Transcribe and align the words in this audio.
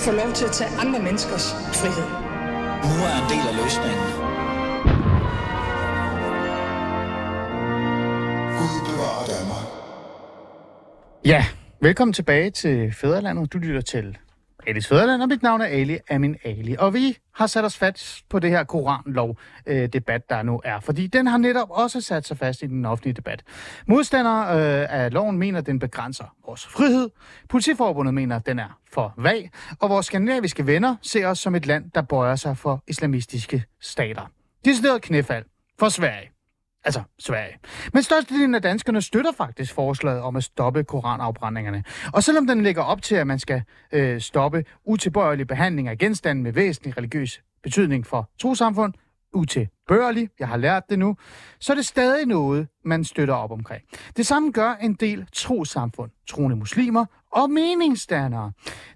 få 0.00 0.12
lov 0.12 0.32
til 0.32 0.44
at 0.44 0.52
tage 0.52 0.70
andre 0.82 0.98
menneskers 1.02 1.46
frihed. 1.80 2.08
Nu 2.90 2.96
er 3.08 3.14
en 3.22 3.26
del 3.32 3.44
af 3.50 3.54
løsningen. 3.62 4.06
Gud 8.58 8.76
bevarer 8.88 9.24
Danmark. 9.34 9.66
Ja, 11.24 11.44
velkommen 11.80 12.12
tilbage 12.12 12.50
til 12.50 12.92
Fæderlandet. 12.92 13.52
Du 13.52 13.58
lytter 13.58 13.80
til 13.80 14.18
Alis 14.70 14.88
Fæderland, 14.88 15.22
og 15.22 15.28
mit 15.28 15.42
navn 15.42 15.60
er 15.60 15.64
Ali 15.64 15.98
Amin 16.10 16.36
Ali. 16.44 16.76
Og 16.78 16.94
vi 16.94 17.16
har 17.34 17.46
sat 17.46 17.64
os 17.64 17.76
fast 17.76 18.28
på 18.28 18.38
det 18.38 18.50
her 18.50 18.64
koranlov-debat, 18.64 20.22
øh, 20.22 20.36
der 20.36 20.42
nu 20.42 20.60
er. 20.64 20.80
Fordi 20.80 21.06
den 21.06 21.26
har 21.26 21.38
netop 21.38 21.68
også 21.70 22.00
sat 22.00 22.26
sig 22.26 22.38
fast 22.38 22.62
i 22.62 22.66
den 22.66 22.84
offentlige 22.84 23.14
debat. 23.14 23.42
Modstandere 23.86 24.42
øh, 24.42 24.86
af 24.90 25.12
loven 25.12 25.38
mener, 25.38 25.58
at 25.58 25.66
den 25.66 25.78
begrænser 25.78 26.24
vores 26.46 26.66
frihed. 26.66 27.10
Politiforbundet 27.48 28.14
mener, 28.14 28.36
at 28.36 28.46
den 28.46 28.58
er 28.58 28.78
for 28.92 29.14
vag. 29.16 29.50
Og 29.80 29.90
vores 29.90 30.06
skandinaviske 30.06 30.66
venner 30.66 30.96
ser 31.02 31.26
os 31.26 31.38
som 31.38 31.54
et 31.54 31.66
land, 31.66 31.90
der 31.94 32.02
bøjer 32.02 32.36
sig 32.36 32.56
for 32.56 32.82
islamistiske 32.88 33.64
stater. 33.80 34.22
Decideret 34.64 35.02
knæfald 35.02 35.44
for 35.78 35.88
Sverige. 35.88 36.39
Altså 36.84 37.02
Sverige. 37.18 37.58
Men 37.92 38.02
størstedelen 38.02 38.54
af 38.54 38.62
danskerne 38.62 39.02
støtter 39.02 39.32
faktisk 39.32 39.74
forslaget 39.74 40.20
om 40.20 40.36
at 40.36 40.44
stoppe 40.44 40.84
koranafbrændingerne. 40.84 41.84
Og 42.12 42.22
selvom 42.22 42.46
den 42.46 42.62
lægger 42.62 42.82
op 42.82 43.02
til, 43.02 43.14
at 43.14 43.26
man 43.26 43.38
skal 43.38 43.62
øh, 43.92 44.20
stoppe 44.20 44.64
utilbørlig 44.84 45.46
behandling 45.46 45.88
af 45.88 45.98
genstande 45.98 46.42
med 46.42 46.52
væsentlig 46.52 46.96
religiøs 46.96 47.40
betydning 47.62 48.06
for 48.06 48.30
trosamfund, 48.38 48.94
utilbørlig, 49.32 50.28
jeg 50.38 50.48
har 50.48 50.56
lært 50.56 50.82
det 50.90 50.98
nu, 50.98 51.16
så 51.60 51.72
er 51.72 51.74
det 51.74 51.86
stadig 51.86 52.26
noget, 52.26 52.68
man 52.84 53.04
støtter 53.04 53.34
op 53.34 53.50
omkring. 53.50 53.82
Det 54.16 54.26
samme 54.26 54.52
gør 54.52 54.74
en 54.74 54.94
del 54.94 55.26
trosamfund, 55.32 56.10
troende 56.28 56.56
muslimer 56.56 57.04
og 57.32 57.50
meningsdannere. 57.50 58.52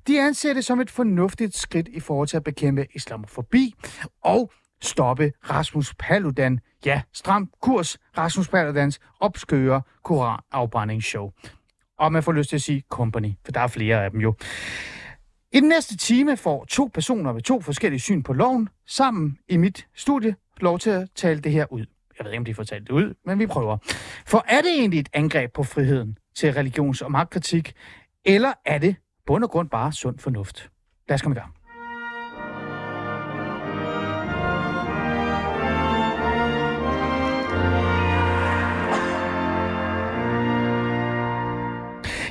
De 0.06 0.20
anser 0.20 0.54
det 0.54 0.64
som 0.64 0.80
et 0.80 0.90
fornuftigt 0.90 1.56
skridt 1.56 1.88
i 1.88 2.00
forhold 2.00 2.28
til 2.28 2.36
at 2.36 2.44
bekæmpe 2.44 2.86
islamofobi 2.94 3.74
og 4.24 4.52
stoppe 4.84 5.32
Rasmus 5.50 5.94
Paludan. 5.98 6.60
Ja, 6.84 7.02
stram 7.12 7.50
kurs 7.62 7.98
Rasmus 8.18 8.48
Paludans 8.48 9.00
opskøre 9.20 9.82
koranafbrændingsshow. 10.02 11.30
Og 11.98 12.12
man 12.12 12.22
får 12.22 12.32
lyst 12.32 12.48
til 12.48 12.56
at 12.56 12.62
sige 12.62 12.82
company, 12.88 13.32
for 13.44 13.52
der 13.52 13.60
er 13.60 13.66
flere 13.66 14.04
af 14.04 14.10
dem 14.10 14.20
jo. 14.20 14.34
I 15.52 15.60
den 15.60 15.68
næste 15.68 15.96
time 15.96 16.36
får 16.36 16.64
to 16.64 16.90
personer 16.94 17.32
med 17.32 17.42
to 17.42 17.60
forskellige 17.60 18.00
syn 18.00 18.22
på 18.22 18.32
loven 18.32 18.68
sammen 18.86 19.38
i 19.48 19.56
mit 19.56 19.86
studie 19.94 20.36
lov 20.60 20.78
til 20.78 20.90
at 20.90 21.08
tale 21.14 21.40
det 21.40 21.52
her 21.52 21.72
ud. 21.72 21.86
Jeg 22.18 22.24
ved 22.24 22.32
ikke, 22.32 22.38
om 22.38 22.44
de 22.44 22.54
får 22.54 22.62
talt 22.62 22.86
det 22.86 22.92
ud, 22.92 23.14
men 23.26 23.38
vi 23.38 23.46
prøver. 23.46 23.78
For 24.26 24.44
er 24.48 24.60
det 24.60 24.70
egentlig 24.78 25.00
et 25.00 25.08
angreb 25.12 25.52
på 25.52 25.62
friheden 25.62 26.18
til 26.34 26.52
religions- 26.52 27.02
og 27.02 27.10
magtkritik, 27.10 27.72
eller 28.24 28.52
er 28.64 28.78
det 28.78 28.96
bund 29.26 29.44
og 29.44 29.50
grund 29.50 29.70
bare 29.70 29.92
sund 29.92 30.18
fornuft? 30.18 30.70
Lad 31.08 31.14
os 31.14 31.22
komme 31.22 31.36
i 31.36 31.38
gang. 31.40 31.63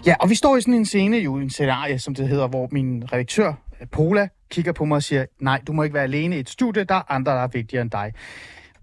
Ja, 0.05 0.15
og 0.19 0.29
vi 0.29 0.35
står 0.35 0.57
i 0.57 0.61
sådan 0.61 0.73
en 0.73 0.85
scene, 0.85 1.17
jo 1.17 1.35
en 1.35 1.49
scenarie, 1.49 1.99
som 1.99 2.15
det 2.15 2.27
hedder, 2.27 2.47
hvor 2.47 2.67
min 2.71 3.13
redaktør, 3.13 3.53
Pola, 3.91 4.27
kigger 4.49 4.71
på 4.71 4.85
mig 4.85 4.95
og 4.95 5.03
siger, 5.03 5.25
nej, 5.39 5.61
du 5.67 5.73
må 5.73 5.83
ikke 5.83 5.93
være 5.93 6.03
alene 6.03 6.35
i 6.35 6.39
et 6.39 6.49
studie, 6.49 6.83
der 6.83 6.95
er 6.95 7.11
andre, 7.11 7.31
der 7.31 7.39
er 7.39 7.47
vigtigere 7.47 7.81
end 7.81 7.91
dig. 7.91 8.13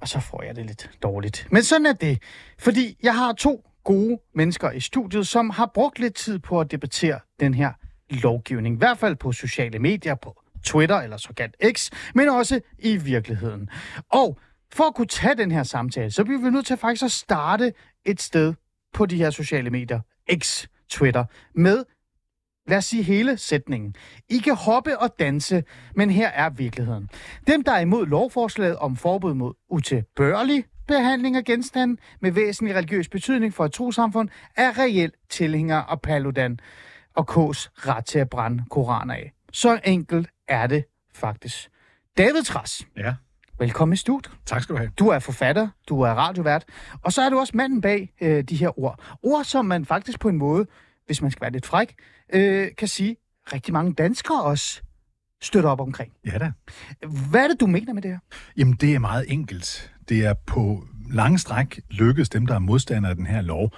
Og 0.00 0.08
så 0.08 0.20
får 0.20 0.42
jeg 0.42 0.56
det 0.56 0.66
lidt 0.66 0.90
dårligt. 1.02 1.46
Men 1.50 1.62
sådan 1.62 1.86
er 1.86 1.92
det, 1.92 2.22
fordi 2.58 2.96
jeg 3.02 3.14
har 3.14 3.32
to 3.32 3.64
gode 3.84 4.18
mennesker 4.34 4.70
i 4.70 4.80
studiet, 4.80 5.26
som 5.26 5.50
har 5.50 5.70
brugt 5.74 5.98
lidt 5.98 6.14
tid 6.14 6.38
på 6.38 6.60
at 6.60 6.70
debattere 6.70 7.20
den 7.40 7.54
her 7.54 7.72
lovgivning. 8.10 8.74
I 8.74 8.78
hvert 8.78 8.98
fald 8.98 9.16
på 9.16 9.32
sociale 9.32 9.78
medier, 9.78 10.14
på 10.14 10.42
Twitter 10.64 10.96
eller 10.96 11.16
såkaldt 11.16 11.76
X, 11.76 11.90
men 12.14 12.28
også 12.28 12.60
i 12.78 12.96
virkeligheden. 12.96 13.68
Og 14.08 14.38
for 14.72 14.84
at 14.84 14.94
kunne 14.94 15.06
tage 15.06 15.34
den 15.34 15.50
her 15.50 15.62
samtale, 15.62 16.10
så 16.10 16.24
bliver 16.24 16.40
vi 16.40 16.50
nødt 16.50 16.66
til 16.66 16.76
faktisk 16.76 17.04
at 17.04 17.10
starte 17.10 17.72
et 18.04 18.20
sted 18.20 18.54
på 18.94 19.06
de 19.06 19.16
her 19.16 19.30
sociale 19.30 19.70
medier, 19.70 20.00
X, 20.38 20.66
Twitter, 20.90 21.24
med, 21.54 21.84
lad 22.66 22.78
os 22.78 22.84
sige 22.84 23.02
hele 23.02 23.36
sætningen. 23.36 23.94
I 24.28 24.38
kan 24.38 24.54
hoppe 24.54 24.98
og 24.98 25.14
danse, 25.18 25.64
men 25.94 26.10
her 26.10 26.28
er 26.28 26.50
virkeligheden. 26.50 27.08
Dem, 27.46 27.64
der 27.64 27.72
er 27.72 27.80
imod 27.80 28.06
lovforslaget 28.06 28.76
om 28.76 28.96
forbud 28.96 29.34
mod 29.34 29.54
utilbørlig 29.68 30.64
behandling 30.88 31.36
af 31.36 31.44
genstande 31.44 31.96
med 32.20 32.32
væsentlig 32.32 32.76
religiøs 32.76 33.08
betydning 33.08 33.54
for 33.54 33.64
et 33.64 33.72
trosamfund, 33.72 34.28
er 34.56 34.78
reelt 34.78 35.14
tilhænger 35.28 35.76
af 35.76 36.00
Paludan 36.00 36.60
og 37.16 37.30
K's 37.30 37.68
ret 37.76 38.04
til 38.04 38.18
at 38.18 38.30
brænde 38.30 38.64
koraner 38.70 39.14
af. 39.14 39.32
Så 39.52 39.80
enkelt 39.84 40.28
er 40.48 40.66
det 40.66 40.84
faktisk. 41.14 41.70
David 42.18 42.42
Tras, 42.42 42.86
Ja, 42.96 43.14
velkommen 43.60 43.92
i 43.92 43.96
studiet. 43.96 44.34
tak 44.46 44.62
skal 44.62 44.74
du 44.74 44.78
have. 44.78 44.90
Du 44.98 45.08
er 45.08 45.18
forfatter, 45.18 45.68
du 45.88 46.00
er 46.00 46.10
radiovært, 46.10 46.64
og 47.02 47.12
så 47.12 47.22
er 47.22 47.30
du 47.30 47.38
også 47.38 47.52
manden 47.56 47.80
bag 47.80 48.12
øh, 48.20 48.44
de 48.44 48.56
her 48.56 48.78
ord. 48.78 49.00
Ord, 49.22 49.44
som 49.44 49.64
man 49.64 49.84
faktisk 49.84 50.20
på 50.20 50.28
en 50.28 50.36
måde, 50.36 50.66
hvis 51.06 51.22
man 51.22 51.30
skal 51.30 51.40
være 51.40 51.52
lidt 51.52 51.66
fræk, 51.66 51.94
øh, 52.32 52.68
kan 52.78 52.88
sige, 52.88 53.16
rigtig 53.52 53.72
mange 53.72 53.92
danskere 53.92 54.42
også 54.42 54.82
støtter 55.42 55.70
op 55.70 55.80
omkring. 55.80 56.12
Ja 56.26 56.38
da. 56.38 56.52
Hvad 57.30 57.44
er 57.44 57.48
det, 57.48 57.60
du 57.60 57.66
mener 57.66 57.92
med 57.92 58.02
det 58.02 58.10
her? 58.10 58.18
Jamen, 58.56 58.74
det 58.74 58.94
er 58.94 58.98
meget 58.98 59.24
enkelt. 59.28 59.92
Det 60.08 60.24
er 60.24 60.34
på 60.46 60.84
lange 61.10 61.38
stræk 61.38 61.80
lykkedes 61.90 62.28
dem, 62.28 62.46
der 62.46 62.54
er 62.54 62.58
modstandere 62.58 63.10
af 63.10 63.16
den 63.16 63.26
her 63.26 63.40
lov, 63.40 63.72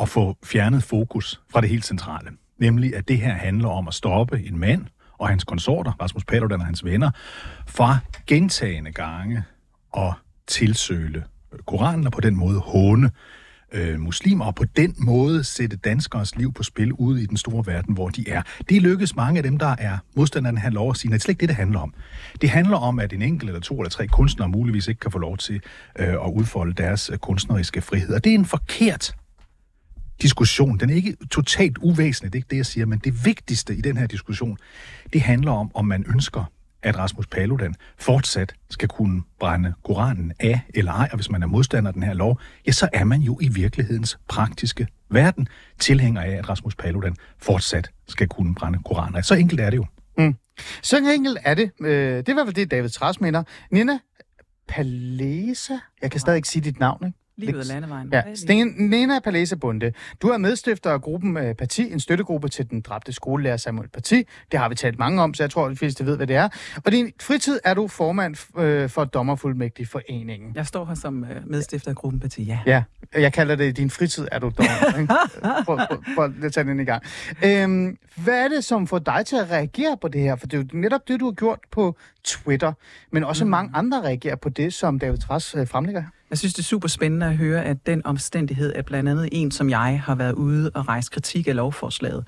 at 0.00 0.08
få 0.08 0.36
fjernet 0.44 0.82
fokus 0.82 1.40
fra 1.50 1.60
det 1.60 1.68
helt 1.68 1.84
centrale. 1.84 2.30
Nemlig, 2.58 2.96
at 2.96 3.08
det 3.08 3.18
her 3.18 3.34
handler 3.34 3.68
om 3.68 3.88
at 3.88 3.94
stoppe 3.94 4.42
en 4.46 4.58
mand 4.58 4.86
og 5.18 5.28
hans 5.28 5.44
konsorter, 5.44 5.92
Rasmus 6.02 6.24
Paludan 6.24 6.60
og 6.60 6.66
hans 6.66 6.84
venner, 6.84 7.10
fra 7.66 7.98
gentagende 8.26 8.92
gange 8.92 9.42
at 9.96 10.12
tilsøle 10.46 11.24
øh, 11.52 11.58
Koranen 11.66 12.06
og 12.06 12.12
på 12.12 12.20
den 12.20 12.36
måde 12.36 12.58
håne 12.58 13.10
øh, 13.72 14.00
muslimer, 14.00 14.44
og 14.44 14.54
på 14.54 14.64
den 14.64 14.94
måde 14.98 15.44
sætte 15.44 15.76
danskers 15.76 16.36
liv 16.36 16.52
på 16.52 16.62
spil 16.62 16.92
ude 16.92 17.22
i 17.22 17.26
den 17.26 17.36
store 17.36 17.66
verden, 17.66 17.94
hvor 17.94 18.08
de 18.08 18.28
er. 18.28 18.42
Det 18.68 18.82
lykkes 18.82 19.16
mange 19.16 19.38
af 19.38 19.42
dem, 19.42 19.58
der 19.58 19.76
er 19.78 19.98
modstanderne, 20.14 20.58
han 20.58 20.70
den 20.70 20.72
her 20.72 20.80
lov 20.80 20.90
at 20.90 20.96
sige, 20.96 21.08
at 21.08 21.12
det 21.12 21.18
er 21.18 21.22
slet 21.22 21.32
ikke 21.32 21.40
det, 21.40 21.48
det 21.48 21.56
handler 21.56 21.80
om. 21.80 21.94
Det 22.40 22.50
handler 22.50 22.76
om, 22.76 22.98
at 22.98 23.12
en 23.12 23.22
enkelt 23.22 23.50
eller 23.50 23.60
to 23.60 23.80
eller 23.80 23.90
tre 23.90 24.06
kunstnere 24.06 24.48
muligvis 24.48 24.88
ikke 24.88 25.00
kan 25.00 25.10
få 25.10 25.18
lov 25.18 25.36
til 25.36 25.60
øh, 25.98 26.08
at 26.08 26.32
udfolde 26.34 26.72
deres 26.72 27.10
øh, 27.12 27.18
kunstneriske 27.18 27.80
frihed. 27.80 28.14
Og 28.14 28.24
det 28.24 28.30
er 28.30 28.34
en 28.34 28.44
forkert 28.44 29.14
diskussion. 30.22 30.78
Den 30.78 30.90
er 30.90 30.94
ikke 30.94 31.16
totalt 31.30 31.78
uvæsentlig, 31.78 32.32
det 32.32 32.38
er 32.38 32.40
ikke 32.40 32.50
det, 32.50 32.56
jeg 32.56 32.66
siger, 32.66 32.86
men 32.86 32.98
det 32.98 33.24
vigtigste 33.24 33.76
i 33.76 33.80
den 33.80 33.96
her 33.96 34.06
diskussion, 34.06 34.58
det 35.12 35.20
handler 35.20 35.52
om, 35.52 35.70
om 35.74 35.84
man 35.84 36.04
ønsker, 36.08 36.44
at 36.82 36.98
Rasmus 36.98 37.26
Paludan 37.26 37.74
fortsat 37.98 38.54
skal 38.70 38.88
kunne 38.88 39.22
brænde 39.40 39.74
Koranen 39.84 40.32
af 40.40 40.60
eller 40.74 40.92
ej, 40.92 41.08
og 41.12 41.16
hvis 41.16 41.30
man 41.30 41.42
er 41.42 41.46
modstander 41.46 41.88
af 41.88 41.94
den 41.94 42.02
her 42.02 42.14
lov, 42.14 42.40
ja, 42.66 42.72
så 42.72 42.88
er 42.92 43.04
man 43.04 43.20
jo 43.20 43.38
i 43.42 43.48
virkelighedens 43.48 44.18
praktiske 44.28 44.86
verden 45.10 45.48
tilhænger 45.78 46.22
af, 46.22 46.30
at 46.30 46.48
Rasmus 46.48 46.74
Paludan 46.74 47.16
fortsat 47.38 47.90
skal 48.08 48.28
kunne 48.28 48.54
brænde 48.54 48.78
Koranen 48.84 49.16
af. 49.16 49.24
Så 49.24 49.34
enkelt 49.34 49.60
er 49.60 49.70
det 49.70 49.76
jo. 49.76 49.86
Mm. 50.18 50.34
Så 50.82 50.96
enkelt 50.96 51.38
er 51.44 51.54
det. 51.54 51.70
Øh, 51.80 52.16
det 52.16 52.28
er 52.28 52.32
i 52.32 52.34
hvert 52.34 52.46
fald 52.46 52.54
det, 52.54 52.70
David 52.70 52.88
Træs 52.88 53.20
mener. 53.20 53.42
Nina 53.70 53.98
Palesa? 54.68 55.74
Jeg 56.02 56.10
kan 56.10 56.20
stadig 56.20 56.36
ikke 56.36 56.48
sige 56.48 56.62
dit 56.62 56.80
navn, 56.80 57.06
ikke? 57.06 57.18
Livet 57.38 57.60
af 57.60 57.68
landevejen. 57.68 58.08
Ja, 58.12 58.22
Sten, 58.34 58.74
Nena 58.78 59.18
Palesa 59.20 59.56
Bunde. 59.56 59.92
Du 60.22 60.28
er 60.28 60.38
medstifter 60.38 60.90
af 60.90 61.00
gruppen 61.00 61.36
uh, 61.36 61.52
Parti, 61.58 61.92
en 61.92 62.00
støttegruppe 62.00 62.48
til 62.48 62.70
den 62.70 62.80
dræbte 62.80 63.12
skolelærer 63.12 63.56
Samuel 63.56 63.88
Parti. 63.88 64.24
Det 64.52 64.60
har 64.60 64.68
vi 64.68 64.74
talt 64.74 64.98
mange 64.98 65.22
om, 65.22 65.34
så 65.34 65.42
jeg 65.42 65.50
tror, 65.50 65.64
at 65.64 65.70
de 65.70 65.76
fleste 65.76 66.06
ved, 66.06 66.16
hvad 66.16 66.26
det 66.26 66.36
er. 66.36 66.48
Og 66.84 66.92
din 66.92 67.12
fritid 67.20 67.60
er 67.64 67.74
du 67.74 67.88
formand 67.88 68.36
uh, 68.54 68.90
for 68.90 69.04
Dommerfuldmægtig 69.04 69.88
Foreningen. 69.88 70.52
Jeg 70.54 70.66
står 70.66 70.84
her 70.84 70.94
som 70.94 71.24
øh, 71.24 71.30
medstifter 71.46 71.90
af 71.90 71.96
gruppen 71.96 72.20
Parti, 72.20 72.42
ja. 72.42 72.58
Ja, 72.66 72.82
jeg 73.14 73.32
kalder 73.32 73.56
det, 73.56 73.76
din 73.76 73.90
fritid 73.90 74.28
er 74.32 74.38
du 74.38 74.52
dommer. 74.58 75.06
Prøv, 75.64 75.78
prøv, 75.88 76.02
prøv 76.14 76.32
at 76.42 76.52
tage 76.52 76.64
den 76.64 76.80
i 76.80 76.84
gang. 76.84 77.02
Øhm, 77.44 77.98
hvad 78.16 78.44
er 78.44 78.48
det, 78.48 78.64
som 78.64 78.86
får 78.86 78.98
dig 78.98 79.26
til 79.26 79.36
at 79.36 79.50
reagere 79.50 79.96
på 80.00 80.08
det 80.08 80.20
her? 80.20 80.36
For 80.36 80.46
det 80.46 80.58
er 80.58 80.62
jo 80.62 80.78
netop 80.78 81.08
det, 81.08 81.20
du 81.20 81.24
har 81.24 81.32
gjort 81.32 81.58
på 81.70 81.96
Twitter, 82.24 82.72
men 83.10 83.24
også 83.24 83.44
mm. 83.44 83.50
mange 83.50 83.70
andre 83.74 84.02
reagerer 84.02 84.36
på 84.36 84.48
det, 84.48 84.74
som 84.74 84.98
David 84.98 85.18
Tras 85.18 85.54
øh, 85.54 85.66
fremlægger 85.66 86.00
her. 86.00 86.08
Jeg 86.30 86.38
synes, 86.38 86.54
det 86.54 86.62
er 86.62 86.64
super 86.64 86.88
spændende 86.88 87.26
at 87.26 87.36
høre, 87.36 87.64
at 87.64 87.86
den 87.86 88.06
omstændighed, 88.06 88.72
at 88.72 88.84
blandt 88.84 89.08
andet 89.08 89.28
en 89.32 89.50
som 89.50 89.70
jeg 89.70 90.02
har 90.04 90.14
været 90.14 90.32
ude 90.32 90.70
og 90.74 90.88
rejse 90.88 91.10
kritik 91.10 91.48
af 91.48 91.56
lovforslaget, 91.56 92.24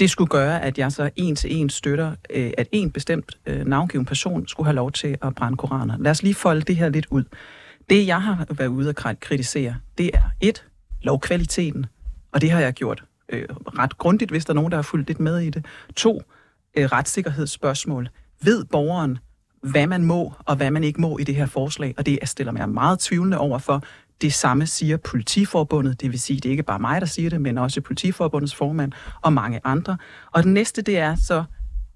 det 0.00 0.10
skulle 0.10 0.28
gøre, 0.28 0.62
at 0.62 0.78
jeg 0.78 0.92
så 0.92 1.10
en 1.16 1.36
til 1.36 1.56
en 1.56 1.70
støtter, 1.70 2.14
øh, 2.30 2.52
at 2.58 2.68
en 2.72 2.90
bestemt 2.90 3.38
øh, 3.46 3.66
navngiven 3.66 4.04
person 4.04 4.48
skulle 4.48 4.66
have 4.66 4.76
lov 4.76 4.92
til 4.92 5.16
at 5.22 5.34
brænde 5.34 5.56
koraner. 5.56 5.98
Lad 5.98 6.10
os 6.10 6.22
lige 6.22 6.34
folde 6.34 6.60
det 6.60 6.76
her 6.76 6.88
lidt 6.88 7.06
ud. 7.10 7.24
Det, 7.90 8.06
jeg 8.06 8.22
har 8.22 8.46
været 8.50 8.68
ude 8.68 8.88
og 8.88 9.20
kritisere, 9.20 9.76
det 9.98 10.10
er 10.14 10.22
et, 10.40 10.64
lovkvaliteten, 11.02 11.86
og 12.32 12.40
det 12.40 12.50
har 12.50 12.60
jeg 12.60 12.72
gjort 12.72 13.04
øh, 13.28 13.48
ret 13.50 13.98
grundigt, 13.98 14.30
hvis 14.30 14.44
der 14.44 14.52
er 14.52 14.54
nogen, 14.54 14.70
der 14.70 14.78
har 14.78 14.82
fulgt 14.82 15.08
lidt 15.08 15.20
med 15.20 15.38
i 15.38 15.50
det. 15.50 15.64
To, 15.96 16.22
øh, 16.76 16.84
retssikkerhedsspørgsmål. 16.84 18.08
Ved 18.42 18.64
borgeren, 18.64 19.18
hvad 19.62 19.86
man 19.86 20.04
må 20.04 20.32
og 20.38 20.56
hvad 20.56 20.70
man 20.70 20.84
ikke 20.84 21.00
må 21.00 21.18
i 21.18 21.24
det 21.24 21.34
her 21.34 21.46
forslag, 21.46 21.94
og 21.98 22.06
det 22.06 22.18
jeg 22.20 22.28
stiller 22.28 22.52
mig 22.52 22.68
meget 22.68 22.98
tvivlende 22.98 23.38
over 23.38 23.58
for. 23.58 23.82
Det 24.20 24.32
samme 24.32 24.66
siger 24.66 24.96
politiforbundet, 24.96 26.00
det 26.00 26.12
vil 26.12 26.20
sige, 26.20 26.36
det 26.36 26.46
er 26.46 26.50
ikke 26.50 26.62
bare 26.62 26.78
mig, 26.78 27.00
der 27.00 27.06
siger 27.06 27.30
det, 27.30 27.40
men 27.40 27.58
også 27.58 27.80
politiforbundets 27.80 28.54
formand 28.54 28.92
og 29.22 29.32
mange 29.32 29.60
andre. 29.64 29.96
Og 30.32 30.42
den 30.42 30.54
næste, 30.54 30.82
det 30.82 30.98
er 30.98 31.14
så, 31.14 31.44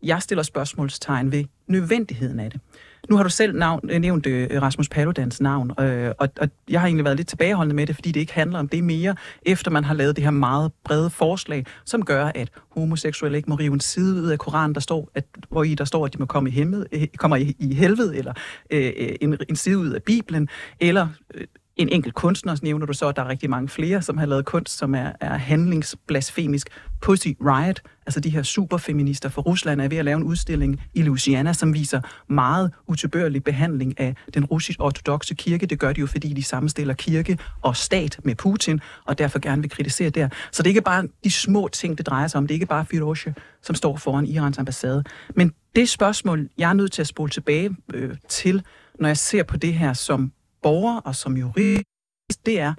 Jeg 0.02 0.22
stiller 0.22 0.42
spørgsmålstegn 0.42 1.32
ved 1.32 1.44
nødvendigheden 1.68 2.40
af 2.40 2.50
det. 2.50 2.60
Nu 3.08 3.16
har 3.16 3.22
du 3.22 3.30
selv 3.30 3.58
navn, 3.58 3.90
øh, 3.90 4.00
nævnt 4.00 4.26
øh, 4.26 4.62
Rasmus 4.62 4.88
Paludans 4.88 5.40
navn, 5.40 5.70
øh, 5.80 6.12
og, 6.18 6.28
og 6.40 6.48
jeg 6.68 6.80
har 6.80 6.86
egentlig 6.86 7.04
været 7.04 7.16
lidt 7.16 7.28
tilbageholdende 7.28 7.76
med 7.76 7.86
det, 7.86 7.94
fordi 7.94 8.12
det 8.12 8.20
ikke 8.20 8.34
handler 8.34 8.58
om 8.58 8.68
det 8.68 8.84
mere, 8.84 9.14
efter 9.42 9.70
man 9.70 9.84
har 9.84 9.94
lavet 9.94 10.16
det 10.16 10.24
her 10.24 10.30
meget 10.30 10.72
brede 10.84 11.10
forslag, 11.10 11.66
som 11.84 12.04
gør, 12.04 12.30
at 12.34 12.50
homoseksuelle 12.70 13.38
ikke 13.38 13.50
må 13.50 13.56
rive 13.56 13.74
en 13.74 13.80
side 13.80 14.22
ud 14.22 14.28
af 14.28 14.38
Koranen, 14.38 14.74
der 14.74 14.80
står, 14.80 15.10
at, 15.14 15.24
hvor 15.48 15.62
i 15.62 15.74
der 15.74 15.84
står, 15.84 16.06
at 16.06 16.12
de 16.12 16.18
må 16.18 16.26
komme 16.26 16.48
i, 16.48 16.52
himmel, 16.52 16.86
øh, 16.92 17.06
kommer 17.16 17.36
i, 17.36 17.56
i 17.58 17.74
helvede, 17.74 18.16
eller 18.16 18.32
øh, 18.70 18.92
øh 18.96 19.08
en, 19.20 19.36
en 19.48 19.56
side 19.56 19.78
ud 19.78 19.90
af 19.90 20.02
Bibelen, 20.02 20.48
eller 20.80 21.08
øh, 21.34 21.46
en 21.76 21.88
enkelt 21.88 22.14
kunstner, 22.14 22.54
så 22.54 22.64
nævner 22.64 22.86
du 22.86 22.92
så, 22.92 23.08
at 23.08 23.16
der 23.16 23.22
er 23.22 23.28
rigtig 23.28 23.50
mange 23.50 23.68
flere, 23.68 24.02
som 24.02 24.18
har 24.18 24.26
lavet 24.26 24.44
kunst, 24.44 24.78
som 24.78 24.94
er, 24.94 25.12
er 25.20 25.36
handlingsblasfemisk. 25.36 26.68
Pussy 27.00 27.28
Riot, 27.40 27.80
altså 28.06 28.20
de 28.20 28.30
her 28.30 28.42
superfeminister 28.42 29.28
fra 29.28 29.42
Rusland, 29.42 29.80
er 29.80 29.88
ved 29.88 29.96
at 29.96 30.04
lave 30.04 30.16
en 30.16 30.22
udstilling 30.22 30.82
i 30.94 31.02
Louisiana, 31.02 31.52
som 31.52 31.74
viser 31.74 32.00
meget 32.28 32.72
utilbørlig 32.86 33.44
behandling 33.44 34.00
af 34.00 34.14
den 34.34 34.44
russisk 34.44 34.80
ortodoxe 34.80 35.34
kirke. 35.34 35.66
Det 35.66 35.78
gør 35.78 35.92
de 35.92 36.00
jo, 36.00 36.06
fordi 36.06 36.32
de 36.32 36.42
sammenstiller 36.42 36.94
kirke 36.94 37.38
og 37.62 37.76
stat 37.76 38.20
med 38.24 38.34
Putin, 38.34 38.80
og 39.04 39.18
derfor 39.18 39.38
gerne 39.38 39.62
vil 39.62 39.70
kritisere 39.70 40.10
der. 40.10 40.28
Så 40.52 40.62
det 40.62 40.66
er 40.66 40.70
ikke 40.70 40.82
bare 40.82 41.08
de 41.24 41.30
små 41.30 41.68
ting, 41.68 41.98
det 41.98 42.06
drejer 42.06 42.26
sig 42.26 42.38
om. 42.38 42.46
Det 42.46 42.54
er 42.54 42.56
ikke 42.56 42.66
bare 42.66 42.86
Firoche, 42.86 43.34
som 43.62 43.74
står 43.74 43.96
foran 43.96 44.26
Irans 44.26 44.58
ambassade. 44.58 45.04
Men 45.34 45.52
det 45.76 45.88
spørgsmål, 45.88 46.48
jeg 46.58 46.70
er 46.70 46.74
nødt 46.74 46.92
til 46.92 47.02
at 47.02 47.06
spole 47.06 47.30
tilbage 47.30 47.76
øh, 47.94 48.16
til, 48.28 48.62
når 49.00 49.08
jeg 49.08 49.16
ser 49.16 49.42
på 49.42 49.56
det 49.56 49.74
her 49.74 49.92
som 49.92 50.32
borger 50.66 50.98
og 50.98 51.14
som 51.14 51.36
jurist, 51.36 52.46
det 52.46 52.60
er, 52.60 52.74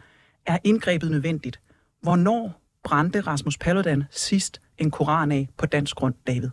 er 0.46 0.58
indgrebet 0.64 1.12
nødvendigt? 1.12 1.60
Hvornår 2.02 2.62
brændte 2.84 3.22
Rasmus 3.22 3.58
Paludan 3.58 4.04
sidst 4.12 4.62
en 4.78 4.92
koran 4.92 5.32
af 5.32 5.50
på 5.58 5.66
dansk 5.66 5.96
grund, 5.96 6.16
David? 6.28 6.50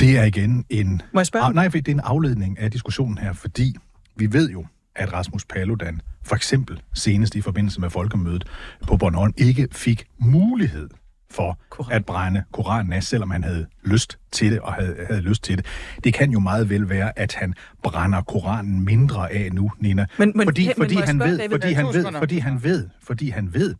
Det 0.00 0.18
er 0.18 0.24
igen 0.24 0.64
en... 0.70 1.02
Må 1.12 1.20
jeg 1.20 1.26
spørge? 1.26 1.44
Ah, 1.44 1.54
nej, 1.54 1.68
det 1.68 1.88
er 1.88 1.92
en 1.92 2.00
afledning 2.00 2.58
af 2.58 2.70
diskussionen 2.70 3.18
her, 3.18 3.32
fordi 3.32 3.76
vi 4.16 4.32
ved 4.32 4.50
jo, 4.50 4.66
at 4.94 5.12
Rasmus 5.12 5.44
Paludan, 5.44 6.00
for 6.24 6.36
eksempel 6.36 6.82
senest 6.94 7.34
i 7.34 7.40
forbindelse 7.40 7.80
med 7.80 7.90
folkemødet 7.90 8.44
på 8.86 8.96
Bornholm, 8.96 9.34
ikke 9.36 9.68
fik 9.72 10.06
mulighed 10.18 10.88
for 11.30 11.58
Korrekt. 11.70 11.94
at 11.94 12.04
brænde 12.04 12.44
Koranen 12.52 12.92
af, 12.92 13.02
selvom 13.02 13.30
han 13.30 13.44
havde 13.44 13.66
lyst 13.84 14.18
til 14.32 14.52
det 14.52 14.60
og 14.60 14.72
havde, 14.74 14.96
havde 15.08 15.20
lyst 15.20 15.42
til 15.44 15.56
det. 15.58 15.66
Det 16.04 16.14
kan 16.14 16.30
jo 16.30 16.38
meget 16.40 16.70
vel 16.70 16.88
være, 16.88 17.18
at 17.18 17.34
han 17.34 17.54
brænder 17.82 18.22
Koranen 18.22 18.84
mindre 18.84 19.32
af 19.32 19.52
nu, 19.52 19.70
Nina. 19.80 20.06
Men- 20.18 20.32
men- 20.34 20.46
fordi, 20.46 20.66
men 20.66 20.74
fordi, 20.76 20.94
må 20.94 21.00
jeg 21.00 21.06
han 21.08 21.18
ved, 21.20 21.40
fordi, 21.50 21.72
han 21.72 21.86
ved, 21.86 22.12
fordi 22.18 22.38
han 22.38 22.62
ved, 22.64 22.88
fordi 23.02 23.30
han 23.30 23.54
ved, 23.54 23.74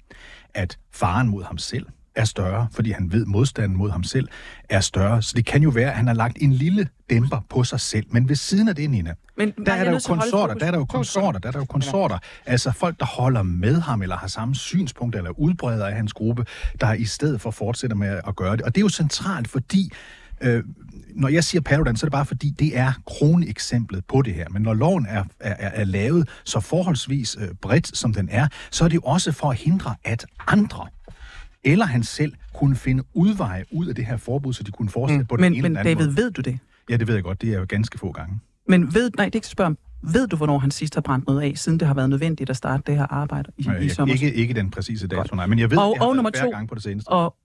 at 0.55 0.79
faren 0.93 1.29
mod 1.29 1.45
ham 1.45 1.59
selv 1.59 1.87
er 2.19 2.25
større, 2.25 2.69
fordi 2.73 2.91
han 2.91 3.13
ved, 3.13 3.27
modstanden 3.27 3.79
mod 3.79 3.91
ham 3.91 4.03
selv 4.03 4.29
er 4.69 4.81
større. 4.81 5.23
Så 5.23 5.33
det 5.37 5.45
kan 5.47 5.63
jo 5.63 5.71
være, 5.71 5.91
at 5.91 5.97
han 5.97 6.07
har 6.07 6.15
lagt 6.15 6.39
en 6.41 6.53
lille 6.53 6.89
dæmper 7.11 7.41
på 7.51 7.65
sig 7.65 7.81
selv. 7.81 8.07
Men 8.11 8.29
ved 8.29 8.37
siden 8.37 8.69
af 8.69 8.77
det, 8.77 8.91
Nina, 8.91 9.15
Men- 9.37 9.53
der 9.67 9.73
er 9.73 9.77
er 9.77 9.85
der 9.85 9.91
jo 9.91 10.01
konsorter, 10.07 10.55
der 10.55 10.67
er 10.67 10.71
der 10.71 10.79
jo 10.79 10.85
konsorter, 10.85 11.39
der 11.39 11.49
er 11.49 11.53
der 11.53 11.59
jo 11.59 11.65
konsorter. 11.65 12.19
Altså 12.47 12.73
folk, 12.73 13.01
der 13.01 13.07
holder 13.07 13.43
med 13.43 13.81
ham, 13.81 14.03
eller 14.03 14.17
har 14.17 14.27
samme 14.27 14.55
synspunkt, 14.55 15.17
eller 15.17 15.31
udbreder 15.41 15.87
af 15.87 15.95
hans 15.95 16.13
gruppe, 16.13 16.45
der 16.81 16.93
i 16.93 17.05
stedet 17.05 17.41
for 17.41 17.51
fortsætter 17.51 17.97
med 17.97 18.21
at 18.29 18.37
gøre 18.37 18.53
det. 18.53 18.63
Og 18.63 18.75
det 18.75 18.81
er 18.81 18.85
jo 18.85 18.89
centralt, 18.89 19.49
fordi 19.49 19.93
øh, 20.41 20.65
når 21.15 21.29
jeg 21.29 21.45
siger 21.45 21.63
Paludan, 21.63 21.97
så 21.97 22.07
er 22.07 22.09
det 22.09 22.13
bare 22.13 22.27
fordi, 22.27 22.51
det 22.51 22.79
er 22.79 22.93
kroneksemplet 23.07 24.05
på 24.09 24.23
det 24.23 24.35
her. 24.35 24.49
Men 24.51 24.63
når 24.63 24.75
loven 24.75 25.07
er, 25.09 25.25
er, 25.41 25.55
er, 25.59 25.69
er 25.69 25.85
lavet 25.85 26.29
så 26.45 26.61
forholdsvis 26.61 27.37
øh, 27.41 27.49
bredt, 27.63 27.97
som 27.97 28.13
den 28.15 28.29
er, 28.33 28.49
så 28.71 28.85
er 28.85 28.89
det 28.89 28.95
jo 28.95 29.01
også 29.05 29.33
for 29.33 29.51
at 29.51 29.57
hindre, 29.57 29.95
at 30.05 30.27
andre 30.47 30.87
eller 31.65 31.85
han 31.87 32.03
selv 32.03 32.33
kunne 32.55 32.77
finde 32.77 33.03
udveje 33.15 33.65
ud 33.73 33.87
af 33.87 33.95
det 33.95 34.07
her 34.07 34.17
forbud, 34.17 34.53
så 34.53 34.63
de 34.63 34.71
kunne 34.71 34.89
fortsætte 34.89 35.23
mm. 35.23 35.27
på 35.27 35.37
den 35.37 35.41
Men, 35.41 35.53
ene 35.53 35.63
men 35.63 35.71
eller 35.73 35.81
anden 35.81 35.97
David, 35.97 36.07
måde. 36.07 36.17
ved 36.17 36.31
du 36.31 36.41
det? 36.41 36.59
Ja, 36.91 36.97
det 36.97 37.07
ved 37.07 37.15
jeg 37.15 37.25
godt. 37.25 37.43
Det 37.43 37.55
er 37.55 37.59
jo 37.59 37.67
ganske 37.69 37.99
få 37.99 38.13
gange. 38.13 38.41
Men 38.69 38.95
ved, 38.95 39.11
nej, 39.17 39.25
det 39.25 39.35
er 39.35 39.37
ikke 39.55 39.63
om. 39.65 39.79
Ved 40.03 40.27
du, 40.29 40.37
hvornår 40.37 40.59
han 40.59 40.71
sidst 40.71 40.95
har 40.95 41.01
brændt 41.01 41.27
noget 41.27 41.41
af, 41.43 41.53
siden 41.57 41.81
det 41.81 41.89
har 41.89 41.95
været 41.95 42.11
nødvendigt 42.11 42.51
at 42.51 42.57
starte 42.57 42.83
det 42.87 42.97
her 42.97 43.07
arbejde 43.07 43.53
i, 43.59 43.63
i 43.63 43.71
Jeg, 43.71 43.91
sommer? 43.91 44.15
ikke, 44.15 44.35
ikke 44.35 44.55
den 44.55 44.71
præcise 44.71 45.07
dato, 45.09 45.37
nej. 45.37 45.47
Men 45.47 45.59
jeg 45.59 45.71
ved, 45.71 45.79
Og- 45.79 45.91
det 45.95 45.99
har 45.99 46.07
og 46.07 46.17
nummer 46.17 46.31
to. 46.31 46.51
gang 46.51 46.69
på 46.69 46.75
det 46.75 46.83
seneste. 46.83 47.09
Og, 47.09 47.37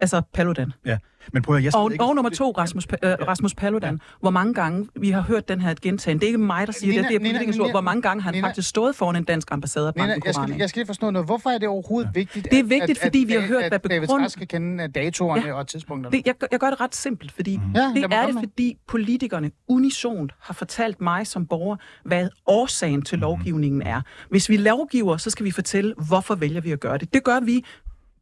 altså 0.00 0.22
Paludan. 0.34 0.72
Ja, 0.86 0.98
men 1.32 1.42
prøv 1.42 1.56
at 1.56 1.64
jeg 1.64 1.76
Og, 1.76 1.92
og 2.00 2.14
nummer 2.14 2.30
to, 2.30 2.50
Rasmus, 2.58 2.86
øh, 3.04 3.10
Rasmus 3.28 3.54
Paludan. 3.54 4.00
Hvor 4.20 4.30
mange 4.30 4.54
gange, 4.54 4.88
vi 5.00 5.10
har 5.10 5.20
hørt 5.20 5.48
den 5.48 5.60
her 5.60 5.74
gentagen, 5.82 6.18
det 6.18 6.24
er 6.24 6.26
ikke 6.26 6.38
mig, 6.38 6.66
der 6.66 6.72
siger 6.72 6.90
Nina, 6.90 7.02
det, 7.02 7.08
det 7.08 7.14
er 7.16 7.20
politikernes 7.20 7.58
ord. 7.58 7.70
Hvor 7.70 7.80
mange 7.80 8.02
gange 8.02 8.22
har 8.22 8.28
han 8.30 8.34
Nina. 8.34 8.46
faktisk 8.48 8.68
stået 8.68 8.96
foran 8.96 9.16
en 9.16 9.24
dansk 9.24 9.48
ambassade 9.52 9.92
brændt 9.92 10.14
Nina, 10.14 10.22
jeg 10.26 10.34
skal, 10.34 10.52
af? 10.52 10.58
jeg 10.58 10.68
skal 10.68 10.80
lige 10.80 10.86
forstå 10.86 11.10
noget. 11.10 11.28
Hvorfor 11.28 11.50
er 11.50 11.58
det 11.58 11.68
overhovedet 11.68 12.10
vigtigt, 12.14 12.48
Det 12.50 12.58
er 12.58 12.62
vigtigt, 12.64 12.98
at, 12.98 13.06
fordi 13.06 13.22
at, 13.22 13.28
vi 13.28 13.32
har 13.32 13.40
hørt, 13.40 13.62
at, 13.62 13.70
hvad 13.70 13.78
David 13.78 14.00
begrund- 14.06 14.22
Træs 14.22 14.32
skal 14.32 14.48
kende 14.48 14.88
datorerne 14.88 15.46
Ja. 15.46 15.52
og 15.52 15.66
tidspunkterne? 15.66 16.16
Det, 16.16 16.26
jeg, 16.26 16.34
gør- 16.38 16.46
jeg 16.52 16.60
gør 16.60 16.70
det 16.70 16.80
ret 16.80 16.94
simpelt, 16.94 17.32
fordi 17.32 17.60
Ja, 17.74 17.92
det 17.94 18.04
er 18.04 18.26
det, 18.26 18.34
fordi 18.38 18.76
politikerne 18.88 19.50
unisont 19.68 20.32
har 20.40 20.54
fortalt 20.54 21.00
mig 21.00 21.26
som 21.26 21.46
borger, 21.46 21.76
hvad 22.04 22.28
årsagen 22.46 23.02
til 23.02 23.18
lovgivningen 23.18 23.82
er. 23.82 24.00
Hvis 24.30 24.48
vi 24.48 24.56
lovgiver, 24.56 25.16
så 25.16 25.30
skal 25.30 25.46
vi 25.46 25.50
fortælle, 25.50 25.94
hvorfor 26.08 26.34
vælger 26.34 26.60
vi 26.60 26.72
at 26.72 26.80
gøre 26.80 26.98
det. 26.98 27.14
Det 27.14 27.24
gør 27.24 27.40
vi 27.40 27.64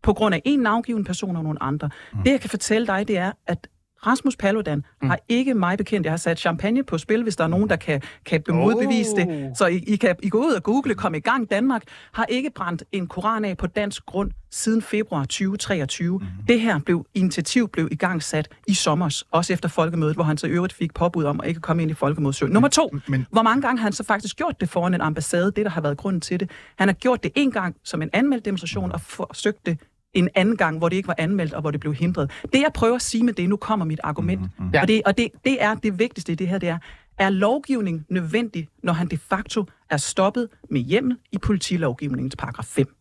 på 0.03 0.13
grund 0.13 0.35
af 0.35 0.43
en 0.45 0.61
navngiven 0.61 1.05
person 1.05 1.37
og 1.37 1.43
nogle 1.43 1.63
andre. 1.63 1.91
Det, 2.25 2.31
jeg 2.31 2.41
kan 2.41 2.51
fortælle 2.51 2.87
dig, 2.87 3.09
det 3.09 3.19
er, 3.19 3.33
at 3.47 3.69
Rasmus 4.07 4.37
Paludan 4.37 4.85
mm. 5.03 5.09
har 5.09 5.19
ikke 5.29 5.55
mig 5.55 5.79
bekendt. 5.79 6.05
Jeg 6.05 6.13
har 6.13 6.17
sat 6.17 6.39
champagne 6.39 6.83
på 6.85 6.99
spil, 6.99 7.23
hvis 7.23 7.37
der 7.37 7.45
er 7.45 7.49
nogen, 7.49 7.69
der 7.69 7.77
kan, 7.77 8.03
kan 8.27 8.43
modbevise 8.49 9.11
Oh. 9.13 9.19
det. 9.19 9.59
Så 9.59 9.67
I, 9.67 9.77
I 9.77 9.97
kan 9.97 10.17
I 10.23 10.29
gå 10.29 10.39
ud 10.39 10.53
og 10.53 10.63
google, 10.63 10.95
kom 10.95 11.15
i 11.15 11.19
gang. 11.21 11.51
Danmark 11.51 11.83
har 12.13 12.25
ikke 12.25 12.51
brændt 12.55 12.85
en 12.93 13.07
koran 13.07 13.45
af 13.45 13.57
på 13.57 13.67
dansk 13.67 14.07
grund 14.07 14.31
siden 14.51 14.83
februar 14.83 15.23
2023. 15.25 16.19
Mm. 16.19 16.27
Det 16.49 16.61
her 16.61 16.79
blev, 16.79 17.07
initiativ 17.15 17.69
blev 17.69 17.89
i 17.91 17.97
gang 17.97 18.23
sat 18.23 18.49
i 18.69 18.75
sommer, 18.75 19.23
også 19.31 19.53
efter 19.53 19.69
folkemødet, 19.69 20.15
hvor 20.15 20.25
han 20.25 20.39
så 20.39 20.47
i 20.47 20.51
øvrigt 20.51 20.73
fik 20.73 20.95
påbud 20.95 21.25
om 21.25 21.41
at 21.41 21.49
ikke 21.49 21.61
komme 21.61 21.83
ind 21.83 21.91
i 21.91 21.95
folkemødesøen. 21.95 22.53
Nummer 22.53 22.69
to, 22.69 22.97
men- 23.09 23.27
hvor 23.31 23.43
mange 23.43 23.63
gange 23.63 23.79
har 23.79 23.83
han 23.83 23.93
så 23.93 24.05
faktisk 24.05 24.37
gjort 24.37 24.61
det 24.61 24.69
foran 24.69 24.95
en 24.95 25.01
ambassade, 25.01 25.53
det 25.57 25.65
der 25.65 25.71
har 25.71 25.81
været 25.81 25.97
grunden 25.97 26.21
til 26.21 26.41
det. 26.41 26.51
Han 26.79 26.89
har 26.89 26.93
gjort 26.95 27.23
det 27.23 27.33
en 27.35 27.51
gang 27.51 27.77
som 27.85 28.03
en 28.03 28.11
anmeldt 28.13 28.45
demonstration 28.45 28.93
og 28.93 29.01
forsøgt 29.01 29.67
det 29.67 29.79
en 30.15 30.29
anden 30.35 30.57
gang, 30.57 30.79
hvor 30.79 30.89
det 30.89 30.97
ikke 30.97 31.09
var 31.09 31.15
anmeldt, 31.19 31.53
og 31.53 31.61
hvor 31.61 31.71
det 31.71 31.81
blev 31.81 31.95
hindret. 31.95 32.31
Det, 32.53 32.61
jeg 32.61 32.71
prøver 32.75 32.97
at 32.97 33.03
sige 33.03 33.25
med 33.25 33.33
det, 33.33 33.49
nu 33.49 33.57
kommer 33.57 33.87
mit 33.87 34.01
argument, 34.03 34.41
mm-hmm. 34.41 34.71
Ja. 34.75 34.81
og, 34.81 34.89
det, 34.89 35.03
og 35.07 35.19
det, 35.19 35.29
det 35.45 35.63
er 35.63 35.75
det 35.75 35.99
vigtigste 35.99 36.33
i 36.33 36.35
det 36.35 36.49
her, 36.49 36.59
det 36.59 36.69
er, 36.69 36.79
er 37.19 37.31
lovgivning 37.31 38.07
nødvendig, 38.09 38.69
når 38.83 38.93
han 38.93 39.09
de 39.09 39.19
facto 39.19 39.65
er 39.91 39.97
stoppet 39.97 40.49
med 40.71 40.81
hjemmel 40.81 41.17
i 41.33 41.39
politilovgivningens 41.39 42.37
paragraf 42.37 42.65
5? 42.65 42.95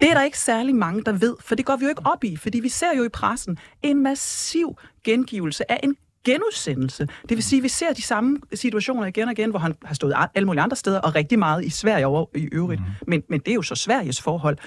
Det 0.00 0.10
er 0.10 0.14
der 0.14 0.22
ikke 0.22 0.38
særlig 0.38 0.74
mange, 0.74 1.02
der 1.04 1.12
ved, 1.12 1.36
for 1.40 1.54
det 1.54 1.64
går 1.64 1.76
vi 1.76 1.84
jo 1.84 1.88
ikke 1.88 2.06
op 2.06 2.24
i, 2.24 2.36
fordi 2.36 2.60
vi 2.60 2.68
ser 2.68 2.96
jo 2.96 3.04
i 3.04 3.08
pressen 3.08 3.58
en 3.82 4.02
massiv 4.02 4.78
gengivelse 5.04 5.70
af 5.70 5.80
en 5.82 5.96
genudsendelse. 6.24 7.08
Det 7.28 7.36
vil 7.36 7.42
sige, 7.42 7.58
at 7.58 7.62
vi 7.62 7.68
ser 7.68 7.92
de 7.92 8.02
samme 8.02 8.38
situationer 8.54 9.06
igen 9.06 9.28
og 9.28 9.32
igen, 9.32 9.50
hvor 9.50 9.58
han 9.58 9.74
har 9.84 9.94
stået 9.94 10.14
alle 10.34 10.46
mulige 10.46 10.62
andre 10.62 10.76
steder, 10.76 11.00
og 11.00 11.14
rigtig 11.14 11.38
meget 11.38 11.64
i 11.64 11.70
Sverige 11.70 12.06
over 12.06 12.26
i 12.34 12.48
øvrigt. 12.52 12.80
Mm. 12.80 12.86
Men, 13.06 13.22
men 13.28 13.40
det 13.40 13.50
er 13.50 13.54
jo 13.54 13.62
så 13.62 13.74
Sveriges 13.74 14.22
forhold. 14.22 14.58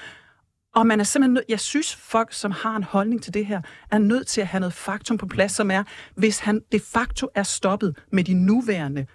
Og 0.75 0.87
man 0.87 0.99
er 0.99 1.03
simpelthen 1.03 1.33
nødt, 1.33 1.45
jeg 1.49 1.59
synes, 1.59 1.95
folk, 1.95 2.33
som 2.33 2.51
har 2.51 2.75
en 2.75 2.83
holdning 2.83 3.23
til 3.23 3.33
det 3.33 3.45
her, 3.45 3.61
er 3.91 3.97
nødt 3.97 4.27
til 4.27 4.41
at 4.41 4.47
have 4.47 4.59
noget 4.59 4.73
faktum 4.73 5.17
på 5.17 5.25
plads, 5.25 5.51
som 5.51 5.71
er, 5.71 5.83
hvis 6.15 6.39
han 6.39 6.61
de 6.71 6.79
facto 6.79 7.27
er 7.35 7.43
stoppet 7.43 7.97
med 8.11 8.23
de 8.23 8.33
nuværende 8.33 9.05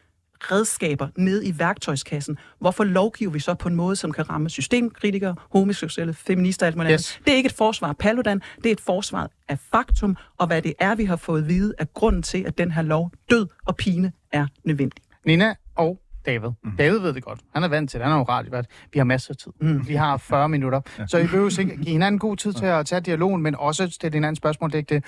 redskaber 0.40 1.08
ned 1.16 1.44
i 1.44 1.58
værktøjskassen, 1.58 2.38
hvorfor 2.58 2.84
lovgiver 2.84 3.30
vi 3.30 3.38
så 3.38 3.54
på 3.54 3.68
en 3.68 3.74
måde, 3.74 3.96
som 3.96 4.12
kan 4.12 4.30
ramme 4.30 4.50
systemkritikere, 4.50 5.34
homoseksuelle, 5.52 6.14
feminister 6.14 6.66
og 6.66 6.68
alt 6.68 6.76
muligt 6.76 6.92
Yes. 6.92 7.00
yes. 7.00 7.20
Det 7.24 7.32
er 7.32 7.36
ikke 7.36 7.46
et 7.46 7.52
forsvar 7.52 7.88
af 7.88 7.96
Paludan, 7.96 8.42
det 8.56 8.66
er 8.66 8.72
et 8.72 8.80
forsvar 8.80 9.30
af 9.48 9.58
faktum, 9.58 10.16
og 10.38 10.46
hvad 10.46 10.62
det 10.62 10.74
er, 10.78 10.94
vi 10.94 11.04
har 11.04 11.16
fået 11.16 11.42
at 11.42 11.48
vide 11.48 11.74
af 11.78 11.92
grunden 11.94 12.22
til, 12.22 12.44
at 12.46 12.58
den 12.58 12.70
her 12.70 12.82
lov, 12.82 13.10
død 13.30 13.46
og 13.66 13.76
pine, 13.76 14.12
er 14.32 14.46
nødvendig. 14.64 15.02
Nina 15.26 15.54
og 15.76 16.00
David. 16.26 16.50
Mm. 16.64 16.76
David 16.76 16.98
ved 16.98 17.12
det 17.12 17.24
godt. 17.24 17.40
Han 17.54 17.62
er 17.64 17.68
vant 17.68 17.90
til 17.90 18.00
det. 18.00 18.06
Han 18.06 18.14
er 18.14 18.18
jo 18.18 18.24
radiovært. 18.24 18.66
Vi 18.92 18.98
har 18.98 19.04
masser 19.04 19.30
af 19.30 19.36
tid. 19.36 19.52
Mm. 19.60 19.88
Vi 19.88 19.94
har 19.94 20.16
40 20.16 20.48
minutter. 20.48 20.80
Ja. 20.98 21.06
Så 21.06 21.18
I 21.18 21.22
behøver 21.22 21.60
ikke 21.60 21.76
give 21.76 21.86
hinanden 21.92 22.18
god 22.18 22.36
tid 22.36 22.52
til 22.52 22.66
at 22.66 22.86
tage 22.86 23.00
dialogen, 23.00 23.42
men 23.42 23.54
også 23.54 23.88
stille 23.90 24.14
hinanden 24.14 24.36
spørgsmål. 24.36 24.70
Det 24.70 24.74
er 24.74 24.78
ikke 24.78 24.94
det. 24.94 25.04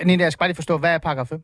Øh, 0.00 0.06
Nina, 0.06 0.22
jeg 0.24 0.32
skal 0.32 0.38
bare 0.38 0.48
lige 0.48 0.56
forstå, 0.56 0.78
hvad 0.78 0.94
er 0.94 0.98
paragraf 0.98 1.26
5? 1.26 1.40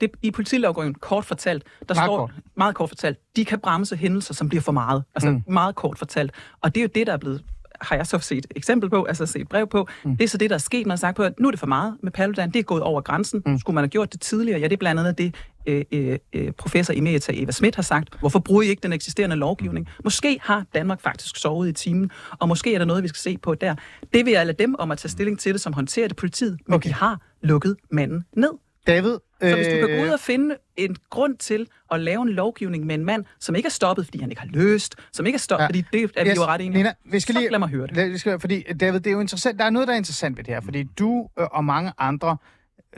Det, 0.00 0.10
I 0.22 0.30
politilovgivningen, 0.30 0.94
kort 1.00 1.24
fortalt, 1.24 1.64
der 1.88 1.94
Meget 1.94 2.06
står, 2.08 2.16
kort. 2.16 2.32
meget 2.56 2.74
kort 2.74 2.88
fortalt, 2.88 3.18
de 3.36 3.44
kan 3.44 3.58
bremse 3.60 3.96
hændelser, 3.96 4.34
som 4.34 4.48
bliver 4.48 4.62
for 4.62 4.72
meget. 4.72 5.04
Altså 5.14 5.30
mm. 5.30 5.42
meget 5.46 5.74
kort 5.74 5.98
fortalt. 5.98 6.32
Og 6.62 6.74
det 6.74 6.80
er 6.80 6.84
jo 6.84 6.90
det, 6.94 7.06
der 7.06 7.12
er 7.12 7.16
blevet 7.16 7.42
har 7.82 7.96
jeg 7.96 8.06
så 8.06 8.18
set 8.18 8.46
eksempel 8.56 8.90
på, 8.90 9.04
altså 9.04 9.26
set 9.26 9.48
brev 9.48 9.66
på. 9.66 9.88
Mm. 10.04 10.16
Det 10.16 10.24
er 10.24 10.28
så 10.28 10.38
det, 10.38 10.50
der 10.50 10.56
er 10.56 10.60
sket, 10.60 10.86
man 10.86 10.90
har 10.90 10.96
sagt 10.96 11.16
på, 11.16 11.22
at 11.22 11.40
nu 11.40 11.48
er 11.48 11.50
det 11.50 11.60
for 11.60 11.66
meget 11.66 11.96
med 12.02 12.12
Paludan. 12.12 12.50
Det 12.50 12.58
er 12.58 12.62
gået 12.62 12.82
over 12.82 13.00
grænsen. 13.00 13.42
Mm. 13.46 13.58
Skulle 13.58 13.74
man 13.74 13.84
have 13.84 13.88
gjort 13.88 14.12
det 14.12 14.20
tidligere? 14.20 14.60
Ja, 14.60 14.64
det 14.64 14.72
er 14.72 14.76
blandt 14.76 15.00
andet 15.00 15.18
det, 15.18 15.34
øh, 15.66 15.84
øh, 15.92 16.18
øh, 16.32 16.52
professor 16.52 16.94
Emerita 16.94 17.32
Eva 17.34 17.52
Schmidt 17.52 17.74
har 17.76 17.82
sagt. 17.82 18.18
Hvorfor 18.20 18.38
bruger 18.38 18.62
I 18.62 18.66
ikke 18.66 18.80
den 18.82 18.92
eksisterende 18.92 19.36
lovgivning? 19.36 19.88
Måske 20.04 20.38
har 20.42 20.64
Danmark 20.74 21.00
faktisk 21.00 21.36
sovet 21.36 21.68
i 21.68 21.72
timen, 21.72 22.10
og 22.38 22.48
måske 22.48 22.74
er 22.74 22.78
der 22.78 22.84
noget, 22.84 23.02
vi 23.02 23.08
skal 23.08 23.18
se 23.18 23.38
på 23.38 23.54
der. 23.54 23.74
Det 24.14 24.24
vil 24.24 24.32
jeg 24.32 24.46
lade 24.46 24.62
dem 24.62 24.74
om 24.78 24.90
at 24.90 24.98
tage 24.98 25.10
stilling 25.10 25.38
til 25.38 25.52
det, 25.52 25.60
som 25.60 25.72
håndterer 25.72 26.08
det 26.08 26.16
politiet, 26.16 26.58
men 26.66 26.74
okay. 26.74 26.88
de 26.88 26.94
har 26.94 27.20
lukket 27.42 27.76
manden 27.90 28.24
ned. 28.36 28.50
David, 28.86 29.18
Så 29.40 29.56
hvis 29.56 29.66
du 29.66 29.72
kan 29.72 29.90
øh, 29.90 29.98
gå 29.98 30.04
ud 30.04 30.08
og 30.08 30.20
finde 30.20 30.56
en 30.76 30.96
grund 31.10 31.36
til 31.36 31.66
at 31.90 32.00
lave 32.00 32.22
en 32.22 32.28
lovgivning 32.28 32.86
med 32.86 32.94
en 32.94 33.04
mand, 33.04 33.24
som 33.40 33.54
ikke 33.54 33.66
er 33.66 33.70
stoppet, 33.70 34.06
fordi 34.06 34.20
han 34.20 34.30
ikke 34.30 34.40
har 34.42 34.48
løst, 34.52 34.94
som 35.12 35.26
ikke 35.26 35.36
er 35.36 35.40
stoppet, 35.40 35.62
Ja. 35.62 35.66
fordi 35.66 35.84
det 35.92 36.10
er 36.16 36.24
vi 36.24 36.30
Yes, 36.30 36.36
jo 36.36 36.42
ret 36.42 36.60
enige 36.60 36.76
Nina, 36.76 36.92
vi 37.04 37.20
skal 37.20 37.32
så 37.34 37.40
lige, 37.40 37.50
lad 37.50 37.58
mig 37.58 37.68
høre 37.68 37.86
det. 37.86 38.12
Vi 38.12 38.18
skal, 38.18 38.40
fordi, 38.40 38.62
David, 38.62 39.00
det 39.00 39.06
er 39.06 39.10
jo 39.14 39.20
interessant. 39.20 39.58
Der 39.58 39.64
er 39.64 39.70
noget, 39.70 39.88
der 39.88 39.94
er 39.94 39.98
interessant 39.98 40.36
ved 40.36 40.44
det 40.44 40.54
her, 40.54 40.60
fordi 40.60 40.82
du 40.82 41.28
øh, 41.38 41.46
og 41.52 41.64
mange 41.64 41.92
andre 41.98 42.36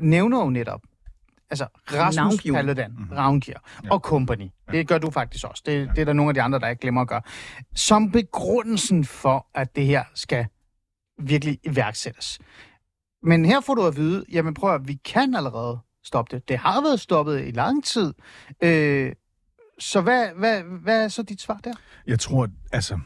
nævner 0.00 0.38
jo 0.44 0.50
netop, 0.50 0.80
altså 1.50 1.66
Rasmus. 1.92 2.42
Paludan, 2.52 2.90
mm-hmm. 2.90 3.90
Og 3.90 4.00
company. 4.00 4.48
Det 4.72 4.88
gør 4.88 4.98
du 4.98 5.10
faktisk 5.10 5.44
også. 5.44 5.62
Det, 5.66 5.90
det 5.94 5.98
er 6.00 6.04
der 6.04 6.12
nogle 6.12 6.30
af 6.30 6.34
de 6.34 6.42
andre, 6.42 6.58
der 6.58 6.68
ikke 6.68 6.80
glemmer 6.80 7.00
at 7.00 7.08
gøre. 7.08 7.22
Som 7.74 8.10
begrundelsen 8.10 9.04
for, 9.04 9.46
at 9.54 9.76
det 9.76 9.86
her 9.86 10.04
skal 10.14 10.46
virkelig 11.18 11.58
iværksættes. 11.64 12.38
Men 13.24 13.44
her 13.44 13.60
får 13.60 13.74
du 13.74 13.86
at 13.86 13.96
vide, 13.96 14.24
jamen 14.32 14.54
prøv 14.54 14.74
at 14.74 14.88
vi 14.88 14.94
kan 14.94 15.34
allerede 15.34 15.78
stoppe 16.04 16.36
det. 16.36 16.48
Det 16.48 16.58
har 16.58 16.82
været 16.82 17.00
stoppet 17.00 17.46
i 17.46 17.50
lang 17.50 17.84
tid. 17.84 18.14
Øh, 18.62 19.12
så 19.78 20.00
hvad, 20.00 20.28
hvad, 20.36 20.62
hvad 20.62 21.04
er 21.04 21.08
så 21.08 21.22
dit 21.22 21.40
svar 21.40 21.60
der? 21.64 21.72
Jeg 22.06 22.20
tror, 22.20 22.48
altså, 22.72 22.98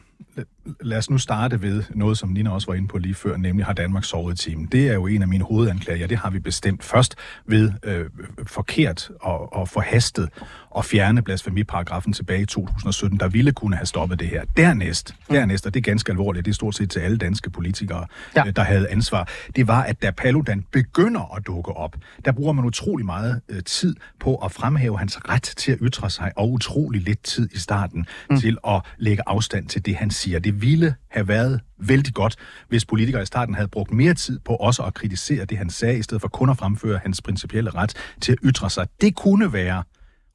lad 0.81 0.97
os 0.97 1.09
nu 1.09 1.17
starte 1.17 1.61
ved 1.61 1.83
noget, 1.89 2.17
som 2.17 2.29
Nina 2.29 2.49
også 2.49 2.67
var 2.67 2.73
inde 2.73 2.87
på 2.87 2.97
lige 2.97 3.15
før, 3.15 3.37
nemlig 3.37 3.65
har 3.65 3.73
Danmark 3.73 4.03
sovet 4.03 4.33
i 4.33 4.49
timen. 4.49 4.65
Det 4.65 4.87
er 4.87 4.93
jo 4.93 5.07
en 5.07 5.21
af 5.21 5.27
mine 5.27 5.43
hovedanklager. 5.43 6.07
Det 6.07 6.17
har 6.17 6.29
vi 6.29 6.39
bestemt 6.39 6.83
først 6.83 7.15
ved 7.45 7.71
øh, 7.83 8.05
forkert 8.47 9.09
og, 9.21 9.53
og 9.53 9.69
forhastet 9.69 10.29
at 10.77 10.85
fjerne 10.85 11.21
blasfemiparagrafen 11.21 12.13
tilbage 12.13 12.41
i 12.41 12.45
2017, 12.45 13.19
der 13.19 13.27
ville 13.27 13.51
kunne 13.51 13.75
have 13.75 13.85
stoppet 13.85 14.19
det 14.19 14.27
her. 14.27 14.43
Dernæst, 14.57 15.15
dernæst, 15.29 15.65
og 15.65 15.73
det 15.73 15.79
er 15.79 15.91
ganske 15.91 16.11
alvorligt, 16.11 16.45
det 16.45 16.51
er 16.51 16.55
stort 16.55 16.75
set 16.75 16.89
til 16.89 16.99
alle 16.99 17.17
danske 17.17 17.49
politikere, 17.49 18.05
Ja. 18.35 18.41
ja. 18.41 18.47
øh, 18.47 18.55
der 18.55 18.63
havde 18.63 18.89
ansvar, 18.89 19.27
det 19.55 19.67
var, 19.67 19.83
at 19.83 20.01
da 20.01 20.11
Paludan 20.11 20.65
begynder 20.71 21.35
at 21.35 21.47
dukke 21.47 21.71
op, 21.71 21.95
der 22.25 22.31
bruger 22.31 22.53
man 22.53 22.65
utrolig 22.65 23.05
meget 23.05 23.41
øh, 23.49 23.63
tid 23.63 23.95
på 24.19 24.35
at 24.35 24.51
fremhæve 24.51 24.99
hans 24.99 25.19
ret 25.29 25.53
til 25.57 25.71
at 25.71 25.77
ytre 25.81 26.09
sig, 26.09 26.31
og 26.35 26.51
utrolig 26.51 27.01
lidt 27.01 27.23
tid 27.23 27.49
i 27.53 27.57
starten 27.57 28.05
mm. 28.29 28.39
til 28.39 28.57
at 28.67 28.81
lægge 28.97 29.23
afstand 29.27 29.67
til 29.67 29.85
det, 29.85 29.95
han 29.95 30.08
siger. 30.11 30.39
Det 30.39 30.61
ville 30.61 30.95
have 31.11 31.27
været 31.27 31.61
vældig 31.77 32.13
godt, 32.13 32.35
hvis 32.67 32.85
politikere 32.85 33.21
i 33.21 33.25
starten 33.25 33.55
havde 33.55 33.67
brugt 33.67 33.91
mere 33.91 34.13
tid 34.13 34.39
på 34.39 34.55
også 34.55 34.83
at 34.83 34.93
kritisere 34.93 35.45
det, 35.45 35.57
han 35.57 35.69
sagde, 35.69 35.99
i 35.99 36.01
stedet 36.01 36.21
for 36.21 36.27
kun 36.27 36.49
at 36.49 36.57
fremføre 36.57 36.99
hans 37.03 37.21
principielle 37.21 37.69
ret 37.69 37.93
til 38.21 38.31
at 38.31 38.37
ytre 38.43 38.69
sig. 38.69 38.87
Det 39.01 39.15
kunne 39.15 39.53
være 39.53 39.83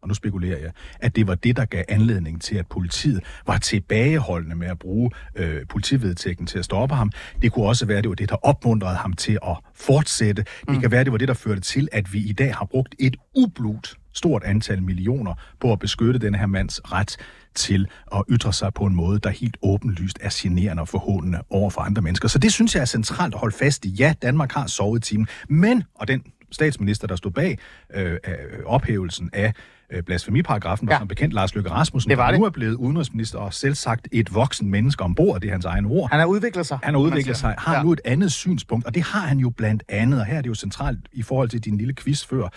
og 0.05 0.09
nu 0.09 0.15
spekulerer 0.15 0.59
jeg, 0.59 0.71
at 1.01 1.17
det 1.17 1.27
var 1.27 1.35
det, 1.35 1.57
der 1.57 1.65
gav 1.65 1.85
anledning 1.89 2.43
til, 2.43 2.57
at 2.57 2.67
politiet 2.67 3.21
var 3.47 3.59
tilbageholdende 3.59 4.57
med 4.57 4.67
at 4.67 4.79
bruge 4.79 5.11
øh, 5.37 5.67
politivedtægten 5.69 6.47
til 6.47 6.59
at 6.59 6.65
stoppe 6.65 6.95
ham. 6.95 7.11
Det 7.43 7.53
kunne 7.53 7.67
også 7.67 7.87
være, 7.87 7.99
at 7.99 8.05
det 8.05 8.09
var 8.09 8.15
det, 8.15 8.29
der 8.29 8.37
opmuntrede 8.37 8.97
ham 8.97 9.13
til 9.13 9.39
at 9.43 9.57
fortsætte. 9.75 10.45
Det 10.69 10.81
kan 10.81 10.91
være, 10.91 11.01
at 11.01 11.07
det 11.07 11.13
var 11.13 11.19
det, 11.19 11.29
der 11.29 11.35
førte 11.35 11.61
til, 11.61 11.89
at 11.93 12.13
vi 12.13 12.19
i 12.19 12.33
dag 12.33 12.55
har 12.55 12.65
brugt 12.65 12.95
et 12.99 13.17
ublut 13.35 13.95
stort 14.15 14.43
antal 14.45 14.83
millioner 14.83 15.35
på 15.61 15.73
at 15.73 15.79
beskytte 15.79 16.21
den 16.21 16.35
her 16.35 16.47
mands 16.47 16.81
ret 16.93 17.17
til 17.55 17.87
at 18.15 18.23
ytre 18.31 18.53
sig 18.53 18.75
på 18.75 18.85
en 18.85 18.95
måde, 18.95 19.19
der 19.19 19.31
helt 19.31 19.57
åbenlyst 19.63 20.19
er 20.21 20.29
generende 20.33 20.81
og 20.81 20.89
forhåndende 20.89 21.39
over 21.51 21.71
for 21.71 21.81
andre 21.81 22.03
mennesker. 22.03 22.29
Så 22.29 22.39
det 22.39 22.53
synes 22.53 22.75
jeg 22.75 22.81
er 22.81 22.85
centralt 22.85 23.35
at 23.35 23.41
holde 23.41 23.57
fast 23.57 23.85
i. 23.85 23.89
Ja, 23.89 24.15
Danmark 24.23 24.53
har 24.53 24.67
sovet 24.67 24.99
i 25.07 25.11
timen, 25.11 25.27
men, 25.49 25.85
og 25.95 26.09
den 26.09 26.23
statsminister, 26.53 27.07
der 27.07 27.17
stod 27.17 27.31
bag 27.31 27.59
øh, 27.95 28.13
øh, 28.13 28.19
ophævelsen 28.67 29.31
af 29.33 29.53
øh, 29.93 30.03
blasfemiparagrafen, 30.03 30.87
var 30.89 30.95
Ja. 30.95 30.99
som 30.99 31.09
bekendt 31.09 31.35
Lars 31.35 31.55
Løkke 31.55 31.71
Rasmussen, 31.71 32.11
Det 32.11 32.19
var 32.19 32.31
det. 32.31 32.41
nu 32.41 32.47
er 32.47 32.51
blevet 32.51 32.75
udenrigsminister 32.75 33.39
og 33.39 33.55
selv 33.55 33.75
sagt 33.75 34.09
et 34.13 34.35
voksen 34.35 34.71
menneske 34.71 35.05
ombord, 35.05 35.41
det 35.41 35.49
er 35.49 35.53
hans 35.53 35.65
egen 35.65 35.87
ord. 35.87 36.11
Han 36.11 36.21
har 36.21 36.27
udviklet 36.27 36.67
sig. 36.67 36.79
Han 36.83 36.95
har 36.95 37.01
udviklet 37.01 37.37
sig, 37.37 37.55
har 37.59 37.77
ja. 37.77 37.83
nu 37.83 37.93
et 37.93 38.01
andet 38.05 38.33
synspunkt, 38.33 38.87
og 38.87 38.95
det 38.95 39.03
har 39.03 39.21
han 39.27 39.39
jo 39.39 39.51
blandt 39.51 39.83
andet, 39.89 40.21
og 40.21 40.27
her 40.27 40.37
er 40.39 40.43
det 40.43 40.49
jo 40.49 40.55
centralt 40.55 40.99
i 41.13 41.23
forhold 41.23 41.49
til 41.49 41.61
din 41.61 41.77
lille 41.79 41.95
quiz 41.95 42.27
før, 42.27 42.49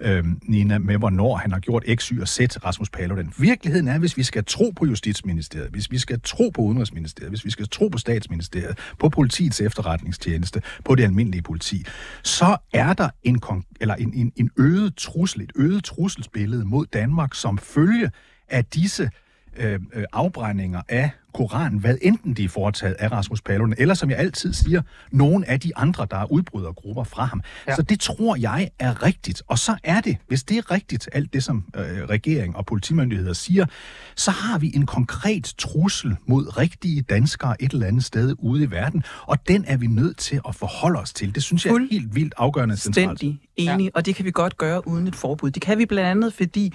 øhm, 0.00 0.40
Nina, 0.42 0.78
med 0.78 0.96
hvornår 0.96 1.36
han 1.36 1.52
har 1.52 1.60
gjort 1.60 1.84
X, 1.94 2.08
Y 2.08 2.20
og 2.20 2.28
Z, 2.28 2.38
Rasmus 2.64 2.90
Paludan. 2.90 3.32
Virkeligheden 3.38 3.88
er, 3.88 3.98
hvis 3.98 4.16
vi 4.16 4.22
skal 4.22 4.44
tro 4.44 4.70
på 4.76 4.86
Justitsministeriet, 4.86 5.70
hvis 5.70 5.90
vi 5.90 5.98
skal 5.98 6.20
tro 6.20 6.48
på 6.48 6.62
Udenrigsministeriet, 6.62 7.30
hvis 7.30 7.44
vi 7.44 7.50
skal 7.50 7.68
tro 7.68 7.88
på 7.88 7.98
Statsministeriet, 7.98 8.78
på 8.98 9.08
politiets 9.08 9.60
efterretningstjeneste, 9.60 10.62
på 10.84 10.94
det 10.94 11.02
almindelige 11.04 11.42
politi, 11.42 11.84
så 12.22 12.56
er 12.72 12.92
der 12.92 13.08
en, 13.22 13.42
eller 13.80 13.94
en, 13.94 14.14
en, 14.14 14.32
en 14.36 14.50
øget 14.58 14.96
trussel, 14.96 15.40
et 15.40 15.52
øget 15.56 15.84
trusselsbillede 15.84 16.64
mod 16.64 16.86
Danmark 16.86 17.34
som 17.34 17.58
følge 17.58 18.10
af 18.48 18.64
disse 18.64 19.10
øh, 19.56 19.80
øh, 19.92 20.04
afbrændinger 20.12 20.82
af 20.88 21.10
Koranen, 21.34 21.78
hvad 21.78 21.96
enten 22.02 22.34
de 22.34 22.44
er 22.44 22.48
foretaget 22.48 22.94
af 22.94 23.12
Rasmus 23.12 23.42
Paludan, 23.42 23.74
eller 23.78 23.94
som 23.94 24.10
jeg 24.10 24.18
altid 24.18 24.52
siger, 24.52 24.82
nogle 25.12 25.48
af 25.48 25.60
de 25.60 25.76
andre, 25.76 26.06
der 26.10 26.16
er 26.16 26.32
udbrydergrupper 26.32 27.04
fra 27.04 27.24
ham. 27.24 27.42
Ja. 27.68 27.74
Så 27.74 27.82
det 27.82 28.00
tror 28.00 28.36
jeg 28.36 28.70
er 28.78 29.02
rigtigt. 29.02 29.42
Og 29.46 29.58
så 29.58 29.76
er 29.84 30.00
det, 30.00 30.16
hvis 30.28 30.42
det 30.42 30.58
er 30.58 30.70
rigtigt, 30.70 31.08
alt 31.12 31.32
det 31.32 31.44
som 31.44 31.64
øh, 31.76 31.82
regering 31.82 32.56
og 32.56 32.66
politimyndigheder 32.66 33.32
siger, 33.32 33.66
så 34.16 34.30
har 34.30 34.58
vi 34.58 34.72
en 34.74 34.86
konkret 34.86 35.54
trussel 35.58 36.16
mod 36.26 36.58
rigtige 36.58 37.02
danskere 37.02 37.62
et 37.62 37.72
eller 37.72 37.86
andet 37.86 38.04
sted 38.04 38.34
ude 38.38 38.64
i 38.64 38.70
verden, 38.70 39.04
og 39.26 39.48
den 39.48 39.64
er 39.64 39.76
vi 39.76 39.86
nødt 39.86 40.16
til 40.18 40.40
at 40.48 40.54
forholde 40.54 41.00
os 41.00 41.12
til. 41.12 41.34
Det 41.34 41.42
synes 41.42 41.66
jeg 41.66 41.74
er 41.74 41.88
helt 41.90 42.14
vildt 42.14 42.34
afgørende 42.36 42.76
centralt. 42.76 43.22
Enig, 43.56 43.84
ja. 43.84 43.90
og 43.94 44.06
det 44.06 44.14
kan 44.14 44.24
vi 44.24 44.30
godt 44.30 44.56
gøre 44.56 44.88
uden 44.88 45.06
et 45.06 45.14
forbud. 45.14 45.50
Det 45.50 45.62
kan 45.62 45.78
vi 45.78 45.86
blandt 45.86 46.10
andet, 46.10 46.34
fordi 46.34 46.74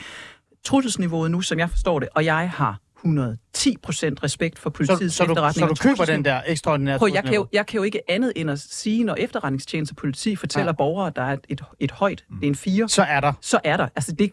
trusselsniveauet 0.64 1.32
nu, 1.32 1.42
som 1.42 1.60
jeg 1.60 1.70
forstår 1.70 2.00
det, 2.00 2.10
og 2.16 2.26
jeg 2.26 2.50
har 2.50 2.80
110 2.98 3.76
procent 3.84 4.24
respekt 4.24 4.60
for 4.60 4.70
Så, 4.70 4.74
politiets 4.74 5.16
så, 5.16 5.26
du, 5.26 5.32
efterretning. 5.32 5.68
så 5.70 5.74
du 5.74 5.90
køber 5.90 6.06
den 6.06 6.26
der 6.26 6.42
ekstraordinære 6.48 6.98
Prøv, 6.98 7.10
jeg, 7.14 7.24
kan 7.24 7.34
jo, 7.34 7.48
jeg 7.54 7.66
kan 7.66 7.78
jo 7.78 7.84
ikke 7.84 8.02
andet 8.12 8.34
end 8.36 8.52
at 8.52 8.60
sige, 8.60 9.04
når 9.04 9.16
efterretningstjeneste 9.16 9.92
og 9.92 9.96
politi 9.96 10.36
fortæller 10.36 10.68
Ja. 10.72 10.76
borgere, 10.76 11.12
der 11.16 11.22
er 11.22 11.34
et, 11.34 11.40
et, 11.50 11.62
et 11.80 11.92
højt, 11.92 12.24
det 12.30 12.44
er 12.44 12.48
en 12.48 12.56
fire, 12.56 12.90
Så 12.90 13.04
er 13.04 13.20
der. 13.20 13.34
så 13.42 13.60
er 13.64 13.78
der. 13.78 13.88
Altså 13.96 14.12
det, 14.12 14.32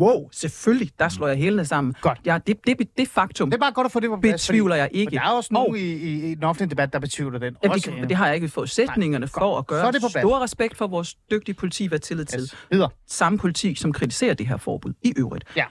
wow, 0.00 0.28
selvfølgelig, 0.32 0.90
der 0.98 1.08
slår 1.08 1.28
jeg 1.28 1.36
hælene 1.36 1.64
sammen. 1.64 1.94
Godt. 2.00 2.18
Ja, 2.26 2.38
det, 2.46 2.56
det, 2.66 2.76
det 2.98 3.08
faktum 3.08 3.50
Det 3.50 3.56
er 3.56 3.60
bare 3.60 3.72
godt 3.72 3.84
at 3.84 3.92
få 3.92 4.00
det 4.00 4.10
på 4.10 4.16
plads. 4.16 4.46
betvivler 4.48 4.74
jeg 4.76 4.88
fordi, 4.90 4.98
ikke. 5.00 5.10
for 5.10 5.18
Der 5.24 5.30
er 5.30 5.36
også 5.36 5.48
Og- 5.50 5.54
nogen 5.54 5.76
i, 5.76 5.80
i, 5.92 6.30
i 6.30 6.34
den 6.34 6.44
offentlige 6.44 6.70
debat, 6.70 6.92
der 6.92 6.98
betvivler 6.98 7.38
den. 7.38 7.56
Ja, 7.64 7.70
Også 7.70 7.90
det, 8.00 8.08
det 8.08 8.16
har 8.16 8.26
jeg 8.26 8.34
ikke 8.34 8.48
fået 8.48 8.70
sætningerne 8.70 9.22
Nej, 9.24 9.28
for 9.28 9.40
godt. 9.40 9.58
at 9.58 9.66
gøre. 9.66 9.80
Så 9.80 9.86
er 9.86 9.90
det 9.90 10.00
på 10.00 10.08
plads. 10.12 10.22
Stor 10.22 10.42
respekt 10.42 10.76
for 10.76 10.86
vores 10.86 11.14
dygtige 11.30 11.54
politi, 11.54 11.86
hvad 11.86 11.98
tillid 11.98 12.24
til. 12.24 12.52
Videre. 12.70 12.88
Samme 13.08 13.38
politi, 13.38 13.74
som 13.74 13.92
kritiserer 13.92 14.34
det 14.34 14.46
her 14.48 14.56
forbud 14.56 14.92
i 15.02 15.12
øvrigt. 15.16 15.44
Ja. 15.56 15.64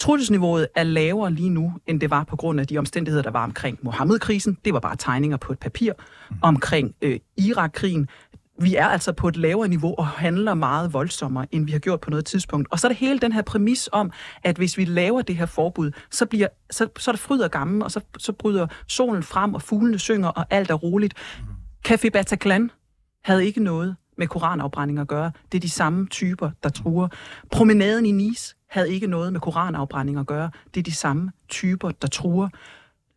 Trusselsniveauet 0.00 0.68
er 0.76 0.82
lavere 0.82 1.30
lige 1.32 1.50
nu, 1.50 1.72
end 1.86 2.00
det 2.00 2.10
var 2.10 2.24
på 2.24 2.36
grund 2.36 2.60
af 2.60 2.66
de 2.66 2.78
omstændigheder, 2.78 3.22
der 3.22 3.30
var 3.30 3.44
omkring 3.44 3.78
Mohammed-krisen. 3.82 4.58
Det 4.64 4.72
var 4.74 4.80
bare 4.80 4.96
tegninger 4.96 5.36
på 5.36 5.52
et 5.52 5.58
papir. 5.58 5.92
Omkring 6.42 6.94
øh, 7.02 7.18
Irak-krigen. 7.36 8.08
Vi 8.60 8.74
er 8.74 8.86
altså 8.86 9.12
på 9.12 9.28
et 9.28 9.36
lavere 9.36 9.68
niveau 9.68 9.94
og 9.98 10.06
handler 10.06 10.54
meget 10.54 10.92
voldsommere, 10.92 11.46
end 11.52 11.66
vi 11.66 11.72
har 11.72 11.78
gjort 11.78 12.00
på 12.00 12.10
noget 12.10 12.24
tidspunkt. 12.24 12.68
Og 12.70 12.78
så 12.78 12.86
er 12.86 12.88
det 12.88 12.98
hele 12.98 13.18
den 13.18 13.32
her 13.32 13.42
præmis 13.42 13.88
om, 13.92 14.12
at 14.42 14.56
hvis 14.56 14.78
vi 14.78 14.84
laver 14.84 15.22
det 15.22 15.36
her 15.36 15.46
forbud, 15.46 15.90
så, 16.10 16.26
bliver, 16.26 16.48
så, 16.70 16.88
så 16.98 17.10
er 17.10 17.12
det 17.12 17.20
fryd 17.20 17.40
og 17.40 17.50
gammel, 17.50 17.82
og 17.82 17.90
så, 17.90 18.00
så 18.18 18.32
bryder 18.32 18.66
solen 18.86 19.22
frem, 19.22 19.54
og 19.54 19.62
fuglene 19.62 19.98
synger, 19.98 20.28
og 20.28 20.46
alt 20.50 20.70
er 20.70 20.74
roligt. 20.74 21.14
Café 21.88 22.08
Bataclan 22.08 22.70
havde 23.24 23.46
ikke 23.46 23.62
noget 23.62 23.96
med 24.18 24.26
koranafbrænding 24.26 24.98
at 24.98 25.08
gøre. 25.08 25.32
Det 25.52 25.58
er 25.58 25.60
de 25.60 25.70
samme 25.70 26.06
typer, 26.06 26.50
der 26.62 26.68
truer. 26.68 27.08
Promenaden 27.52 28.06
i 28.06 28.10
Nice 28.10 28.54
havde 28.70 28.90
ikke 28.90 29.06
noget 29.06 29.32
med 29.32 29.40
koranafbrænding 29.40 30.18
at 30.18 30.26
gøre. 30.26 30.50
Det 30.74 30.80
er 30.80 30.84
de 30.84 30.94
samme 30.94 31.30
typer, 31.48 31.90
der 31.90 32.08
truer. 32.08 32.48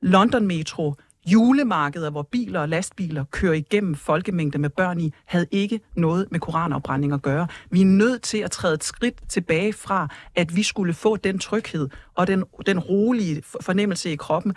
London 0.01 0.47
Metro, 0.47 0.95
julemarkeder, 1.25 2.09
hvor 2.09 2.21
biler 2.21 2.59
og 2.59 2.69
lastbiler 2.69 3.23
kører 3.31 3.53
igennem 3.53 3.95
folkemængder 3.95 4.59
med 4.59 4.69
børn 4.69 4.99
i, 4.99 5.13
havde 5.25 5.47
ikke 5.51 5.79
noget 5.95 6.27
med 6.31 6.39
koranafbrænding 6.39 7.13
at 7.13 7.21
gøre. 7.21 7.47
Vi 7.69 7.81
er 7.81 7.85
nødt 7.85 8.21
til 8.21 8.37
at 8.37 8.51
træde 8.51 8.73
et 8.73 8.83
skridt 8.83 9.29
tilbage 9.29 9.73
fra, 9.73 10.07
at 10.35 10.55
vi 10.55 10.63
skulle 10.63 10.93
få 10.93 11.15
den 11.15 11.39
tryghed 11.39 11.89
og 12.15 12.27
den, 12.27 12.43
den 12.65 12.79
rolige 12.79 13.43
fornemmelse 13.61 14.11
i 14.11 14.15
kroppen, 14.15 14.53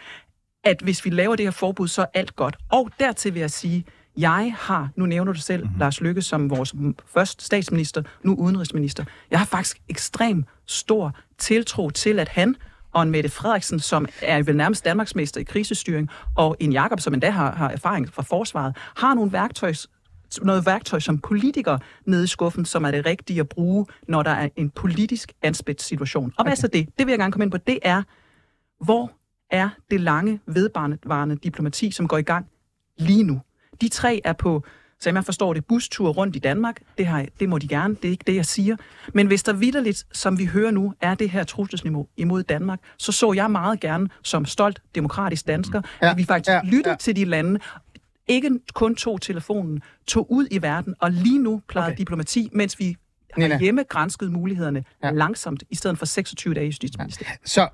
at 0.64 0.80
hvis 0.82 1.04
vi 1.04 1.10
laver 1.10 1.36
det 1.36 1.46
her 1.46 1.50
forbud, 1.50 1.88
så 1.88 2.02
er 2.02 2.06
alt 2.14 2.36
godt. 2.36 2.56
Og 2.70 2.90
dertil 2.98 3.34
vil 3.34 3.40
jeg 3.40 3.50
sige, 3.50 3.84
jeg 4.16 4.54
har, 4.58 4.90
nu 4.96 5.06
nævner 5.06 5.32
du 5.32 5.40
selv 5.40 5.64
mm-hmm. 5.64 5.78
Lars 5.78 6.00
Lykke 6.00 6.22
som 6.22 6.50
vores 6.50 6.74
først 7.14 7.42
statsminister, 7.42 8.02
nu 8.22 8.34
udenrigsminister. 8.34 9.04
Jeg 9.30 9.38
har 9.38 9.46
faktisk 9.46 9.80
ekstrem 9.88 10.44
stor 10.66 11.16
tiltro 11.38 11.90
til, 11.90 12.18
at 12.18 12.28
han 12.28 12.56
og 12.94 13.02
en 13.02 13.10
Mette 13.10 13.28
Frederiksen, 13.28 13.80
som 13.80 14.06
er 14.22 14.42
vel 14.42 14.56
nærmest 14.56 14.84
Danmarksmester 14.84 15.40
i 15.40 15.44
krisestyring, 15.44 16.10
og 16.36 16.56
en 16.60 16.72
Jakob, 16.72 17.00
som 17.00 17.14
endda 17.14 17.30
har, 17.30 17.54
har 17.54 17.70
erfaring 17.70 18.12
fra 18.12 18.22
forsvaret, 18.22 18.76
har 18.96 19.14
nogle 19.14 19.32
værktøjs, 19.32 19.88
noget 20.42 20.66
værktøj 20.66 21.00
som 21.00 21.18
politiker 21.18 21.78
nede 22.06 22.24
i 22.24 22.26
skuffen, 22.26 22.64
som 22.64 22.84
er 22.84 22.90
det 22.90 23.06
rigtige 23.06 23.40
at 23.40 23.48
bruge, 23.48 23.86
når 24.08 24.22
der 24.22 24.30
er 24.30 24.48
en 24.56 24.70
politisk 24.70 25.32
anspændt 25.42 25.82
situation. 25.82 26.32
Og 26.36 26.44
hvad 26.44 26.52
er 26.52 26.56
så 26.56 26.68
det? 26.68 26.88
Det 26.98 27.06
vil 27.06 27.12
jeg 27.12 27.18
gerne 27.18 27.32
komme 27.32 27.44
ind 27.44 27.52
på. 27.52 27.58
Det 27.58 27.78
er, 27.82 28.02
hvor 28.84 29.12
er 29.50 29.68
det 29.90 30.00
lange, 30.00 30.40
vedvarende 30.46 31.36
diplomati, 31.36 31.90
som 31.90 32.08
går 32.08 32.18
i 32.18 32.22
gang 32.22 32.46
lige 32.98 33.22
nu? 33.22 33.40
De 33.80 33.88
tre 33.88 34.20
er 34.24 34.32
på, 34.32 34.64
som 35.00 35.16
jeg 35.16 35.24
forstår 35.24 35.54
det, 35.54 35.64
bustur 35.64 36.08
rundt 36.10 36.36
i 36.36 36.38
Danmark. 36.38 36.80
Det, 36.98 37.06
har, 37.06 37.26
det 37.40 37.48
må 37.48 37.58
de 37.58 37.68
gerne, 37.68 37.94
det 37.94 38.04
er 38.04 38.10
ikke 38.12 38.24
det, 38.26 38.34
jeg 38.34 38.46
siger. 38.46 38.76
Men 39.14 39.26
hvis 39.26 39.42
der 39.42 39.52
vidderligt, 39.52 40.04
som 40.12 40.38
vi 40.38 40.44
hører 40.44 40.70
nu, 40.70 40.94
er 41.00 41.14
det 41.14 41.30
her 41.30 41.44
trusselsniveau 41.44 42.06
imod 42.16 42.42
Danmark, 42.42 42.78
så 42.98 43.12
så 43.12 43.32
jeg 43.32 43.50
meget 43.50 43.80
gerne 43.80 44.08
som 44.22 44.44
stolt 44.44 44.80
demokratisk 44.94 45.46
dansker, 45.46 45.80
Ja, 46.02 46.06
ja, 46.06 46.12
at 46.12 46.18
vi 46.18 46.24
faktisk 46.24 46.48
ja, 46.48 46.54
ja, 46.54 46.60
lyttede 46.64 46.88
ja. 46.88 46.90
ja. 46.90 46.96
til 46.96 47.16
de 47.16 47.24
lande, 47.24 47.60
ikke 48.28 48.50
kun 48.74 48.94
tog 48.94 49.20
telefonen, 49.20 49.82
tog 50.06 50.32
ud 50.32 50.46
i 50.50 50.62
verden, 50.62 50.94
og 51.00 51.10
lige 51.10 51.38
nu 51.38 51.62
plejede 51.68 51.88
Okay. 51.88 51.98
diplomati, 51.98 52.48
mens 52.52 52.78
vi 52.78 52.96
Nina. 53.36 53.54
har 53.54 53.60
hjemme 53.60 53.82
grænsket 53.88 54.32
mulighederne 54.32 54.84
Ja. 55.02 55.06
ja. 55.08 55.12
langsomt, 55.12 55.62
i 55.70 55.74
stedet 55.74 55.98
for 55.98 56.06
26 56.06 56.54
dage 56.54 56.64
i 56.64 56.68
Justitsministeriet. 56.68 57.38
Så 57.44 57.68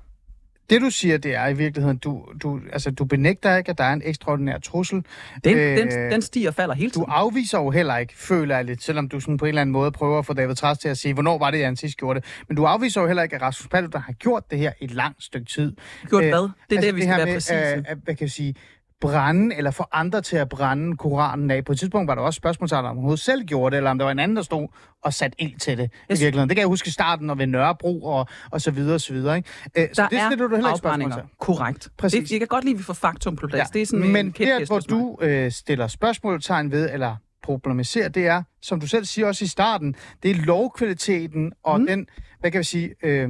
Det 0.71 0.81
du 0.81 0.89
siger, 0.89 1.17
det 1.17 1.35
er 1.35 1.47
i 1.47 1.53
virkeligheden, 1.53 1.97
du, 1.97 2.25
du, 2.43 2.59
altså, 2.73 2.91
du 2.91 3.05
benægter 3.05 3.57
ikke, 3.57 3.69
at 3.71 3.77
der 3.77 3.83
er 3.83 3.93
en 3.93 4.01
ekstraordinær 4.05 4.57
trussel. 4.59 5.03
Den, 5.43 5.57
Øh, 5.57 5.77
den, 5.77 6.11
den 6.11 6.21
stiger 6.21 6.49
og 6.49 6.55
falder 6.55 6.75
hele 6.75 6.89
Du 6.89 6.93
tiden. 6.93 7.05
afviser 7.09 7.57
jo 7.59 7.69
heller 7.69 7.97
ikke, 7.97 8.13
føler 8.17 8.55
jeg 8.55 8.65
lidt, 8.65 8.83
selvom 8.83 9.09
du 9.09 9.19
sådan 9.19 9.37
på 9.37 9.45
en 9.45 9.49
eller 9.49 9.61
anden 9.61 9.73
måde 9.73 9.91
prøver 9.91 10.19
at 10.19 10.25
få 10.25 10.33
David 10.33 10.55
Træs 10.55 10.77
til 10.77 10.89
at 10.89 10.97
sige, 10.97 11.13
hvornår 11.13 11.37
var 11.37 11.51
det, 11.51 11.65
han 11.65 11.75
sidst 11.75 11.97
gjorde 11.97 12.19
det. 12.19 12.27
Men 12.47 12.57
du 12.57 12.63
afviser 12.65 13.01
jo 13.01 13.07
heller 13.07 13.23
ikke, 13.23 13.35
at 13.35 13.41
Rasmus 13.41 13.67
Paludan 13.67 14.01
har 14.01 14.13
gjort 14.13 14.51
det 14.51 14.59
her 14.59 14.71
et 14.81 14.91
langt 14.91 15.23
stykke 15.23 15.45
tid. 15.45 15.75
Gjort 16.09 16.23
Øh, 16.23 16.29
hvad? 16.29 16.49
Det 16.69 16.77
er 16.77 16.81
det, 16.81 16.95
vi 16.95 17.01
skal 17.01 17.09
her 17.09 17.17
være 17.17 17.25
med, 17.25 17.33
præcise. 17.35 17.55
øh, 17.55 17.83
hvad 18.03 18.15
kan 18.15 18.21
jeg 18.21 18.31
sige, 18.31 18.55
brænde, 19.01 19.55
eller 19.55 19.71
få 19.71 19.85
andre 19.91 20.21
til 20.21 20.37
at 20.37 20.49
brænde 20.49 20.97
Koranen 20.97 21.51
af. 21.51 21.65
På 21.65 21.71
et 21.71 21.79
tidspunkt 21.79 22.07
var 22.07 22.15
der 22.15 22.21
også 22.21 22.37
spørgsmål 22.37 22.67
til, 22.67 22.77
om 22.77 22.85
overhovedet 22.85 23.19
selv 23.19 23.43
gjorde 23.43 23.71
det, 23.71 23.77
eller 23.77 23.91
om 23.91 23.97
der 23.97 24.05
var 24.05 24.11
en 24.11 24.19
anden, 24.19 24.35
der 24.35 24.43
stod 24.43 24.67
og 25.03 25.13
satte 25.13 25.41
ild 25.41 25.59
til 25.59 25.77
det 25.77 25.91
Jeg 26.09 26.17
i 26.17 26.19
virkeligheden. 26.19 26.49
Det 26.49 26.55
kan 26.55 26.61
jeg 26.61 26.67
huske 26.67 26.87
i 26.87 26.91
starten, 26.91 27.29
og 27.29 27.37
ved 27.37 27.47
Nørrebro, 27.47 28.03
og, 28.03 28.27
og 28.51 28.61
så 28.61 28.71
videre, 28.71 28.95
og 28.95 29.01
så 29.01 29.13
videre. 29.13 29.37
Ikke? 29.37 29.49
Øh, 29.77 29.87
så 29.93 30.01
der 30.01 30.07
det 30.07 30.19
er 30.19 30.29
stiller 30.29 30.47
du 30.47 30.55
heller 30.55 30.69
ikke 30.69 30.77
spørgsmål 30.77 31.11
til. 31.11 31.21
Korrekt. 31.39 31.89
Præcis. 31.97 32.19
Det, 32.23 32.31
jeg 32.31 32.39
kan 32.39 32.47
godt 32.47 32.63
lide, 32.63 32.73
at 32.73 32.79
vi 32.79 32.83
får 32.83 32.93
faktum 32.93 33.35
på 33.35 33.47
plads. 33.47 33.69
Det 33.69 33.81
er 33.81 33.85
sådan 33.85 34.11
Men 34.11 34.25
en 34.25 34.31
der, 34.31 34.65
hvor 34.65 34.79
du 34.79 35.17
øh, 35.21 35.51
stiller 35.51 35.87
spørgsmålstegn 35.87 36.71
ved, 36.71 36.89
eller 36.93 37.15
problematiserer, 37.43 38.09
det 38.09 38.27
er, 38.27 38.43
som 38.61 38.79
du 38.79 38.87
selv 38.87 39.05
siger 39.05 39.27
også 39.27 39.45
i 39.45 39.47
starten, 39.47 39.95
det 40.23 40.31
er 40.31 40.35
lovkvaliteten 40.35 41.51
og 41.63 41.79
mm. 41.79 41.87
den, 41.87 42.07
hvad 42.39 42.51
kan 42.51 42.59
vi 42.59 42.63
sige, 42.63 42.95
øh, 43.03 43.29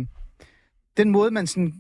den 0.98 1.10
måde, 1.10 1.32
man 1.32 1.48
sådan 1.48 1.74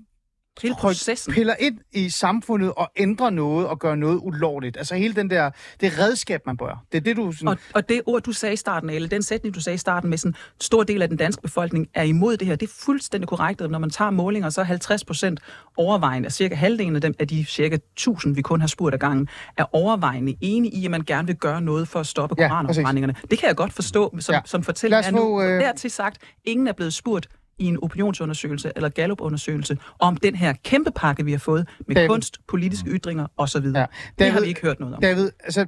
Hele 0.61 0.75
processen. 0.79 1.33
piller 1.33 1.55
ind 1.59 1.77
i 1.91 2.09
samfundet 2.09 2.73
og 2.77 2.91
ændrer 2.97 3.29
noget 3.29 3.67
og 3.67 3.79
gør 3.79 3.95
noget 3.95 4.19
ulovligt. 4.23 4.77
Altså 4.77 4.95
hele 4.95 5.13
den 5.15 5.29
der, 5.29 5.51
det 5.81 5.99
redskab, 5.99 6.41
man 6.45 6.57
bør. 6.57 6.83
Det 6.91 6.97
er 6.97 7.01
det, 7.01 7.15
du 7.17 7.31
sådan... 7.31 7.47
Og, 7.47 7.57
og 7.73 7.89
det 7.89 8.01
ord, 8.05 8.21
du 8.21 8.31
sagde 8.31 8.53
i 8.53 8.57
starten, 8.57 8.89
eller 8.89 9.09
den 9.09 9.21
sætning, 9.23 9.55
du 9.55 9.61
sagde 9.61 9.75
i 9.75 9.77
starten 9.77 10.09
med 10.09 10.17
sådan 10.17 10.35
stor 10.61 10.83
del 10.83 11.01
af 11.01 11.07
den 11.09 11.17
danske 11.17 11.41
befolkning 11.41 11.87
er 11.93 12.03
imod 12.03 12.37
det 12.37 12.47
her, 12.47 12.55
det 12.55 12.67
er 12.69 12.73
fuldstændig 12.79 13.27
korrekt. 13.27 13.59
Når 13.69 13.79
man 13.79 13.89
tager 13.89 14.11
målinger, 14.11 14.49
så 14.49 14.61
er 14.61 14.65
50 14.65 15.05
procent 15.05 15.39
overvejende, 15.77 16.25
altså 16.25 16.37
cirka 16.37 16.55
halvdelen 16.55 16.95
af 16.95 17.01
dem, 17.01 17.13
af 17.19 17.27
de 17.27 17.45
cirka 17.45 17.75
1000, 17.75 18.35
vi 18.35 18.41
kun 18.41 18.59
har 18.61 18.67
spurgt 18.67 18.93
ad 18.93 18.99
gangen, 18.99 19.27
er 19.57 19.75
overvejende 19.75 20.35
enige 20.41 20.73
i, 20.73 20.85
at 20.85 20.91
man 20.91 21.01
gerne 21.07 21.27
vil 21.27 21.35
gøre 21.35 21.61
noget 21.61 21.87
for 21.87 21.99
at 21.99 22.07
stoppe 22.07 22.35
Ja, 22.39 22.47
koranafbrændingerne. 22.47 23.15
Det 23.31 23.39
kan 23.39 23.47
jeg 23.47 23.55
godt 23.55 23.73
forstå, 23.73 24.15
som, 24.19 24.33
Ja. 24.33 24.39
som 24.45 24.63
fortæller 24.63 25.11
nu. 25.11 25.17
få, 25.17 25.41
Øh... 25.41 25.47
Dertil 25.61 25.91
sagt, 25.91 26.17
ingen 26.45 26.67
er 26.67 26.73
blevet 26.73 26.93
spurgt 26.93 27.27
i 27.61 27.65
en 27.65 27.83
opinionsundersøgelse 27.83 28.71
eller 28.75 28.89
Gallup-undersøgelse 28.89 29.77
om 29.99 30.17
den 30.17 30.35
her 30.35 30.53
kæmpe 30.63 30.91
pakke, 30.95 31.25
vi 31.25 31.31
har 31.31 31.39
fået 31.39 31.67
med 31.87 31.95
David. 31.95 32.09
kunst, 32.09 32.37
politiske 32.47 32.89
ytringer 32.89 33.27
osv. 33.37 33.65
Ja. 33.65 33.79
Ja. 33.79 33.85
Det 33.85 34.19
David- 34.19 34.31
har 34.31 34.41
vi 34.41 34.47
ikke 34.47 34.61
hørt 34.61 34.79
noget 34.79 34.95
om. 34.95 35.01
David, 35.01 35.31
altså, 35.43 35.65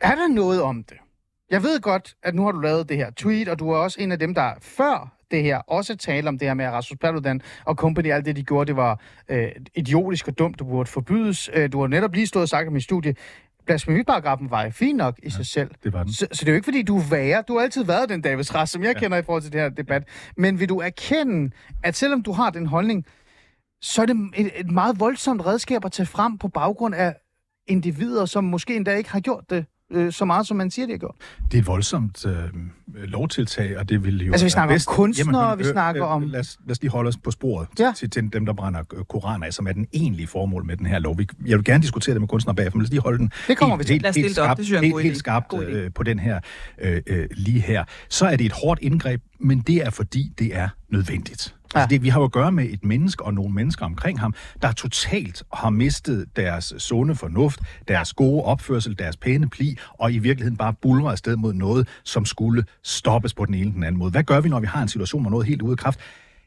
er 0.00 0.14
der 0.14 0.28
noget 0.28 0.62
om 0.62 0.84
det? 0.84 0.96
Jeg 1.50 1.62
ved 1.62 1.80
godt, 1.80 2.14
at 2.22 2.34
nu 2.34 2.44
har 2.44 2.52
du 2.52 2.58
lavet 2.60 2.88
det 2.88 2.96
her 2.96 3.10
tweet, 3.16 3.48
og 3.48 3.58
du 3.58 3.70
er 3.70 3.76
også 3.76 4.00
en 4.00 4.12
af 4.12 4.18
dem, 4.18 4.34
der 4.34 4.52
før 4.60 5.14
det 5.30 5.42
her 5.42 5.58
også 5.58 5.96
talte 5.96 6.28
om 6.28 6.38
det 6.38 6.48
her 6.48 6.54
med 6.54 6.66
Rasmus 6.66 6.98
Paludan 7.00 7.40
og 7.64 7.74
company, 7.74 8.10
alt 8.10 8.24
det, 8.26 8.36
de 8.36 8.42
gjorde, 8.42 8.66
det 8.68 8.76
var 8.76 9.00
øh, 9.28 9.48
idiotisk 9.74 10.28
og 10.28 10.38
dumt, 10.38 10.58
det 10.58 10.66
burde 10.66 10.90
forbydes. 10.90 11.50
Øh, 11.54 11.72
du 11.72 11.80
har 11.80 11.86
netop 11.86 12.14
lige 12.14 12.26
stået 12.26 12.42
og 12.42 12.48
sagt 12.48 12.76
i 12.76 12.80
studie, 12.80 13.14
blasfemiparagrafen 13.68 14.50
var 14.50 14.70
fin 14.70 14.96
nok 14.96 15.18
i 15.18 15.20
ja, 15.24 15.30
sig 15.30 15.46
selv. 15.46 15.70
det 15.84 15.92
var 15.92 16.02
den. 16.02 16.12
Så, 16.12 16.26
så 16.32 16.44
det 16.44 16.48
er 16.48 16.52
jo 16.52 16.56
ikke, 16.56 16.64
fordi 16.64 16.82
du 16.82 16.98
er 16.98 17.08
værre. 17.10 17.42
Du 17.48 17.56
har 17.56 17.62
altid 17.62 17.84
været 17.84 18.08
den 18.08 18.20
David 18.22 18.54
Ras, 18.54 18.70
som 18.70 18.82
jeg 18.82 18.94
ja. 18.94 19.00
kender 19.00 19.16
i 19.16 19.22
forhold 19.22 19.42
til 19.42 19.52
det 19.52 19.60
her 19.60 19.68
debat. 19.68 20.08
Men 20.36 20.60
vil 20.60 20.68
du 20.68 20.78
erkende, 20.78 21.50
at 21.84 21.96
selvom 21.96 22.22
du 22.22 22.32
har 22.32 22.50
den 22.50 22.66
holdning, 22.66 23.04
så 23.80 24.02
er 24.02 24.06
det 24.06 24.16
et, 24.36 24.50
et 24.60 24.70
meget 24.70 25.00
voldsomt 25.00 25.46
redskab 25.46 25.84
at 25.84 25.92
tage 25.92 26.06
frem 26.06 26.38
på 26.38 26.48
baggrund 26.48 26.94
af 26.94 27.16
individer, 27.66 28.24
som 28.24 28.44
måske 28.44 28.76
endda 28.76 28.94
ikke 28.94 29.10
har 29.10 29.20
gjort 29.20 29.44
det 29.50 29.66
øh, 29.92 30.12
så 30.12 30.24
meget, 30.24 30.46
som 30.46 30.56
man 30.56 30.70
siger, 30.70 30.86
de 30.86 30.92
har 30.92 30.98
gjort. 30.98 31.14
Det 31.50 31.58
er 31.58 31.62
et 31.62 31.66
voldsomt 31.66 32.26
øh, 32.26 32.34
lovtiltag, 32.94 33.78
og 33.78 33.88
det 33.88 34.04
vil 34.04 34.26
jo... 34.26 34.32
Altså, 34.32 34.46
vi 34.46 34.50
snakker 34.50 34.74
om 34.74 34.76
bedst- 34.78 34.86
kunstnere, 34.88 35.58
vi 35.58 35.64
snakker 35.64 36.04
om- 36.04 36.22
Lad 36.22 36.40
os, 36.40 36.58
lad 36.66 36.70
os 36.70 36.80
lige 36.82 36.90
holde 36.90 37.08
os 37.08 37.16
på 37.16 37.30
sporet 37.30 37.68
Ja. 37.78 37.92
til, 37.96 38.10
til 38.10 38.32
dem, 38.32 38.46
der 38.46 38.52
brænder 38.52 38.80
øh, 38.96 39.04
koraner 39.04 39.46
af, 39.46 39.52
som 39.54 39.66
er 39.66 39.72
den 39.72 39.86
egentlige 39.92 40.26
formål 40.26 40.64
med 40.64 40.76
den 40.76 40.86
her 40.86 40.98
lov. 40.98 41.18
Vi, 41.18 41.26
jeg 41.46 41.56
vil 41.58 41.64
gerne 41.64 41.82
diskutere 41.82 42.12
det 42.14 42.20
med 42.22 42.28
kunstnere 42.28 42.56
bagefter, 42.56 42.76
men 42.76 42.82
lad 42.82 42.86
os 42.86 42.90
lige 42.90 43.00
holde 43.02 43.18
den 43.18 43.30
Det 43.48 43.56
kommer 43.58 43.76
helt, 43.76 43.78
vi 43.78 43.84
til. 43.84 43.92
helt, 43.94 44.02
Lad 44.02 44.10
os 44.10 44.16
helt, 44.16 44.26
det 44.28 44.36
skarpt, 44.36 44.58
Det 44.60 44.72
er 44.72 44.80
helt, 44.80 45.02
helt 45.02 45.16
skarpt 45.16 45.54
øh, 45.62 45.90
på 45.94 46.02
den 46.02 46.18
her 46.18 46.40
øh, 46.82 47.02
øh, 47.06 47.26
lige 47.30 47.60
her. 47.60 47.84
Så 48.08 48.26
er 48.26 48.36
det 48.36 48.46
et 48.46 48.52
hårdt 48.52 48.80
indgreb, 48.82 49.22
men 49.40 49.60
det 49.60 49.76
er 49.76 49.90
fordi, 49.90 50.32
det 50.38 50.56
er 50.56 50.68
nødvendigt. 50.88 51.54
Ja. 51.74 51.80
Altså 51.80 51.90
det, 51.90 52.02
vi 52.02 52.08
har 52.08 52.20
jo 52.20 52.24
at 52.24 52.32
gøre 52.32 52.52
med 52.52 52.64
et 52.64 52.84
menneske 52.84 53.24
og 53.24 53.34
nogle 53.34 53.54
mennesker 53.54 53.84
omkring 53.84 54.20
ham, 54.20 54.34
der 54.62 54.72
totalt 54.72 55.42
har 55.52 55.70
mistet 55.70 56.26
deres 56.36 56.74
sunde 56.78 57.14
fornuft, 57.14 57.60
deres 57.88 58.12
gode 58.12 58.44
opførsel, 58.44 58.98
deres 58.98 59.16
pæne 59.16 59.50
pli, 59.50 59.78
og 59.98 60.12
i 60.12 60.18
virkeligheden 60.18 60.56
bare 60.56 60.74
bulrer 60.82 61.10
afsted 61.10 61.36
mod 61.36 61.52
noget, 61.52 61.88
som 62.04 62.24
skulle 62.24 62.64
stoppes 62.82 63.34
på 63.34 63.44
den 63.44 63.54
ene 63.54 63.62
eller 63.62 63.72
den 63.72 63.82
anden 63.82 63.98
måde. 63.98 64.10
Hvad 64.10 64.22
gør 64.22 64.40
vi, 64.40 64.48
når 64.48 64.60
vi 64.60 64.66
har 64.66 64.82
en 64.82 64.88
situation, 64.88 65.22
hvor 65.22 65.30
noget 65.30 65.44
er 65.44 65.48
helt 65.48 65.62
ude 65.62 65.72
af 65.72 65.78
kraft? 65.78 66.00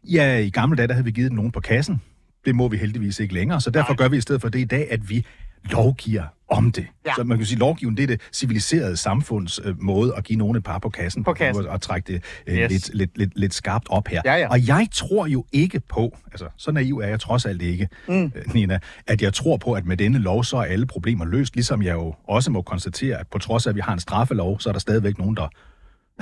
Ja, 0.03 0.37
i 0.37 0.49
gamle 0.49 0.77
dage, 0.77 0.87
der 0.87 0.93
havde 0.93 1.05
vi 1.05 1.11
givet 1.11 1.31
nogen 1.31 1.51
på 1.51 1.59
kassen. 1.59 2.01
Det 2.45 2.55
må 2.55 2.67
vi 2.67 2.77
heldigvis 2.77 3.19
ikke 3.19 3.33
længere, 3.33 3.61
så 3.61 3.69
derfor 3.69 3.93
gør 3.93 4.07
vi 4.07 4.17
i 4.17 4.21
stedet 4.21 4.41
for 4.41 4.49
det 4.49 4.59
i 4.59 4.65
dag, 4.65 4.87
at 4.91 5.09
vi 5.09 5.25
lovgiver 5.63 6.23
om 6.51 6.71
det. 6.71 6.87
Ja. 7.05 7.13
Så 7.15 7.23
man 7.23 7.37
kan 7.37 7.45
sige, 7.47 7.55
at 7.55 7.59
lovgiven 7.59 7.97
det 7.97 8.03
er 8.03 8.07
det 8.07 8.21
civiliserede 8.33 8.97
samfunds 8.97 9.59
øh, 9.63 9.81
måde 9.81 10.13
at 10.17 10.23
give 10.23 10.39
nogen 10.39 10.57
et 10.57 10.63
par 10.63 10.79
på 10.79 10.89
kassen. 10.89 11.23
På 11.23 11.33
kassen. 11.33 11.67
Og, 11.67 11.81
trække 11.81 12.13
det 12.13 12.23
øh, 12.47 12.57
Yes. 12.57 12.71
lidt, 12.71 12.95
lidt, 12.95 13.17
lidt, 13.17 13.31
lidt 13.35 13.53
skarpt 13.53 13.87
op 13.89 14.07
her. 14.07 14.21
Ja, 14.25 14.35
ja. 14.35 14.49
Og 14.49 14.67
jeg 14.67 14.87
tror 14.91 15.25
jo 15.25 15.45
ikke 15.51 15.79
på, 15.79 16.17
altså 16.31 16.47
så 16.57 16.71
naiv 16.71 16.97
er 16.97 17.07
jeg 17.07 17.19
trods 17.19 17.45
alt 17.45 17.61
ikke, 17.61 17.89
mm. 18.07 18.31
Nina, 18.53 18.79
at 19.07 19.21
jeg 19.21 19.33
tror 19.33 19.57
på, 19.57 19.73
at 19.73 19.85
med 19.85 19.97
denne 19.97 20.19
lov, 20.19 20.43
så 20.43 20.57
er 20.57 20.63
alle 20.63 20.85
problemer 20.85 21.25
løst, 21.25 21.55
ligesom 21.55 21.81
jeg 21.81 21.93
jo 21.93 22.15
også 22.27 22.51
må 22.51 22.61
konstatere, 22.61 23.17
at 23.17 23.27
på 23.27 23.39
trods 23.39 23.65
af, 23.65 23.69
at 23.69 23.75
vi 23.75 23.81
har 23.81 23.93
en 23.93 23.99
straffelov, 23.99 24.59
så 24.59 24.69
er 24.69 24.73
der 24.73 24.79
stadigvæk 24.79 25.17
nogen, 25.17 25.35
der 25.35 25.47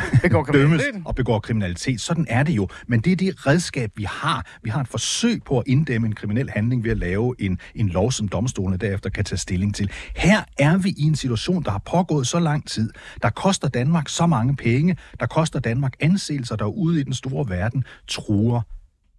Begår 0.24 0.44
dømmes 0.44 0.82
og 1.06 1.16
begår 1.16 1.40
kriminalitet. 1.40 2.02
Sådan 2.02 2.26
er 2.30 2.44
det 2.44 2.56
jo. 2.56 2.68
Men 2.88 3.00
det 3.00 3.12
er 3.12 3.16
det 3.16 3.48
redskab, 3.48 3.92
vi 3.96 4.04
har. 4.04 4.46
Vi 4.64 4.70
har 4.70 4.82
et 4.82 4.88
forsøg 4.88 5.44
på 5.44 5.60
at 5.60 5.64
inddæmme 5.68 6.08
en 6.08 6.16
kriminel 6.16 6.50
handling 6.50 6.84
ved 6.84 6.92
at 6.92 6.98
lave 6.98 7.36
en, 7.40 7.60
en 7.76 7.90
lov, 7.90 8.12
som 8.12 8.28
domstolene 8.28 8.78
derefter 8.78 9.10
kan 9.10 9.26
tage 9.26 9.40
stilling 9.40 9.76
til. 9.76 9.92
Her 10.16 10.44
er 10.60 10.78
vi 10.78 10.90
i 10.98 11.04
en 11.04 11.16
situation, 11.16 11.64
der 11.64 11.72
har 11.72 11.82
pågået 11.86 12.28
så 12.28 12.40
lang 12.40 12.68
tid. 12.68 12.94
Der 13.22 13.30
koster 13.30 13.68
Danmark 13.68 14.10
så 14.10 14.26
mange 14.26 14.56
penge. 14.56 14.98
Der 15.20 15.26
koster 15.26 15.60
Danmark 15.60 15.94
anseelser, 16.00 16.56
der 16.56 16.66
ude 16.66 17.00
i 17.02 17.04
den 17.04 17.14
store 17.14 17.50
verden 17.50 17.84
truer 18.08 18.62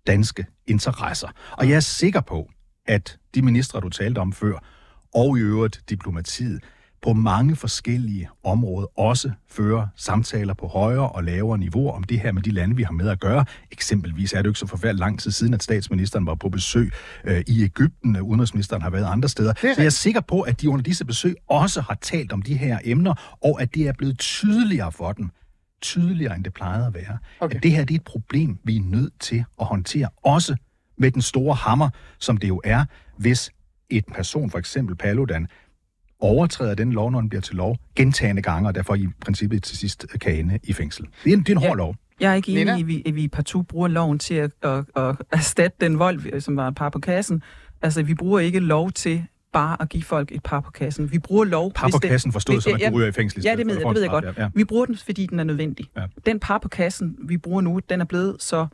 danske 0.06 0.46
interesser. 0.66 1.28
Og 1.52 1.68
jeg 1.68 1.76
er 1.76 1.80
sikker 1.80 2.20
på, 2.20 2.50
at 2.86 3.18
de 3.34 3.42
ministre, 3.42 3.80
du 3.80 3.88
talte 3.88 4.18
om 4.18 4.32
før, 4.32 4.64
og 5.14 5.38
i 5.38 5.40
øvrigt 5.40 5.80
diplomatiet, 5.88 6.62
på 7.02 7.12
mange 7.12 7.56
forskellige 7.56 8.28
områder 8.44 8.98
også 9.00 9.30
fører 9.48 9.86
samtaler 9.96 10.54
på 10.54 10.66
højere 10.66 11.08
og 11.08 11.24
lavere 11.24 11.58
niveau 11.58 11.90
om 11.90 12.04
det 12.04 12.20
her 12.20 12.32
med 12.32 12.42
de 12.42 12.50
lande, 12.50 12.76
vi 12.76 12.82
har 12.82 12.92
med 12.92 13.08
at 13.08 13.20
gøre. 13.20 13.44
Eksempelvis 13.72 14.32
er 14.32 14.36
det 14.36 14.44
jo 14.44 14.50
ikke 14.50 14.58
så 14.58 14.66
forfærdeligt 14.66 15.00
lang 15.00 15.20
tid 15.20 15.30
siden, 15.30 15.54
at 15.54 15.62
statsministeren 15.62 16.26
var 16.26 16.34
på 16.34 16.48
besøg 16.48 16.92
øh, 17.24 17.42
i 17.46 17.64
Ægypten, 17.64 18.16
og 18.16 18.28
udenrigsministeren 18.28 18.82
har 18.82 18.90
været 18.90 19.04
andre 19.04 19.28
steder. 19.28 19.52
Så 19.60 19.74
jeg 19.78 19.84
er 19.86 19.90
sikker 19.90 20.20
på, 20.20 20.40
at 20.40 20.60
de 20.60 20.68
under 20.70 20.82
disse 20.82 21.04
besøg 21.04 21.34
også 21.48 21.80
har 21.80 21.98
talt 22.02 22.32
om 22.32 22.42
de 22.42 22.56
her 22.56 22.78
emner, 22.84 23.36
og 23.44 23.62
at 23.62 23.74
det 23.74 23.88
er 23.88 23.92
blevet 23.98 24.18
tydeligere 24.18 24.92
for 24.92 25.12
dem, 25.12 25.30
tydeligere 25.82 26.36
end 26.36 26.44
det 26.44 26.54
plejede 26.54 26.86
at 26.86 26.94
være, 26.94 27.18
Okay. 27.40 27.46
okay. 27.46 27.56
at 27.56 27.62
det 27.62 27.70
her 27.72 27.84
det 27.84 27.94
er 27.94 27.98
et 27.98 28.04
problem, 28.04 28.58
vi 28.64 28.76
er 28.76 28.80
nødt 28.82 29.12
til 29.20 29.44
at 29.60 29.66
håndtere, 29.66 30.08
også 30.24 30.56
med 30.98 31.10
den 31.10 31.22
store 31.22 31.54
hammer, 31.54 31.90
som 32.18 32.36
det 32.36 32.48
jo 32.48 32.60
er, 32.64 32.84
hvis 33.16 33.50
et 33.90 34.04
person, 34.14 34.50
for 34.50 34.58
eksempel 34.58 34.96
Paludan, 34.96 35.46
overtræder 36.20 36.74
den 36.74 36.92
lov, 36.92 37.10
når 37.10 37.20
den 37.20 37.28
bliver 37.28 37.42
til 37.42 37.56
lov, 37.56 37.76
gentagende 37.96 38.42
gange, 38.42 38.68
og 38.68 38.74
derfor 38.74 38.94
i 38.94 39.06
princippet 39.20 39.62
til 39.62 39.78
sidst 39.78 40.06
kan 40.20 40.34
ende 40.34 40.58
i 40.64 40.72
fængsel. 40.72 41.06
Det 41.24 41.32
er 41.32 41.36
en, 41.36 41.40
det 41.42 41.48
er 41.48 41.56
en 41.56 41.62
Ja. 41.62 41.68
hård 41.68 41.76
lov. 41.76 41.96
Jeg 42.20 42.30
er 42.30 42.34
ikke 42.34 42.52
enig 42.60 42.78
i, 42.78 42.80
at 42.80 42.86
vi, 42.86 43.02
at 43.06 43.14
vi 43.14 43.28
partout 43.28 43.66
bruger 43.66 43.88
loven 43.88 44.18
til 44.18 44.34
at, 44.34 44.50
at, 44.62 44.84
at 44.96 45.16
erstatte 45.32 45.76
den 45.80 45.98
vold, 45.98 46.40
som 46.40 46.56
var 46.56 46.68
et 46.68 46.74
par 46.74 46.88
på 46.88 46.98
kassen. 46.98 47.42
Altså, 47.82 48.02
vi 48.02 48.14
bruger 48.14 48.40
ikke 48.40 48.60
lov 48.60 48.90
til 48.92 49.24
bare 49.52 49.76
at 49.82 49.88
give 49.88 50.02
folk 50.02 50.32
et 50.32 50.42
par 50.42 50.60
på 50.60 50.70
kassen. 50.70 51.12
Vi 51.12 51.18
bruger 51.18 51.44
lov... 51.44 51.72
Par 51.72 51.86
hvis 51.86 51.94
på 51.94 51.98
det- 52.02 52.10
kassen 52.10 52.32
forstået 52.32 52.56
hvis- 52.56 52.64
som, 52.64 52.74
at 52.74 52.80
ja, 52.80 52.90
du 52.90 52.96
ryger 52.96 53.08
i 53.08 53.12
fængsel. 53.12 53.42
Ja, 53.44 53.56
det, 53.56 53.66
får 53.82 53.88
det 53.88 53.94
ved 53.94 54.02
jeg 54.02 54.10
godt. 54.10 54.24
ja. 54.38 54.48
Vi 54.54 54.64
bruger 54.64 54.86
den, 54.86 54.96
fordi 54.96 55.26
den 55.26 55.40
er 55.40 55.44
nødvendig. 55.44 55.86
Ja. 55.96 56.02
Den 56.26 56.40
par 56.40 56.58
på 56.58 56.68
kassen, 56.68 57.16
vi 57.28 57.36
bruger 57.36 57.60
nu, 57.60 57.80
den 57.90 58.00
er 58.00 58.04
blevet 58.04 58.36
så, 58.38 58.66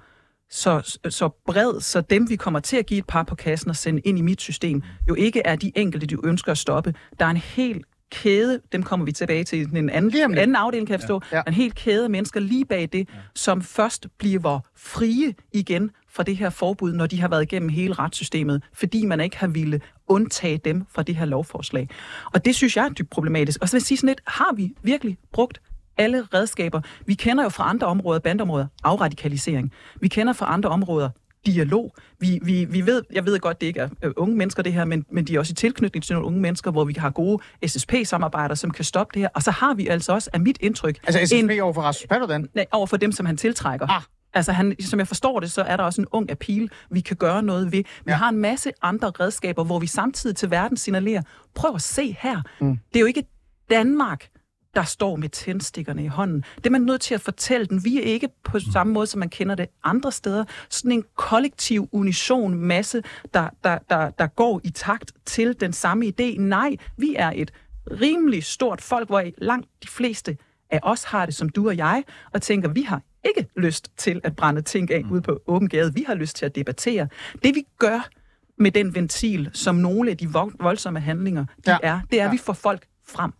så, 0.50 0.98
så 1.08 1.28
bred, 1.46 1.80
så 1.80 2.00
dem, 2.00 2.30
vi 2.30 2.36
kommer 2.36 2.60
til 2.60 2.76
at 2.76 2.86
give 2.86 2.98
et 2.98 3.06
par 3.06 3.22
på 3.22 3.34
kassen 3.34 3.70
og 3.70 3.76
sende 3.76 4.00
ind 4.04 4.18
i 4.18 4.22
mit 4.22 4.40
system, 4.40 4.82
jo 5.08 5.14
ikke 5.14 5.42
er 5.44 5.56
de 5.56 5.72
enkelte, 5.74 6.06
de 6.06 6.16
ønsker 6.24 6.52
at 6.52 6.58
stoppe. 6.58 6.94
Der 7.20 7.26
er 7.26 7.30
en 7.30 7.36
hel 7.36 7.84
kæde, 8.10 8.60
dem 8.72 8.82
kommer 8.82 9.06
vi 9.06 9.12
tilbage 9.12 9.44
til 9.44 9.58
i 9.58 9.78
en 9.78 9.90
anden, 9.90 10.10
lidt. 10.10 10.38
anden 10.38 10.56
afdeling, 10.56 10.86
kan 10.86 10.92
jeg 10.92 11.00
forstå, 11.00 11.20
Ja. 11.32 11.36
ja. 11.36 11.42
en 11.46 11.52
hel 11.54 11.72
kæde 11.74 12.04
af 12.04 12.10
mennesker 12.10 12.40
lige 12.40 12.64
bag 12.64 12.88
det, 12.92 13.08
ja. 13.08 13.18
som 13.34 13.62
først 13.62 14.06
bliver 14.18 14.60
frie 14.76 15.34
igen 15.52 15.90
fra 16.08 16.22
det 16.22 16.36
her 16.36 16.50
forbud, 16.50 16.92
når 16.92 17.06
de 17.06 17.20
har 17.20 17.28
været 17.28 17.42
igennem 17.42 17.68
hele 17.68 17.94
retssystemet, 17.94 18.62
fordi 18.74 19.06
man 19.06 19.20
ikke 19.20 19.36
har 19.36 19.46
ville 19.46 19.80
undtage 20.08 20.58
dem 20.58 20.84
fra 20.94 21.02
det 21.02 21.16
her 21.16 21.24
lovforslag. 21.24 21.88
Og 22.34 22.44
det 22.44 22.54
synes 22.54 22.76
jeg 22.76 22.84
er 22.84 22.88
dybt 22.88 23.10
problematisk. 23.10 23.62
Og 23.62 23.68
så 23.68 23.76
vil 23.76 23.78
jeg 23.80 23.86
sige 23.86 23.98
sådan 23.98 24.08
lidt, 24.08 24.20
har 24.26 24.54
vi 24.54 24.72
virkelig 24.82 25.18
brugt 25.32 25.60
alle 25.98 26.22
redskaber? 26.34 26.80
Vi 27.06 27.14
kender 27.14 27.42
jo 27.42 27.48
fra 27.48 27.70
andre 27.70 27.86
områder, 27.86 28.20
bandområder, 28.20 28.66
afradikalisering. 28.84 29.72
Vi 30.00 30.08
kender 30.08 30.32
fra 30.32 30.52
andre 30.52 30.70
områder 30.70 31.10
dialog. 31.46 31.94
Vi, 32.20 32.38
vi, 32.42 32.64
vi 32.64 32.86
ved, 32.86 33.02
jeg 33.12 33.26
ved 33.26 33.38
godt, 33.38 33.60
det 33.60 33.66
ikke 33.66 33.80
er 33.80 33.88
øh, 34.02 34.12
unge 34.16 34.36
mennesker 34.36 34.62
det 34.62 34.72
her, 34.72 34.84
men, 34.84 35.04
men 35.10 35.24
de 35.24 35.34
er 35.34 35.38
også 35.38 35.50
i 35.52 35.54
tilknytning 35.54 36.04
til 36.04 36.12
nogle 36.14 36.26
unge 36.26 36.40
mennesker, 36.40 36.70
hvor 36.70 36.84
vi 36.84 36.94
har 36.98 37.10
gode 37.10 37.42
SSP-samarbejder, 37.66 38.54
som 38.54 38.70
kan 38.70 38.84
stoppe 38.84 39.14
det 39.14 39.22
her. 39.22 39.28
Og 39.34 39.42
så 39.42 39.50
har 39.50 39.74
vi 39.74 39.86
altså 39.88 40.12
også, 40.12 40.30
af 40.32 40.40
mit 40.40 40.58
indtryk, 40.60 40.98
Altså 41.06 41.26
SSP 41.26 41.34
en, 41.34 41.60
over 41.60 41.72
for 41.72 41.80
Rasmus 41.82 42.06
Paludan. 42.08 42.48
nej, 42.54 42.66
over 42.72 42.86
for 42.86 42.96
dem, 42.96 43.12
som 43.12 43.26
han 43.26 43.36
tiltrækker. 43.36 43.86
Ah. 43.90 44.02
Altså, 44.34 44.52
han, 44.52 44.76
som 44.80 44.98
jeg 44.98 45.08
forstår 45.08 45.40
det, 45.40 45.50
så 45.50 45.62
er 45.62 45.76
der 45.76 45.84
også 45.84 46.00
en 46.00 46.06
ung 46.12 46.30
appeal, 46.30 46.70
vi 46.90 47.00
kan 47.00 47.16
gøre 47.16 47.42
noget 47.42 47.64
ved. 47.64 47.70
Vi 47.70 47.84
Ja. 48.06 48.10
ja. 48.12 48.16
har 48.16 48.28
en 48.28 48.36
masse 48.38 48.72
andre 48.82 49.10
redskaber, 49.20 49.64
hvor 49.64 49.78
vi 49.78 49.86
samtidig 49.86 50.36
til 50.36 50.50
verden 50.50 50.76
signalerer, 50.76 51.22
prøv 51.54 51.74
at 51.74 51.82
se 51.82 52.16
her. 52.20 52.42
Mm. 52.60 52.78
Det 52.88 52.96
er 52.96 53.00
jo 53.00 53.06
ikke 53.06 53.24
Danmark, 53.70 54.28
der 54.76 54.82
står 54.84 55.16
med 55.16 55.28
tændstikkerne 55.28 56.04
i 56.04 56.06
hånden. 56.06 56.44
Det 56.56 56.66
er 56.66 56.70
man 56.70 56.80
nødt 56.80 57.00
til 57.00 57.14
at 57.14 57.20
fortælle 57.20 57.66
den. 57.66 57.84
Vi 57.84 57.96
er 57.98 58.02
ikke 58.02 58.28
på 58.44 58.58
samme 58.72 58.92
måde, 58.92 59.06
som 59.06 59.18
man 59.18 59.28
kender 59.28 59.54
det 59.54 59.66
andre 59.84 60.12
steder. 60.12 60.44
Sådan 60.70 60.92
en 60.92 61.04
kollektiv 61.16 61.88
unison 61.92 62.54
masse, 62.54 63.02
der, 63.34 63.48
der, 63.64 63.78
der, 63.90 64.10
der 64.10 64.26
går 64.26 64.60
i 64.64 64.70
takt 64.70 65.12
til 65.24 65.60
den 65.60 65.72
samme 65.72 66.06
idé. 66.20 66.40
Nej, 66.40 66.76
vi 66.96 67.14
er 67.18 67.32
et 67.34 67.52
rimelig 68.00 68.44
stort 68.44 68.80
folk, 68.80 69.08
hvor 69.08 69.22
langt 69.38 69.68
de 69.82 69.88
fleste 69.88 70.36
af 70.70 70.80
os 70.82 71.04
har 71.04 71.26
det 71.26 71.34
som 71.34 71.48
du 71.48 71.68
og 71.68 71.76
jeg, 71.76 72.04
og 72.32 72.42
tænker, 72.42 72.68
vi 72.68 72.82
har 72.82 73.02
ikke 73.24 73.46
lyst 73.56 73.90
til 73.96 74.20
at 74.24 74.36
brænde 74.36 74.62
ting 74.62 74.90
af 74.90 75.02
ude 75.10 75.22
på 75.22 75.40
åben 75.46 75.68
gade. 75.68 75.94
Vi 75.94 76.04
har 76.06 76.14
lyst 76.14 76.36
til 76.36 76.46
at 76.46 76.54
debattere. 76.54 77.08
Det 77.42 77.54
vi 77.54 77.62
gør 77.78 78.08
med 78.58 78.70
den 78.70 78.94
ventil, 78.94 79.50
som 79.52 79.74
nogle 79.74 80.10
af 80.10 80.16
de 80.16 80.26
vo- 80.26 80.56
voldsomme 80.60 81.00
handlinger, 81.00 81.44
de 81.66 81.70
Ja. 81.70 81.78
ja. 81.82 81.88
er, 81.88 82.00
det 82.10 82.18
er, 82.20 82.22
Ja. 82.22 82.28
at 82.28 82.32
vi 82.32 82.38
får 82.38 82.52
folk 82.52 82.86
frem. 83.08 83.32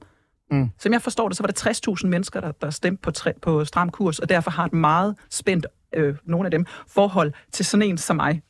Mm. 0.51 0.71
Som 0.79 0.93
jeg 0.93 1.03
forstår 1.03 1.29
det, 1.29 1.37
så 1.37 1.43
var 1.43 1.47
der 1.47 1.95
60.000 2.03 2.07
mennesker, 2.07 2.41
der, 2.41 2.53
der 2.53 2.71
stemte 2.71 3.03
på, 3.03 3.11
tre, 3.11 3.33
på 3.43 3.65
stram 3.65 3.91
kurs, 3.91 4.19
og 4.19 4.29
derfor 4.29 4.51
har 4.51 4.65
et 4.65 4.73
meget 4.73 5.15
spændt, 5.31 5.67
øh, 5.95 6.15
nogle 6.25 6.47
af 6.47 6.51
dem, 6.51 6.67
forhold 6.89 7.33
til 7.53 7.65
sådan 7.65 7.89
en 7.89 7.99
som 7.99 8.17
mig. 8.17 8.43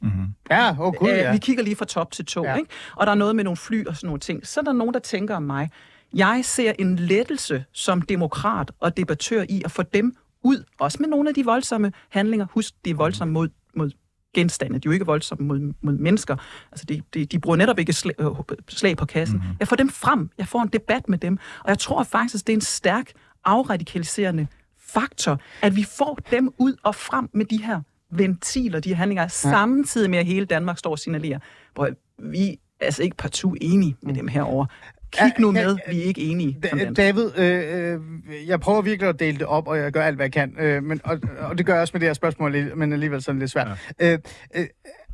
Ja, 0.51 0.71
åh 0.71 0.81
oh, 0.81 0.95
gud, 0.95 1.09
ja. 1.09 1.33
Vi 1.33 1.39
kigger 1.39 1.63
lige 1.65 1.77
fra 1.77 1.85
top 1.85 2.11
til 2.13 2.25
to, 2.27 2.45
Ja. 2.45 2.51
ja. 2.51 2.57
ikke? 2.57 2.71
Og 2.97 3.07
der 3.07 3.13
er 3.13 3.17
noget 3.17 3.37
med 3.37 3.45
nogle 3.45 3.57
fly 3.57 3.87
og 3.87 3.97
sådan 3.97 4.07
nogle 4.07 4.21
ting. 4.21 4.47
Så 4.47 4.61
er 4.61 4.65
der 4.65 4.73
nogen, 4.73 4.95
der 4.95 5.01
tænker 5.01 5.37
om 5.37 5.43
mig. 5.43 5.71
Jeg 6.15 6.41
ser 6.45 6.73
en 6.79 6.97
lettelse 6.97 7.65
som 7.73 8.03
demokrat 8.03 8.73
og 8.81 8.97
debattør 8.97 9.45
i 9.49 9.63
at 9.65 9.71
få 9.71 9.83
dem 9.83 10.17
ud, 10.43 10.65
også 10.81 10.99
med 11.01 11.09
nogle 11.09 11.29
af 11.29 11.35
de 11.35 11.45
voldsomme 11.45 11.93
handlinger. 12.09 12.47
Husk, 12.51 12.75
det 12.85 12.91
er 12.91 12.95
voldsomme 12.95 13.35
mod, 13.35 13.49
mod 13.77 13.91
genstande. 14.37 14.75
De 14.75 14.77
er 14.77 14.81
jo 14.87 14.91
ikke 14.91 15.07
voldsomme 15.07 15.47
mod, 15.47 15.75
mod 15.83 15.93
mennesker. 15.93 16.37
Altså, 16.73 16.87
de, 16.87 17.03
de, 17.15 17.27
de 17.27 17.39
bruger 17.39 17.57
netop 17.57 17.79
ikke 17.79 17.93
slag, 17.93 18.15
øh, 18.19 18.31
slag 18.69 18.97
på 18.97 19.07
kassen. 19.07 19.39
Mm-hmm. 19.39 19.57
Jeg 19.61 19.69
får 19.69 19.77
dem 19.77 19.91
frem. 19.91 20.31
Jeg 20.39 20.49
får 20.49 20.63
en 20.63 20.69
debat 20.69 21.09
med 21.09 21.19
dem. 21.19 21.39
Og 21.65 21.69
jeg 21.69 21.79
tror 21.79 22.03
faktisk, 22.03 22.47
det 22.47 22.53
er 22.53 22.57
en 22.57 22.61
stærk 22.61 23.13
afradikaliserende 23.45 24.47
faktor, 24.79 25.41
at 25.63 25.77
vi 25.77 25.87
får 25.99 26.19
dem 26.31 26.55
ud 26.59 26.77
og 26.83 26.95
frem 26.95 27.29
med 27.33 27.45
de 27.45 27.65
her 27.65 27.81
ventiler, 28.11 28.81
de 28.81 28.89
her 28.89 28.97
handlinger, 28.97 29.23
ja. 29.23 29.29
samtidig 29.29 30.11
med, 30.11 30.19
at 30.19 30.27
hele 30.27 30.47
Danmark 30.47 30.79
står 30.79 30.91
og 30.91 30.99
signalerer, 30.99 31.39
hvor 31.75 31.91
vi 32.19 32.59
er 32.81 32.85
altså 32.85 33.03
ikke 33.03 33.17
partout 33.17 33.59
enige 33.61 33.97
med 34.03 34.15
dem 34.15 34.29
herover. 34.29 34.67
Kig 35.13 35.33
nu 35.39 35.51
med, 35.51 35.77
vi 35.89 36.01
er 36.01 36.05
ikke 36.05 36.21
enige 36.21 36.59
Da-. 36.63 36.93
David, 36.93 37.39
øh, 37.39 37.93
øh, 37.95 38.01
jeg 38.49 38.61
prøver 38.61 38.83
virkelig 38.83 39.09
at 39.09 39.21
dele 39.21 39.39
det 39.39 39.47
op, 39.47 39.69
og 39.69 39.79
jeg 39.79 39.93
gør 39.93 40.03
alt, 40.03 40.17
hvad 40.17 40.25
jeg 40.25 40.33
kan. 40.33 40.55
Øh, 40.59 40.83
men, 40.83 41.01
og, 41.05 41.19
og 41.39 41.59
det 41.59 41.67
gør 41.67 41.73
jeg 41.73 41.83
også 41.83 41.93
med 41.95 42.01
det 42.01 42.09
her 42.09 42.15
spørgsmål, 42.15 42.77
men 42.77 42.93
alligevel 42.93 43.23
sådan 43.23 43.39
lidt 43.39 43.51
svært. 43.51 43.69
Ja. 44.01 44.13
Øh, 44.13 44.19
øh, 44.55 44.67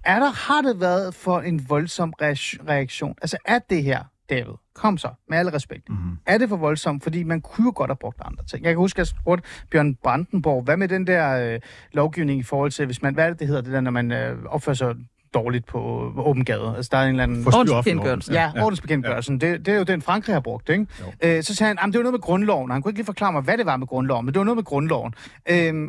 er 0.04 0.18
der, 0.18 0.30
har 0.30 0.62
det 0.62 0.80
været 0.80 1.14
for 1.14 1.40
en 1.40 1.66
voldsom 1.68 2.14
reak- 2.22 2.68
reaktion? 2.68 3.14
Altså, 3.22 3.36
er 3.44 3.58
det 3.70 3.82
her, 3.82 4.04
David, 4.30 4.54
kom 4.74 4.98
så, 4.98 5.08
med 5.28 5.38
al 5.38 5.48
respekt, 5.48 5.88
mm-hmm. 5.88 6.18
er 6.26 6.38
det 6.38 6.48
for 6.48 6.56
voldsomt? 6.56 7.02
Fordi 7.02 7.22
man 7.22 7.40
kunne 7.40 7.64
jo 7.64 7.72
godt 7.76 7.90
have 7.90 7.96
brugt 7.96 8.18
andre 8.24 8.44
ting. 8.44 8.64
Jeg 8.64 8.70
kan 8.70 8.78
huske, 8.78 8.96
at 8.96 8.98
jeg 8.98 9.06
spurgte 9.06 9.48
Bjørn 9.70 9.94
Brandenborg, 9.94 10.62
hvad 10.62 10.76
med 10.76 10.88
den 10.88 11.06
der 11.06 11.54
øh, 11.54 11.60
lovgivning 11.92 12.40
i 12.40 12.42
forhold 12.42 12.70
til, 12.70 12.86
hvis 12.86 13.02
man, 13.02 13.14
hvad 13.14 13.24
er 13.24 13.28
det, 13.28 13.38
det 13.38 13.46
hedder, 13.46 13.62
det 13.62 13.72
der, 13.72 13.80
når 13.80 13.90
man 13.90 14.12
øh, 14.12 14.44
opfører 14.44 14.74
sig 14.74 14.94
dårligt 15.34 15.66
på 15.66 16.12
åben 16.16 16.44
gade? 16.44 16.74
Altså, 16.76 16.88
der 16.92 16.98
er 16.98 17.02
en 17.02 17.08
eller 17.08 17.22
anden... 17.22 17.46
Ordensbekendtgørelsen. 17.46 18.34
orden. 18.36 18.50
Ja, 18.56 18.64
ordensbekendtgørelsen. 18.64 19.40
Det, 19.40 19.66
det 19.66 19.74
er 19.74 19.78
jo 19.78 19.84
den, 19.84 20.02
Frankrig 20.02 20.34
har 20.34 20.40
brugt, 20.40 20.68
ikke? 20.68 20.86
Øh, 21.24 21.42
så 21.42 21.54
sagde 21.54 21.68
han, 21.68 21.88
at 21.88 21.92
det 21.92 21.98
var 21.98 22.02
noget 22.02 22.12
med 22.14 22.20
grundloven. 22.20 22.70
Han 22.70 22.82
kunne 22.82 22.90
ikke 22.90 22.98
lige 22.98 23.06
forklare 23.06 23.32
mig, 23.32 23.42
hvad 23.42 23.58
det 23.58 23.66
var 23.66 23.76
med 23.76 23.86
grundloven, 23.86 24.24
men 24.26 24.34
det 24.34 24.38
var 24.38 24.44
noget 24.44 24.56
med 24.56 24.64
grundloven. 24.64 25.14
Øh, 25.50 25.88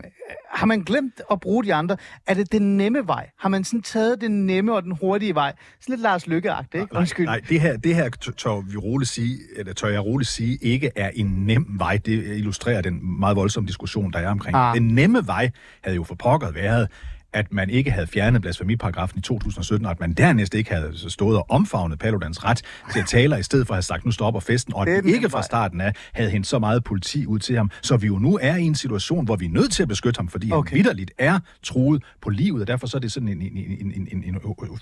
har 0.53 0.65
man 0.65 0.81
glemt 0.81 1.21
at 1.31 1.39
bruge 1.39 1.63
de 1.63 1.73
andre? 1.73 1.97
Er 2.27 2.33
det 2.33 2.51
den 2.51 2.77
nemme 2.77 3.07
vej? 3.07 3.29
Har 3.39 3.49
man 3.49 3.63
sådan 3.63 3.81
taget 3.81 4.21
den 4.21 4.45
nemme 4.45 4.73
og 4.75 4.83
den 4.83 4.97
hurtige 5.01 5.35
vej? 5.35 5.53
Sådan 5.81 5.93
lidt 5.93 6.01
Lars 6.01 6.27
lykke 6.27 6.51
ikke? 6.73 6.87
Undskyld. 6.91 7.25
Nej, 7.25 7.41
det 7.49 7.61
her, 7.61 7.77
det 7.77 7.95
her 7.95 8.09
tør- 8.09 8.71
vi 8.71 8.77
roligt 8.77 9.09
sige, 9.09 9.39
eller 9.57 9.73
tør 9.73 9.87
jeg 9.87 10.05
roligt 10.05 10.29
sige, 10.29 10.57
ikke 10.61 10.91
er 10.95 11.09
en 11.13 11.25
nem 11.27 11.65
vej. 11.79 11.97
Det 12.05 12.11
illustrerer 12.37 12.81
den 12.81 13.19
meget 13.19 13.35
voldsomme 13.35 13.67
diskussion, 13.67 14.11
der 14.11 14.19
er 14.19 14.29
omkring. 14.29 14.55
Ah. 14.57 14.75
Den 14.75 14.87
nemme 14.87 15.27
vej 15.27 15.49
havde 15.83 15.95
jo 15.95 16.03
for 16.03 16.15
pokker 16.15 16.51
været, 16.51 16.87
at 17.33 17.53
man 17.53 17.69
ikke 17.69 17.91
havde 17.91 18.07
fjernet 18.07 18.41
blasfemiparagrafen 18.41 19.19
i 19.19 19.21
2017, 19.21 19.85
og 19.85 19.91
at 19.91 19.99
man 19.99 20.13
dernæst 20.13 20.53
ikke 20.55 20.73
havde 20.73 21.09
stået 21.09 21.37
og 21.37 21.45
omfavnet 21.49 21.99
Paludans 21.99 22.43
ret 22.43 22.61
til 22.93 22.99
at 22.99 23.05
tale, 23.07 23.39
i 23.39 23.43
stedet 23.43 23.67
for 23.67 23.73
at 23.73 23.75
have 23.75 23.81
sagt, 23.81 24.05
nu 24.05 24.11
stopper 24.11 24.39
festen, 24.39 24.73
og 24.73 24.89
at 24.89 25.03
vi 25.05 25.13
ikke 25.13 25.29
fra 25.29 25.43
starten 25.43 25.81
af 25.81 25.93
havde 26.13 26.29
hentet 26.29 26.49
så 26.49 26.59
meget 26.59 26.83
politi 26.83 27.25
ud 27.25 27.39
til 27.39 27.55
ham, 27.55 27.71
så 27.81 27.97
vi 27.97 28.07
jo 28.07 28.19
nu 28.19 28.39
er 28.41 28.55
i 28.55 28.63
en 28.63 28.75
situation, 28.75 29.25
hvor 29.25 29.35
vi 29.35 29.45
er 29.45 29.49
nødt 29.49 29.71
til 29.71 29.83
at 29.83 29.89
beskytte 29.89 30.17
ham, 30.17 30.27
fordi 30.27 30.51
okay. 30.51 30.69
Han 30.69 30.77
vidderligt 30.77 31.11
er 31.17 31.39
truet 31.63 32.03
på 32.21 32.29
livet, 32.29 32.61
og 32.61 32.67
derfor 32.67 32.87
så 32.87 32.97
er 32.97 33.01
det 33.01 33.11
sådan 33.11 33.29
en, 33.29 33.41
en, 33.41 33.57
en, 33.57 33.93
en, 33.95 34.07
en, 34.11 34.23
en, 34.23 34.35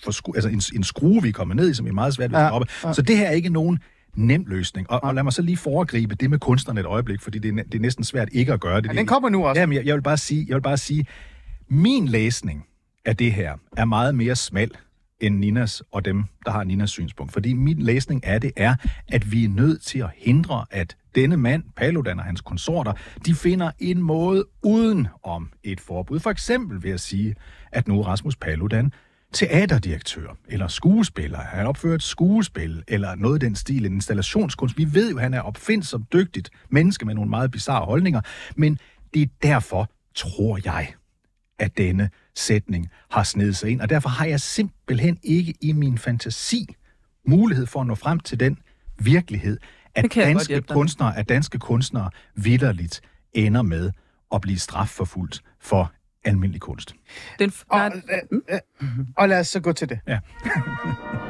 forsku- 0.08 0.32
altså 0.36 0.50
en, 0.50 0.62
en 0.76 0.84
skrue, 0.84 1.22
vi 1.22 1.30
er 1.30 1.34
kommet 1.34 1.58
ned 1.58 1.70
i, 1.70 1.74
som 1.74 1.88
er 1.88 1.92
meget 1.92 2.14
svært 2.14 2.32
ved 2.32 2.38
at 2.38 2.44
Ja, 2.44 2.50
stoppe. 2.50 2.68
Ja. 2.84 2.94
Så 2.94 3.02
det 3.02 3.18
her 3.18 3.28
er 3.28 3.32
ikke 3.32 3.50
nogen 3.50 3.80
nem 4.16 4.46
løsning. 4.48 4.92
Og, 4.92 5.04
og 5.04 5.16
lad 5.16 5.24
mig 5.24 5.34
så 5.34 5.42
lige 5.42 5.58
foregribe 5.58 6.16
det 6.16 6.30
med 6.30 6.40
kunstnerne 6.40 6.80
et 6.80 6.86
øjeblik, 6.86 7.22
fordi 7.22 7.40
det 7.40 7.60
er, 7.60 7.64
det 7.64 7.76
er 7.76 7.80
næsten 7.80 8.04
svært 8.04 8.30
ikke 8.32 8.54
at 8.54 8.60
gøre 8.60 8.82
det. 8.82 8.88
Ja, 8.88 8.94
den 8.94 9.06
kommer 9.08 9.30
nu 9.30 9.46
også. 9.46 9.60
Jamen, 9.60 9.76
jeg, 9.78 9.86
jeg, 9.86 9.96
vil 9.96 10.02
bare 10.02 10.18
sige, 10.18 10.46
jeg 10.48 10.56
vil 10.56 10.62
bare 10.62 10.78
sige, 10.78 11.06
min 11.72 12.08
læsning 12.08 12.66
af 13.06 13.18
det 13.18 13.34
her 13.34 13.58
er 13.78 13.86
meget 13.86 14.16
mere 14.16 14.36
smal 14.36 14.72
end 15.20 15.38
Ninas 15.38 15.84
og 15.92 16.06
dem, 16.06 16.24
der 16.46 16.52
har 16.52 16.64
Ninas 16.64 16.90
synspunkt. 16.90 17.34
Fordi 17.34 17.54
min 17.54 17.82
læsning 17.82 18.26
af 18.26 18.42
det 18.42 18.52
er, 18.56 18.76
at 19.08 19.32
vi 19.32 19.46
er 19.46 19.50
nødt 19.50 19.82
til 19.82 20.00
at 20.00 20.10
hindre, 20.16 20.66
at 20.72 20.98
denne 21.16 21.38
mand, 21.38 21.64
Paludan 21.76 22.20
og 22.20 22.26
hans 22.26 22.42
konsorter, 22.42 22.94
de 23.26 23.36
finder 23.36 23.72
en 23.80 24.02
måde 24.02 24.46
uden 24.64 25.08
om 25.24 25.50
et 25.64 25.80
forbud. 25.80 26.20
For 26.20 26.30
eksempel 26.30 26.84
ved 26.84 26.92
at 26.92 27.02
sige, 27.02 27.36
at 27.72 27.88
nu 27.88 28.02
Rasmus 28.02 28.36
Paludan 28.36 28.94
teaterdirektør 29.34 30.38
eller 30.48 30.68
skuespiller. 30.68 31.40
Han 31.40 31.68
opfører 31.68 31.96
et 31.96 32.04
skuespil 32.04 32.84
eller 32.88 33.16
noget 33.16 33.44
i 33.44 33.46
den 33.46 33.56
stil, 33.56 33.86
en 33.86 33.94
installationskunst. 33.94 34.78
Vi 34.78 34.94
ved 34.94 35.12
jo, 35.12 35.18
at 35.18 35.24
han 35.24 35.34
er 35.34 35.42
opfindsom, 35.42 36.06
dygtigt 36.14 36.50
menneske 36.70 37.06
med 37.06 37.16
nogle 37.16 37.30
meget 37.30 37.52
bizarre 37.52 37.86
holdninger, 37.86 38.22
men 38.56 38.80
det 39.14 39.22
er 39.22 39.28
derfor, 39.42 39.92
tror 40.16 40.60
jeg, 40.66 40.94
at 41.62 41.78
denne 41.78 42.10
sætning 42.36 42.89
har 43.12 43.24
snedet 43.24 43.56
sig 43.56 43.69
ind, 43.69 43.82
og 43.82 43.89
derfor 43.89 44.10
har 44.10 44.26
jeg 44.26 44.39
simpelthen 44.39 45.17
ikke 45.24 45.54
i 45.62 45.71
min 45.71 45.97
fantasi 45.97 46.76
mulighed 47.28 47.65
for 47.65 47.82
at 47.82 47.88
nå 47.88 47.95
frem 47.95 48.19
til 48.19 48.39
den 48.39 48.58
virkelighed, 49.00 49.58
at 49.95 50.15
danske 50.15 50.62
kunstnere, 50.62 51.17
at 51.17 51.30
danske 51.30 51.60
kunstnere 51.60 52.10
vidderligt 52.36 53.02
ender 53.34 53.62
med 53.62 53.91
at 54.34 54.41
blive 54.41 54.60
strafforfulgt 54.60 55.41
for 55.60 55.91
almindelig 56.24 56.62
kunst. 56.62 56.95
Den, 57.39 57.52
Og, 57.69 57.80
nej, 57.80 58.02
øh, 58.32 58.60
øh, 58.82 58.89
og 59.17 59.30
lad 59.30 59.39
os 59.39 59.47
så 59.47 59.60
gå 59.60 59.74
til 59.74 59.89
det. 59.89 60.00
Ja. 60.08 60.19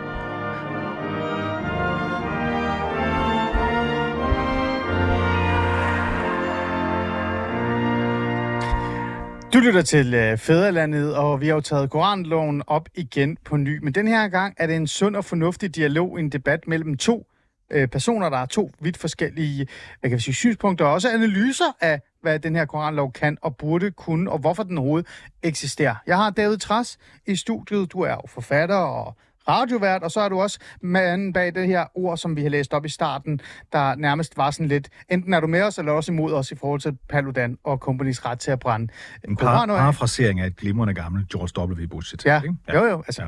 Du 9.54 9.60
lytter 9.60 9.82
til 9.82 10.14
øh, 10.14 10.38
Fæderlandet, 10.38 11.16
og 11.16 11.42
vi 11.42 11.48
har 11.48 11.56
jo 11.56 11.62
taget 11.62 11.90
Koranloven 11.90 12.64
op 12.68 12.90
igen 12.96 13.38
på 13.46 13.58
ny. 13.58 13.80
Men 13.84 13.94
den 13.94 14.08
her 14.08 14.28
gang 14.28 14.56
er 14.58 14.68
det 14.68 14.76
en 14.76 14.88
sund 14.88 15.16
og 15.16 15.26
fornuftig 15.26 15.76
dialog, 15.76 16.20
en 16.20 16.30
debat 16.30 16.68
mellem 16.68 16.98
to 16.98 17.28
øh, 17.72 17.88
personer, 17.88 18.30
der 18.30 18.38
har 18.38 18.46
to 18.46 18.72
vidt 18.80 18.98
forskellige 18.98 19.68
hvad 20.00 20.10
kan 20.10 20.18
vi 20.18 20.22
sige, 20.22 20.36
synspunkter, 20.36 20.86
og 20.86 20.92
også 20.94 21.10
analyser 21.10 21.78
af, 21.82 22.02
hvad 22.22 22.40
den 22.40 22.56
her 22.56 22.66
koranlov 22.66 23.14
kan 23.14 23.38
og 23.42 23.58
burde 23.58 23.92
kunne, 23.92 24.32
og 24.32 24.40
hvorfor 24.40 24.64
den 24.64 24.78
overhovedet 24.78 25.10
eksisterer. 25.44 25.96
Jeg 26.08 26.18
har 26.18 26.30
David 26.30 26.58
Tras 26.58 26.98
i 27.26 27.36
studiet. 27.36 27.92
Du 27.92 28.02
er 28.02 28.12
jo 28.12 28.22
forfatter 28.28 28.76
og 28.76 29.16
radiovært, 29.48 30.04
og 30.04 30.12
så 30.12 30.20
er 30.20 30.30
du 30.30 30.42
også 30.42 30.60
manden 30.82 31.34
bag 31.34 31.56
det 31.56 31.68
her 31.68 31.86
ord, 31.96 32.18
som 32.18 32.36
vi 32.36 32.42
har 32.42 32.50
læst 32.50 32.74
op 32.74 32.86
i 32.86 32.90
starten, 32.90 33.42
der 33.74 33.96
nærmest 33.96 34.38
var 34.38 34.52
sådan 34.52 34.68
lidt, 34.68 34.90
enten 35.10 35.34
er 35.34 35.40
du 35.40 35.48
med 35.48 35.62
os, 35.62 35.78
eller 35.78 35.92
også 35.92 36.12
imod 36.12 36.34
os 36.34 36.52
i 36.52 36.56
forhold 36.56 36.80
til 36.80 36.98
Paludan 37.10 37.58
og 37.64 37.78
Companys 37.78 38.26
ret 38.26 38.40
til 38.40 38.52
at 38.52 38.60
brænde 38.60 38.94
En 39.28 39.38
par, 39.38 39.66
parafrasering 39.66 40.40
af 40.40 40.48
et 40.48 40.56
glimrende 40.58 40.94
gammelt 40.94 41.30
George 41.30 41.72
W. 41.72 41.88
Bush. 41.88 42.16
Ja, 42.26 42.42
ikke? 42.42 42.56
jo 42.74 42.86
jo, 42.86 42.98
altså, 43.08 43.28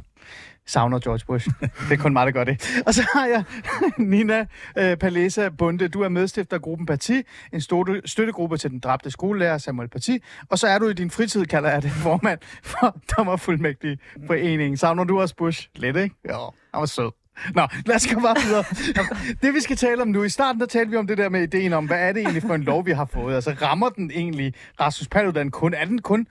savner 0.65 0.99
George 0.99 1.25
Bush. 1.27 1.49
det 1.61 1.91
er 1.91 1.97
kun 1.97 2.13
mig, 2.13 2.25
der 2.25 2.31
gør 2.31 2.43
det. 2.43 2.81
Og 2.85 2.93
så 2.93 3.07
har 3.13 3.25
jeg 3.25 3.43
Nina 3.97 4.45
øh, 4.77 4.97
Palesa 4.97 5.49
Bunde. 5.49 5.87
Du 5.87 6.01
er 6.01 6.09
medstifter 6.09 6.57
af 6.57 6.61
gruppen 6.61 6.85
Parti, 6.85 7.21
en 7.53 7.61
støtte, 7.61 8.01
støttegruppe 8.05 8.57
til 8.57 8.69
den 8.69 8.79
dræbte 8.79 9.11
skolelærer 9.11 9.57
Samuel 9.57 9.89
Parti. 9.89 10.19
Og 10.49 10.59
så 10.59 10.67
er 10.67 10.79
du 10.79 10.87
i 10.87 10.93
din 10.93 11.11
fritid, 11.11 11.45
kalder 11.45 11.69
jeg 11.69 11.81
det, 11.81 11.91
formand 11.91 12.39
for 12.63 12.97
dommerfuldmægtig 13.17 13.97
foreningen. 14.27 14.77
Savner 14.77 15.03
du 15.03 15.21
også 15.21 15.35
Bush? 15.35 15.69
Lidt, 15.75 15.97
ikke? 15.97 16.15
Jo, 16.29 16.51
han 16.73 16.79
var 16.79 16.85
sød. 16.85 17.11
Nå, 17.55 17.67
lad 17.85 17.95
os 17.95 18.07
gå 18.07 18.19
bare 18.19 18.35
videre. 18.45 18.63
Det 19.41 19.53
vi 19.53 19.59
skal 19.59 19.75
tale 19.75 20.01
om 20.01 20.07
nu, 20.07 20.23
i 20.23 20.29
starten 20.29 20.59
der 20.59 20.65
talte 20.65 20.91
vi 20.91 20.97
om 20.97 21.07
det 21.07 21.17
der 21.17 21.29
med 21.29 21.41
ideen 21.41 21.73
om, 21.73 21.85
hvad 21.85 21.99
er 21.99 22.11
det 22.11 22.19
egentlig 22.19 22.41
for 22.43 22.55
en 22.55 22.63
lov, 22.63 22.85
vi 22.85 22.91
har 22.91 23.05
fået? 23.05 23.35
Altså 23.35 23.55
rammer 23.61 23.89
den 23.89 24.11
egentlig 24.11 24.53
Rasmus 24.79 25.07
Paludan 25.07 25.51
kun? 25.51 25.73
Er 25.73 25.85
den 25.85 26.01
kun 26.01 26.27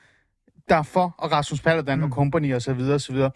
derfor, 0.69 1.15
og 1.19 1.33
Rasmus 1.33 1.61
Paludan 1.61 1.99
mm. 1.99 2.05
og 2.05 2.11
company 2.11 2.55
og 2.55 2.63
så 2.63 2.73
videre, 2.73 2.95
og 2.95 3.01
så 3.01 3.13
videre. 3.13 3.31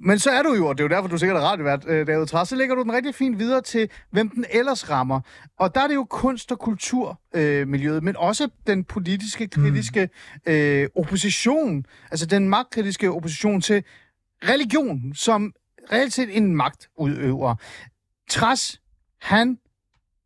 Men 0.00 0.18
så 0.18 0.30
er 0.30 0.42
du 0.42 0.54
jo, 0.54 0.66
og 0.66 0.78
det 0.78 0.84
er 0.84 0.88
jo 0.88 0.96
derfor, 0.96 1.08
du 1.08 1.18
sikkert 1.18 1.36
er 1.36 1.40
radiovært, 1.40 1.84
øh, 1.88 2.06
David 2.06 2.26
Træs, 2.26 2.48
så 2.48 2.56
lægger 2.56 2.74
du 2.74 2.82
den 2.82 2.92
rigtig 2.92 3.14
fint 3.14 3.38
videre 3.38 3.62
til, 3.62 3.90
hvem 4.10 4.28
den 4.30 4.44
ellers 4.50 4.90
rammer. 4.90 5.20
Og 5.58 5.74
der 5.74 5.80
er 5.80 5.86
det 5.86 5.94
jo 5.94 6.04
kunst- 6.04 6.52
og 6.52 6.58
kulturmiljøet, 6.58 7.96
øh, 7.96 8.02
men 8.02 8.16
også 8.16 8.48
den 8.66 8.84
politiske, 8.84 9.48
kritiske 9.48 10.08
øh, 10.46 10.88
opposition, 10.96 11.84
altså 12.10 12.26
den 12.26 12.48
magtkritiske 12.48 13.10
opposition 13.10 13.60
til 13.60 13.84
religion, 14.42 15.14
som 15.14 15.52
reelt 15.92 16.12
set 16.12 16.36
en 16.36 16.56
magtudøver. 16.56 17.54
Træs, 18.30 18.80
han 19.20 19.58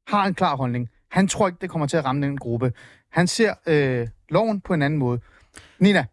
har 0.07 0.27
en 0.27 0.35
klar 0.35 0.57
holdning. 0.57 0.89
Han 1.11 1.29
tror 1.29 1.47
ikke, 1.47 1.59
det 1.61 1.71
kommer 1.71 1.87
til 1.87 1.97
at 1.97 2.05
ramme 2.05 2.27
den 2.27 2.39
gruppe. 2.39 2.73
Han 3.11 3.27
ser 3.27 3.55
øh, 3.67 4.09
loven 4.29 4.61
på 4.61 4.75
en 4.75 4.83
anden 4.83 4.99
måde. 4.99 5.21
Nina, 5.79 6.07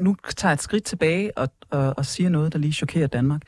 Nu 0.00 0.16
tager 0.36 0.50
jeg 0.50 0.54
et 0.54 0.62
skridt 0.62 0.84
tilbage 0.84 1.38
og, 1.38 1.48
og, 1.70 1.94
og 1.96 2.06
siger 2.06 2.30
noget, 2.30 2.52
der 2.52 2.58
lige 2.58 2.72
chokerer 2.72 3.06
Danmark. 3.06 3.42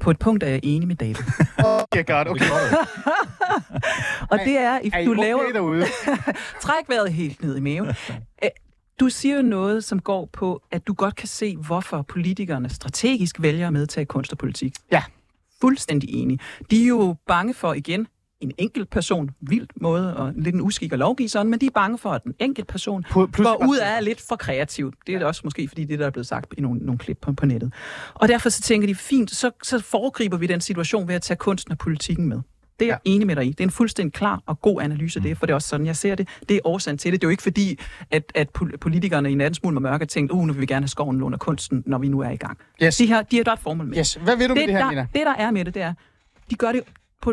På 0.00 0.10
et 0.10 0.18
punkt 0.18 0.42
er 0.42 0.48
jeg 0.48 0.60
enig 0.62 0.88
med 0.88 0.96
David. 0.96 1.14
okay, 1.82 2.06
godt, 2.06 2.28
okay. 2.28 2.44
Og 4.30 4.38
det 4.38 4.58
er, 4.58 4.80
if 4.82 4.94
Er 4.94 5.04
du 5.04 5.10
okay 5.10 5.22
laver... 5.22 5.52
derude? 5.52 5.84
Træk 6.62 6.88
vejret 6.88 7.12
helt 7.12 7.42
ned 7.42 7.56
i 7.56 7.60
maven. 7.60 7.88
Du 9.00 9.08
siger 9.08 9.36
jo 9.36 9.42
noget, 9.42 9.84
som 9.84 10.00
går 10.00 10.28
på, 10.32 10.62
at 10.70 10.86
du 10.86 10.94
godt 10.94 11.16
kan 11.16 11.28
se, 11.28 11.56
hvorfor 11.56 12.02
politikerne 12.02 12.68
strategisk 12.68 13.42
vælger 13.42 13.66
at 13.66 13.72
medtage 13.72 14.04
kunst 14.06 14.32
og 14.32 14.38
politik. 14.38 14.72
Ja. 14.92 15.02
Fuldstændig 15.60 16.14
enig. 16.14 16.38
De 16.70 16.82
er 16.82 16.88
jo 16.88 17.16
bange 17.26 17.54
for, 17.54 17.74
igen, 17.74 18.06
en 18.40 18.52
enkelt 18.58 18.90
person, 18.90 19.30
vildt 19.40 19.80
måde, 19.80 20.16
og 20.16 20.32
lidt 20.36 20.54
en 20.54 20.60
uskik 20.60 20.92
at 20.92 20.98
lovgive 20.98 21.28
sådan, 21.28 21.50
men 21.50 21.60
de 21.60 21.66
er 21.66 21.70
bange 21.70 21.98
for, 21.98 22.10
at 22.10 22.24
en 22.24 22.34
enkelt 22.38 22.66
person 22.66 23.04
går 23.32 23.66
ud 23.68 23.78
af 23.78 24.04
lidt 24.04 24.20
for 24.28 24.36
kreativt. 24.36 24.94
Det 25.06 25.14
er 25.14 25.26
også 25.26 25.40
måske, 25.44 25.68
fordi 25.68 25.84
det 25.84 25.98
der 25.98 26.06
er 26.06 26.10
blevet 26.10 26.26
sagt 26.26 26.54
i 26.58 26.60
nogle, 26.60 26.80
nogle 26.80 26.98
klip 26.98 27.18
på, 27.20 27.32
på 27.32 27.46
nettet. 27.46 27.72
Og 28.14 28.28
derfor 28.28 28.48
så 28.48 28.62
tænker 28.62 28.88
de, 28.88 28.94
fint, 28.94 29.30
så, 29.30 29.50
så 29.62 29.78
foregriber 29.78 30.36
vi 30.36 30.46
den 30.46 30.60
situation 30.60 31.08
ved 31.08 31.14
at 31.14 31.22
tage 31.22 31.36
kunsten 31.36 31.72
og 31.72 31.78
politikken 31.78 32.28
med. 32.28 32.40
Det 32.80 32.84
er 32.84 32.88
jeg 32.88 32.98
enig 33.04 33.26
med 33.26 33.36
dig 33.36 33.46
i. 33.46 33.50
Det 33.50 33.60
er 33.60 33.64
en 33.64 33.70
fuldstændig 33.70 34.12
klar 34.12 34.42
og 34.46 34.60
god 34.60 34.82
analyse 34.82 35.18
af 35.18 35.22
det, 35.22 35.38
for 35.38 35.46
det 35.46 35.50
er 35.50 35.54
også 35.54 35.68
sådan, 35.68 35.86
jeg 35.86 35.96
ser 35.96 36.14
det. 36.14 36.28
Det 36.48 36.56
er 36.56 36.60
årsagen 36.64 36.98
til 36.98 37.12
det. 37.12 37.20
Det 37.20 37.26
er 37.26 37.28
jo 37.28 37.30
ikke 37.30 37.42
fordi, 37.42 37.78
at, 38.10 38.32
at 38.34 38.48
pol- 38.58 38.76
politikerne 38.76 39.32
i 39.32 39.34
nattens 39.34 39.62
mulm 39.62 39.76
og 39.76 39.82
mørke 39.82 40.06
tænkte, 40.06 40.34
uh, 40.34 40.46
nu 40.46 40.52
vil 40.52 40.60
vi 40.60 40.66
gerne 40.66 40.84
have 40.84 40.88
skoven 40.88 41.22
under 41.22 41.38
kunsten, 41.38 41.82
når 41.86 41.98
vi 41.98 42.08
nu 42.08 42.20
er 42.20 42.30
i 42.30 42.36
gang. 42.36 42.58
Yes. 42.82 42.96
De, 42.96 43.06
her, 43.06 43.22
de 43.22 43.36
har 43.36 43.44
der 43.44 43.52
et 43.52 43.58
formål 43.58 43.86
med 43.86 43.98
Yes. 43.98 44.14
Hvad 44.14 44.36
ved 44.36 44.48
du 44.48 44.54
med 44.54 44.60
det, 44.60 44.68
det 44.68 44.76
her, 44.76 44.82
der, 44.82 44.90
Nina? 44.90 45.06
det, 45.14 45.26
der 45.26 45.34
er 45.34 45.50
med 45.50 45.64
det, 45.64 45.74
det 45.74 45.82
er, 45.82 45.94
de 46.50 46.54
gør 46.54 46.72
det 46.72 46.82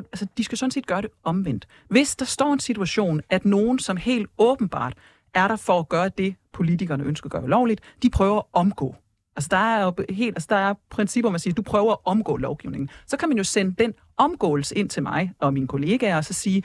på, 0.02 0.08
altså, 0.12 0.28
de 0.38 0.44
skal 0.44 0.58
sådan 0.58 0.72
set 0.72 0.88
gøre 0.88 1.02
det 1.02 1.10
omvendt. 1.24 1.68
Hvis 1.88 2.16
der 2.16 2.26
står 2.26 2.54
en 2.54 2.60
situation, 2.60 3.22
at 3.30 3.46
nogen, 3.46 3.80
som 3.80 3.98
helt 3.98 4.30
åbenbart 4.38 4.94
er 5.34 5.48
der 5.48 5.56
for 5.56 5.80
at 5.80 5.90
gøre 5.90 6.10
det, 6.10 6.36
politikerne 6.54 7.04
ønsker 7.04 7.28
at 7.28 7.32
gøre 7.32 7.50
lovligt, 7.50 7.82
de 8.04 8.10
prøver 8.10 8.38
at 8.38 8.46
omgå. 8.54 8.96
Altså, 9.36 9.48
der 9.52 9.58
er 9.58 9.84
jo 9.84 9.94
helt, 10.10 10.36
altså, 10.36 10.48
der 10.50 10.56
er 10.56 10.74
principper, 10.90 11.30
man 11.32 11.40
siger, 11.40 11.54
du 11.54 11.62
prøver 11.62 11.92
at 11.92 11.98
omgå 12.06 12.38
lovgivningen. 12.38 12.90
Så 13.08 13.18
kan 13.18 13.30
man 13.30 13.38
jo 13.38 13.44
sende 13.44 13.84
den 13.84 13.94
omgåelse 14.18 14.78
ind 14.78 14.90
til 14.90 15.04
mig 15.04 15.32
og 15.40 15.54
mine 15.54 15.68
kollegaer, 15.68 16.18
og 16.18 16.26
så 16.26 16.34
sige, 16.34 16.64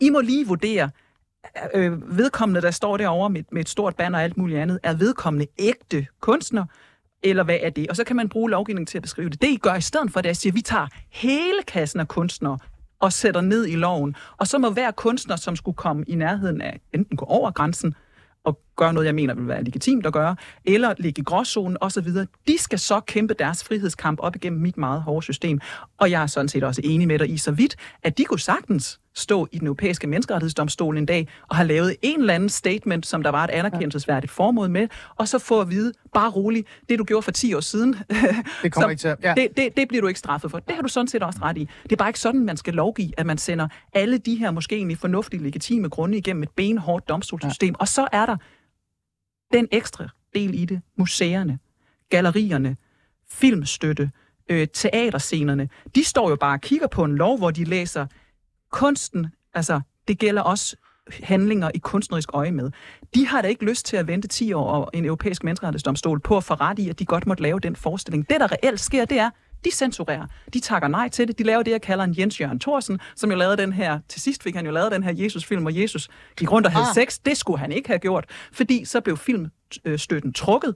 I 0.00 0.10
må 0.10 0.20
lige 0.20 0.46
vurdere, 0.46 0.90
øh, 1.74 1.92
øh 1.92 2.18
vedkommende, 2.18 2.60
der 2.60 2.70
står 2.70 2.96
derovre 2.96 3.30
med, 3.30 3.42
med 3.52 3.60
et 3.60 3.68
stort 3.68 3.96
banner 3.96 4.18
og 4.18 4.24
alt 4.24 4.36
muligt 4.36 4.60
andet, 4.60 4.78
er 4.82 4.94
vedkommende 4.94 5.46
ægte 5.58 6.06
kunstner, 6.20 6.64
eller 7.22 7.42
hvad 7.42 7.58
er 7.62 7.70
det? 7.70 7.88
Og 7.88 7.96
så 7.96 8.04
kan 8.04 8.16
man 8.16 8.28
bruge 8.28 8.50
lovgivningen 8.50 8.86
til 8.86 8.98
at 8.98 9.02
beskrive 9.02 9.28
det. 9.30 9.42
Det, 9.42 9.48
I 9.48 9.56
gør 9.56 9.74
i 9.74 9.80
stedet 9.80 10.12
for, 10.12 10.20
det 10.20 10.28
er 10.28 10.30
at 10.30 10.36
sige, 10.36 10.50
at 10.50 10.54
vi 10.56 10.60
tager 10.60 10.86
hele 11.10 11.62
kassen 11.66 12.00
af 12.00 12.08
kunstnere 12.08 12.58
og 13.00 13.12
sætter 13.12 13.40
ned 13.40 13.66
i 13.66 13.74
loven. 13.74 14.16
Og 14.36 14.46
så 14.46 14.58
må 14.58 14.70
hver 14.70 14.90
kunstner, 14.90 15.36
som 15.36 15.56
skulle 15.56 15.76
komme 15.76 16.04
i 16.06 16.14
nærheden 16.14 16.60
af, 16.60 16.80
enten 16.94 17.16
gå 17.16 17.24
over 17.24 17.50
grænsen, 17.50 17.94
og 18.44 18.58
gøre 18.84 18.92
noget, 18.92 19.06
jeg 19.06 19.14
mener 19.14 19.34
vil 19.34 19.48
være 19.48 19.64
legitimt 19.64 20.06
at 20.06 20.12
gøre, 20.12 20.36
eller 20.64 20.94
ligge 20.98 21.20
i 21.20 21.24
gråzonen 21.24 21.76
osv., 21.80 22.08
de 22.48 22.58
skal 22.58 22.78
så 22.78 23.00
kæmpe 23.00 23.34
deres 23.34 23.64
frihedskamp 23.64 24.18
op 24.22 24.36
igennem 24.36 24.60
mit 24.60 24.78
meget 24.78 25.02
hårde 25.02 25.22
system. 25.22 25.60
Og 25.98 26.10
jeg 26.10 26.22
er 26.22 26.26
sådan 26.26 26.48
set 26.48 26.64
også 26.64 26.80
enig 26.84 27.08
med 27.08 27.18
dig 27.18 27.30
i 27.30 27.38
så 27.38 27.50
vidt, 27.50 27.76
at 28.02 28.18
de 28.18 28.24
kunne 28.24 28.40
sagtens 28.40 29.00
stå 29.14 29.48
i 29.52 29.58
den 29.58 29.66
europæiske 29.66 30.06
menneskerettighedsdomstol 30.06 30.98
en 30.98 31.06
dag 31.06 31.28
og 31.48 31.56
have 31.56 31.68
lavet 31.68 31.96
en 32.02 32.20
eller 32.20 32.34
anden 32.34 32.48
statement, 32.48 33.06
som 33.06 33.22
der 33.22 33.30
var 33.30 33.44
et 33.44 33.50
anerkendelsesværdigt 33.50 34.32
formål 34.32 34.70
med, 34.70 34.88
og 35.16 35.28
så 35.28 35.38
få 35.38 35.60
at 35.60 35.70
vide, 35.70 35.92
bare 36.14 36.30
roligt, 36.30 36.68
det 36.88 36.98
du 36.98 37.04
gjorde 37.04 37.22
for 37.22 37.30
10 37.30 37.54
år 37.54 37.60
siden, 37.60 37.96
Det 38.62 38.72
kommer 38.72 38.90
ikke 38.90 39.00
til 39.00 39.16
ja. 39.22 39.34
det, 39.36 39.48
det, 39.56 39.76
det 39.76 39.88
bliver 39.88 40.00
du 40.00 40.06
ikke 40.08 40.20
straffet 40.20 40.50
for. 40.50 40.58
Det 40.58 40.74
har 40.74 40.82
du 40.82 40.88
sådan 40.88 41.08
set 41.08 41.22
også 41.22 41.38
ret 41.42 41.58
i. 41.58 41.68
Det 41.82 41.92
er 41.92 41.96
bare 41.96 42.08
ikke 42.08 42.20
sådan, 42.20 42.44
man 42.44 42.56
skal 42.56 42.74
lovgive, 42.74 43.12
at 43.16 43.26
man 43.26 43.38
sender 43.38 43.68
alle 43.94 44.18
de 44.18 44.34
her 44.34 44.50
måske 44.50 44.76
egentlig 44.76 44.98
fornuftige, 44.98 45.42
legitime 45.42 45.88
grunde 45.88 46.18
igennem 46.18 46.42
et 46.42 46.50
benhårdt 46.50 47.08
domstolssystem. 47.08 47.68
Ja. 47.68 47.80
Og 47.80 47.88
så 47.88 48.08
er 48.12 48.26
der 48.26 48.36
den 49.52 49.68
ekstra 49.70 50.08
del 50.34 50.54
i 50.54 50.64
det, 50.64 50.80
museerne, 50.96 51.58
gallerierne, 52.08 52.76
filmstøtte, 53.30 54.10
øh, 54.48 54.68
teaterscenerne, 54.74 55.68
de 55.94 56.04
står 56.04 56.30
jo 56.30 56.36
bare 56.36 56.54
og 56.54 56.60
kigger 56.60 56.86
på 56.86 57.04
en 57.04 57.16
lov, 57.16 57.38
hvor 57.38 57.50
de 57.50 57.64
læser 57.64 58.06
kunsten, 58.70 59.26
altså 59.54 59.80
det 60.08 60.18
gælder 60.18 60.42
også 60.42 60.76
handlinger 61.22 61.70
i 61.74 61.78
kunstnerisk 61.78 62.30
øje 62.32 62.50
med. 62.50 62.70
De 63.14 63.26
har 63.26 63.42
da 63.42 63.48
ikke 63.48 63.64
lyst 63.64 63.86
til 63.86 63.96
at 63.96 64.06
vente 64.06 64.28
10 64.28 64.52
år 64.52 64.70
og 64.70 64.90
en 64.94 65.04
europæisk 65.04 65.44
menneskerettighedsdomstol 65.44 66.20
på 66.20 66.36
at 66.36 66.44
få 66.44 66.54
ret 66.54 66.78
i, 66.78 66.88
at 66.88 66.98
de 66.98 67.04
godt 67.04 67.26
måtte 67.26 67.42
lave 67.42 67.60
den 67.60 67.76
forestilling. 67.76 68.28
Det, 68.30 68.40
der 68.40 68.52
reelt 68.52 68.80
sker, 68.80 69.04
det 69.04 69.18
er, 69.18 69.30
de 69.64 69.70
censurerer. 69.70 70.26
De 70.54 70.60
takker 70.60 70.88
nej 70.88 71.08
til 71.08 71.28
det. 71.28 71.38
De 71.38 71.42
laver 71.44 71.62
det, 71.62 71.70
jeg 71.70 71.82
kalder 71.82 72.04
en 72.04 72.14
Jens 72.18 72.40
Jørgen 72.40 72.60
Thorsen, 72.60 73.00
som 73.16 73.30
jo 73.30 73.36
lavede 73.36 73.56
den 73.56 73.72
her, 73.72 73.98
til 74.08 74.20
sidst 74.20 74.42
fik 74.42 74.54
han 74.54 74.66
jo 74.66 74.72
lavet 74.72 74.92
den 74.92 75.02
her 75.02 75.12
Jesus-film, 75.16 75.66
og 75.66 75.76
Jesus 75.80 76.08
gik 76.36 76.52
rundt 76.52 76.66
og 76.66 76.72
havde 76.72 76.86
Ah. 76.88 76.94
sex. 76.94 77.18
Det 77.24 77.36
skulle 77.36 77.58
han 77.58 77.72
ikke 77.72 77.88
have 77.88 77.98
gjort, 77.98 78.24
fordi 78.52 78.84
så 78.84 79.00
blev 79.00 79.16
filmstøtten 79.16 80.32
trukket. 80.32 80.74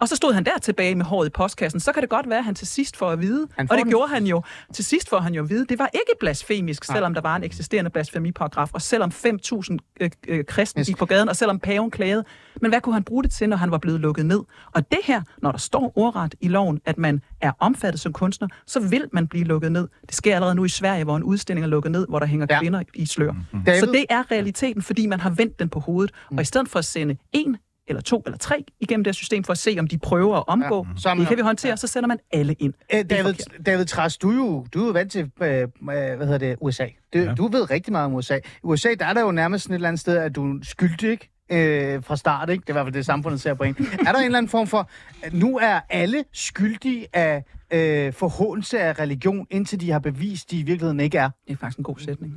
Og 0.00 0.08
så 0.08 0.16
stod 0.16 0.32
han 0.32 0.44
der 0.44 0.58
tilbage 0.62 0.94
med 0.94 1.04
håret 1.04 1.26
i 1.26 1.30
postkassen. 1.30 1.80
Så 1.80 1.92
kan 1.92 2.02
det 2.02 2.10
godt 2.10 2.28
være, 2.28 2.38
at 2.38 2.44
han 2.44 2.54
til 2.54 2.66
sidst 2.66 2.96
får 2.96 3.10
at 3.10 3.20
vide, 3.20 3.48
og 3.58 3.68
det 3.68 3.70
den. 3.70 3.88
gjorde 3.88 4.08
han 4.08 4.26
jo. 4.26 4.42
Til 4.74 4.84
sidst 4.84 5.08
får 5.08 5.18
han 5.20 5.34
jo 5.34 5.42
at 5.42 5.50
vide, 5.50 5.66
det 5.66 5.78
var 5.78 5.90
ikke 5.94 6.12
blasfemisk, 6.20 6.84
selvom 6.84 7.14
der 7.14 7.20
var 7.20 7.36
en 7.36 7.44
eksisterende 7.44 7.90
blasfemiparagraf, 7.90 8.70
og 8.74 8.82
selvom 8.82 9.10
5.000 9.14 9.76
øh, 10.00 10.10
øh, 10.28 10.44
kristne 10.44 10.84
gik 10.84 10.96
på 10.96 11.06
gaden, 11.06 11.28
og 11.28 11.36
selvom 11.36 11.58
paven 11.58 11.90
klagede. 11.90 12.24
Men 12.62 12.70
hvad 12.70 12.80
kunne 12.80 12.92
han 12.94 13.04
bruge 13.04 13.22
det 13.22 13.32
til, 13.32 13.48
når 13.48 13.56
han 13.56 13.70
var 13.70 13.78
blevet 13.78 14.00
lukket 14.00 14.26
ned? 14.26 14.40
Og 14.74 14.90
det 14.90 14.98
her, 15.04 15.22
når 15.42 15.50
der 15.50 15.58
står 15.58 15.92
ordret 15.96 16.34
i 16.40 16.48
loven, 16.48 16.80
at 16.84 16.98
man 16.98 17.20
er 17.40 17.52
omfattet 17.58 18.00
som 18.00 18.12
kunstner, 18.12 18.48
så 18.66 18.80
vil 18.80 19.04
man 19.12 19.26
blive 19.28 19.44
lukket 19.44 19.72
ned. 19.72 19.88
Det 20.06 20.14
sker 20.14 20.34
allerede 20.34 20.54
nu 20.54 20.64
i 20.64 20.68
Sverige, 20.68 21.04
hvor 21.04 21.16
en 21.16 21.22
udstilling 21.22 21.64
er 21.64 21.68
lukket 21.68 21.92
ned, 21.92 22.06
hvor 22.08 22.18
der 22.18 22.26
hænger 22.26 22.46
Ja. 22.50 22.54
ja. 22.54 22.60
kvinder 22.60 22.82
i 22.94 23.06
slør. 23.06 23.32
Mm-hmm. 23.32 23.64
David? 23.64 23.80
Så 23.80 23.86
det 23.86 24.04
er 24.10 24.30
realiteten, 24.30 24.82
fordi 24.82 25.06
man 25.06 25.20
har 25.20 25.30
vendt 25.30 25.58
den 25.58 25.68
på 25.68 25.80
hovedet. 25.80 26.12
Mm. 26.30 26.36
Og 26.38 26.42
i 26.42 26.44
stedet 26.44 26.68
for 26.68 26.78
at 26.78 26.84
sende 26.84 27.16
en 27.32 27.56
eller 27.88 28.00
to 28.02 28.22
eller 28.26 28.38
tre 28.38 28.64
igennem 28.80 29.04
det 29.04 29.08
her 29.10 29.14
system 29.14 29.44
for 29.44 29.52
at 29.52 29.58
se, 29.58 29.76
om 29.78 29.86
de 29.86 29.98
prøver 29.98 30.36
at 30.36 30.44
omgå, 30.48 30.84
Ja. 30.86 30.90
ja. 30.94 31.00
Så 31.00 31.08
man- 31.08 31.18
det 31.18 31.28
kan 31.28 31.36
vi 31.36 31.42
håndtere, 31.42 31.76
så 31.76 31.86
sender 31.86 32.06
man 32.08 32.18
alle 32.32 32.52
ind. 32.52 32.74
Øh, 32.94 32.98
Det 32.98 33.12
er 33.12 33.16
David. 33.22 33.34
David 33.66 33.84
Træs, 33.84 34.16
du 34.16 34.30
er 34.30 34.34
jo, 34.34 34.66
du 34.74 34.82
er 34.82 34.86
jo 34.86 34.92
vant 34.92 35.12
til, 35.12 35.30
øh, 35.42 35.48
øh, 35.62 35.68
hvad 35.80 36.16
hedder 36.18 36.38
det, 36.38 36.56
USA. 36.60 36.86
Du, 37.14 37.18
ja. 37.18 37.24
Ja. 37.24 37.34
du 37.34 37.48
ved 37.48 37.70
rigtig 37.70 37.92
meget 37.92 38.04
om 38.06 38.14
USA. 38.14 38.36
I 38.36 38.40
USA, 38.62 38.88
der 38.98 39.06
er 39.06 39.12
der 39.14 39.20
jo 39.20 39.30
nærmest 39.30 39.64
sådan 39.64 39.74
et 39.74 39.76
eller 39.76 39.88
andet 39.88 40.00
sted, 40.00 40.16
at 40.16 40.34
du 40.36 40.54
er 40.54 40.58
skyldig, 40.62 41.10
ikke? 41.10 41.30
Øh, 41.52 42.02
fra 42.04 42.16
start, 42.16 42.50
ikke? 42.50 42.60
Det 42.62 42.68
er 42.68 42.72
i 42.72 42.74
hvert 42.74 42.86
fald 42.86 42.94
det, 42.94 43.06
samfundet 43.06 43.40
ser 43.40 43.54
på 43.54 43.62
en. 43.62 43.76
er 44.06 44.12
der 44.12 44.18
en 44.18 44.24
eller 44.24 44.38
anden 44.38 44.48
form 44.50 44.66
for, 44.66 44.90
nu 45.32 45.58
er 45.58 45.80
alle 45.90 46.24
skyldige 46.32 47.06
af 47.12 47.44
øh, 47.72 48.12
forhåndelse 48.12 48.80
af 48.80 48.98
religion, 48.98 49.46
indtil 49.50 49.80
de 49.80 49.90
har 49.90 49.98
bevist, 49.98 50.50
de 50.50 50.58
i 50.58 50.62
virkeligheden 50.62 51.00
ikke 51.00 51.18
er? 51.18 51.30
Det 51.46 51.52
er 51.52 51.56
faktisk 51.56 51.78
en 51.78 51.84
god 51.84 51.96
sætning. 51.98 52.32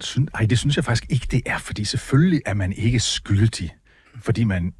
Syn, 0.00 0.26
ej, 0.34 0.46
det 0.46 0.58
synes 0.58 0.76
jeg 0.76 0.84
faktisk 0.84 1.06
ikke, 1.12 1.26
det 1.30 1.42
er, 1.46 1.58
fordi 1.58 1.84
selvfølgelig 1.84 2.40
er 2.46 2.54
man 2.54 2.72
ikke 2.72 3.00
skyldig, 3.00 3.70
fordi 4.22 4.44
man 4.44 4.72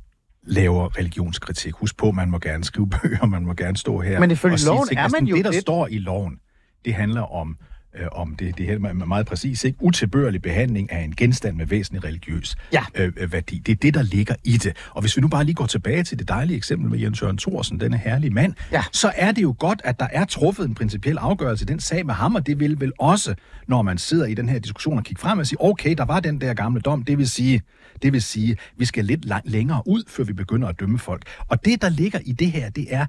laver 0.46 0.98
religionskritik. 0.98 1.74
Husk 1.74 1.96
på, 1.96 2.10
man 2.10 2.30
må 2.30 2.38
gerne 2.38 2.64
skrive 2.64 2.88
bøger, 3.02 3.26
man 3.26 3.42
må 3.46 3.54
gerne 3.54 3.76
stå 3.76 4.00
her 4.00 4.20
Men 4.20 4.30
ifølge 4.30 4.54
og 4.54 4.58
sige 4.58 4.66
loven 4.68 4.88
ting. 4.88 5.00
er 5.00 5.08
man 5.08 5.24
jo 5.26 5.36
Det, 5.36 5.44
der 5.44 5.50
lidt- 5.50 5.60
står 5.60 5.86
i 5.86 5.98
loven, 5.98 6.36
det 6.84 6.94
handler 6.94 7.22
om, 7.34 7.56
øh, 8.00 8.06
om 8.12 8.34
det, 8.36 8.58
det 8.58 8.70
er 8.72 8.78
meget 8.92 9.26
præcis, 9.26 9.64
ikke? 9.64 9.78
utilbørlig 9.80 10.42
behandling 10.42 10.92
af 10.92 11.00
en 11.00 11.14
genstand 11.16 11.56
med 11.56 11.66
væsentlig 11.66 12.04
religiøs 12.04 12.56
Ja. 12.72 12.82
øh, 12.94 13.12
øh, 13.16 13.32
værdi. 13.32 13.58
Det 13.58 13.72
er 13.72 13.76
det, 13.76 13.94
der 13.94 14.02
ligger 14.02 14.34
i 14.44 14.56
det. 14.56 14.76
Og 14.90 15.00
hvis 15.00 15.16
vi 15.16 15.20
nu 15.22 15.28
bare 15.28 15.44
lige 15.44 15.54
går 15.54 15.66
tilbage 15.66 16.02
til 16.04 16.18
det 16.18 16.28
dejlige 16.28 16.56
eksempel 16.56 16.90
med 16.90 16.98
Jens 16.98 17.22
Jørgen 17.22 17.38
Thorsen, 17.38 17.80
denne 17.80 17.98
herlige 17.98 18.30
mand, 18.30 18.54
Ja. 18.72 18.82
så 18.92 19.12
er 19.16 19.32
det 19.32 19.42
jo 19.42 19.54
godt, 19.58 19.80
at 19.84 20.00
der 20.00 20.06
er 20.12 20.24
truffet 20.24 20.64
en 20.68 20.74
principiel 20.74 21.18
afgørelse 21.18 21.62
i 21.64 21.66
den 21.66 21.80
sag 21.80 22.06
med 22.06 22.14
ham, 22.14 22.34
og 22.34 22.46
det 22.46 22.60
vil 22.60 22.80
vel 22.80 22.92
også, 22.98 23.34
når 23.68 23.82
man 23.82 23.98
sidder 23.98 24.26
i 24.26 24.34
den 24.34 24.48
her 24.48 24.58
diskussion 24.58 24.98
og 24.98 25.04
kigger 25.04 25.20
frem 25.20 25.38
og 25.38 25.46
siger, 25.46 25.64
okay, 25.64 25.94
der 25.98 26.04
var 26.04 26.20
den 26.20 26.40
der 26.40 26.54
gamle 26.54 26.80
dom, 26.80 27.02
det 27.02 27.18
vil 27.18 27.28
sige, 27.28 27.60
det 28.02 28.12
vil 28.12 28.22
sige, 28.22 28.56
vi 28.76 28.84
skal 28.84 29.04
lidt 29.04 29.26
længere 29.44 29.82
ud, 29.86 30.02
før 30.08 30.24
vi 30.24 30.32
begynder 30.32 30.68
at 30.68 30.80
dømme 30.80 30.98
folk. 30.98 31.22
Og 31.48 31.64
det, 31.64 31.82
der 31.82 31.88
ligger 31.88 32.18
i 32.24 32.32
det 32.32 32.52
her, 32.52 32.70
det 32.70 32.94
er 32.94 33.06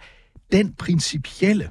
den 0.52 0.74
principielle 0.74 1.70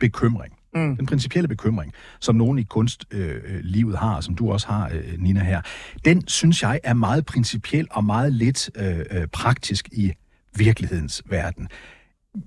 bekymring. 0.00 0.52
Mm. 0.74 0.96
Den 0.96 1.06
principielle 1.06 1.48
bekymring, 1.48 1.92
som 2.20 2.36
nogen 2.36 2.58
i 2.58 2.62
kunstlivet 2.62 3.42
øh, 3.44 3.60
livet 3.60 3.98
har, 3.98 4.20
som 4.20 4.34
du 4.34 4.52
også 4.52 4.66
har, 4.66 4.90
øh, 4.94 5.14
Nina, 5.18 5.44
her, 5.44 5.60
den 6.04 6.28
synes 6.28 6.62
jeg 6.62 6.80
er 6.84 6.94
meget 6.94 7.26
principiel 7.26 7.86
og 7.90 8.04
meget 8.04 8.32
lidt 8.32 8.70
øh, 8.76 8.98
øh, 9.10 9.26
praktisk 9.26 9.88
i 9.92 10.12
virkelighedens 10.56 11.22
verden. 11.26 11.68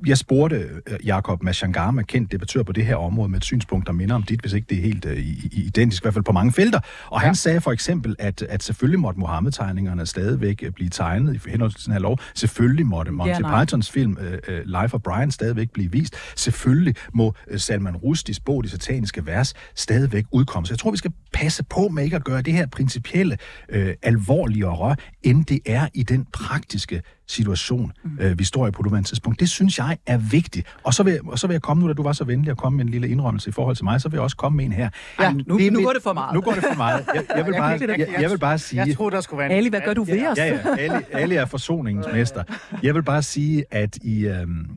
Jeg 0.06 0.18
spurgte 0.18 0.56
øh, 0.56 1.06
Jakob 1.06 1.44
Mashangama, 1.44 2.02
kendt 2.02 2.32
debattør 2.32 2.64
på 2.64 2.72
det 2.72 2.86
her 2.86 2.96
område, 2.96 3.30
med 3.30 3.38
et 3.38 3.44
synspunkt, 3.44 3.88
der 3.88 3.94
minder 3.94 4.16
om 4.16 4.24
dit, 4.24 4.42
hvis 4.42 4.54
ikke 4.54 4.68
det 4.70 4.78
er 4.78 4.82
helt 4.82 5.06
uh, 5.06 5.18
identisk, 5.52 6.04
i 6.04 6.04
hvert 6.04 6.14
fald 6.14 6.26
på 6.26 6.32
mange 6.32 6.52
felter. 6.52 6.80
Og 7.08 7.22
ja. 7.22 7.26
han 7.26 7.36
sagde 7.36 7.62
for 7.62 7.72
eksempel, 7.72 8.16
at, 8.20 8.42
at 8.42 8.64
selvfølgelig 8.64 9.00
måtte 9.00 9.20
Mohammed-tegningerne 9.20 10.06
stadigvæk 10.06 10.64
øh, 10.64 10.72
blive 10.72 10.90
tegnet 10.90 11.36
i 11.36 11.50
henhold 11.50 11.72
til 11.72 11.86
den 11.86 11.94
her 11.94 12.00
lov. 12.00 12.20
Selvfølgelig 12.36 12.86
måtte 12.86 13.12
Monty 13.12 13.42
ja, 13.42 13.64
Pythons 13.64 13.92
film 13.92 14.18
uh, 14.22 14.54
Life 14.66 14.94
of 14.94 15.02
Brian 15.02 15.32
stadigvæk 15.32 15.72
blive 15.74 15.92
vist. 15.92 16.16
Selvfølgelig 16.36 16.96
må 17.14 17.34
Salman 17.58 17.96
Rushdies 17.96 18.40
bog, 18.40 18.64
De 18.64 18.70
sataniske 18.70 19.26
vers, 19.26 19.54
stadigvæk 19.76 20.26
udkomme. 20.32 20.66
Så 20.68 20.74
jeg 20.74 20.80
tror, 20.80 20.92
vi 20.92 20.98
skal 20.98 21.12
passe 21.34 21.64
på 21.64 21.88
med 21.88 22.04
ikke 22.04 22.16
at 22.16 22.24
gøre 22.24 22.42
det 22.42 22.54
her 22.54 22.68
principielle 22.68 23.38
uh, 23.76 23.90
alvorligere, 24.04 24.96
end 25.24 25.46
det 25.46 25.60
er 25.66 25.88
i 25.94 26.04
den 26.04 26.26
praktiske 26.34 27.02
situation, 27.30 27.92
mm. 28.04 28.18
øh, 28.22 28.40
vi 28.40 28.44
står 28.44 28.68
i 28.68 28.72
på 28.72 28.84
nuværende 28.84 29.10
tidspunkt. 29.10 29.40
Det 29.40 29.50
synes 29.50 29.78
jeg 29.78 29.98
er 30.06 30.18
vigtigt. 30.18 30.68
Og 30.84 30.94
så, 30.94 31.04
vil, 31.04 31.20
og 31.26 31.40
så 31.40 31.48
vil 31.48 31.54
jeg 31.54 31.62
komme 31.62 31.82
nu, 31.84 31.88
da 31.88 31.94
du 31.94 32.04
var 32.04 32.14
så 32.14 32.24
venlig 32.24 32.52
at 32.52 32.58
komme 32.58 32.78
med 32.78 32.86
en 32.86 32.92
lille 32.92 33.10
indrømmelse 33.10 33.50
i 33.50 33.52
forhold 33.52 33.76
til 33.76 33.86
mig, 33.86 34.02
så 34.02 34.10
vil 34.10 34.18
jeg 34.18 34.24
også 34.24 34.38
komme 34.38 34.58
med 34.58 34.66
en 34.66 34.72
her. 34.72 34.90
Ja, 35.20 35.32
nu, 35.32 35.58
det, 35.58 35.74
nu 35.74 35.84
går 35.84 35.94
det 35.94 36.04
for 36.04 36.14
meget. 36.14 36.34
Nu 36.34 36.42
går 36.42 36.52
det 36.52 36.64
for 36.64 36.78
meget. 36.78 37.06
Jeg, 37.14 37.24
jeg, 37.36 37.46
vil, 37.48 37.54
bare, 37.54 37.80
jeg, 37.82 38.08
jeg 38.22 38.30
vil 38.30 38.38
bare 38.38 38.58
sige... 38.58 38.86
Jeg 38.86 38.96
tror 38.96 39.10
der 39.10 39.22
skulle 39.22 39.40
være... 39.40 39.50
Ali, 39.50 39.70
hvad 39.70 39.82
gør 39.86 39.94
du 39.94 40.04
ved 40.04 40.28
os? 40.28 40.38
Ja, 40.38 40.46
ja. 40.46 40.78
Ali, 40.78 41.04
Ali 41.12 41.36
er 41.36 41.46
forsoningens 41.46 42.08
mester. 42.14 42.44
Jeg 42.84 42.96
vil 42.96 43.04
bare 43.04 43.24
sige, 43.24 43.66
at 43.72 43.96
i... 43.96 44.26
Øhm, 44.26 44.68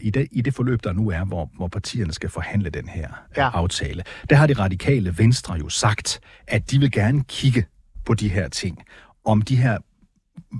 i 0.00 0.10
det, 0.10 0.28
i 0.32 0.40
det 0.40 0.54
forløb, 0.54 0.84
der 0.84 0.92
nu 0.92 1.10
er, 1.10 1.24
hvor, 1.24 1.50
hvor 1.56 1.68
partierne 1.68 2.12
skal 2.12 2.30
forhandle 2.30 2.70
den 2.70 2.88
her 2.88 3.08
ja. 3.36 3.50
aftale, 3.50 4.02
der 4.30 4.36
har 4.36 4.46
de 4.46 4.52
radikale 4.52 5.18
venstre 5.18 5.54
jo 5.54 5.68
sagt, 5.68 6.20
at 6.48 6.70
de 6.70 6.78
vil 6.78 6.90
gerne 6.90 7.24
kigge 7.24 7.64
på 8.06 8.14
de 8.14 8.28
her 8.28 8.48
ting, 8.48 8.78
om 9.24 9.42
de 9.42 9.56
her 9.56 9.78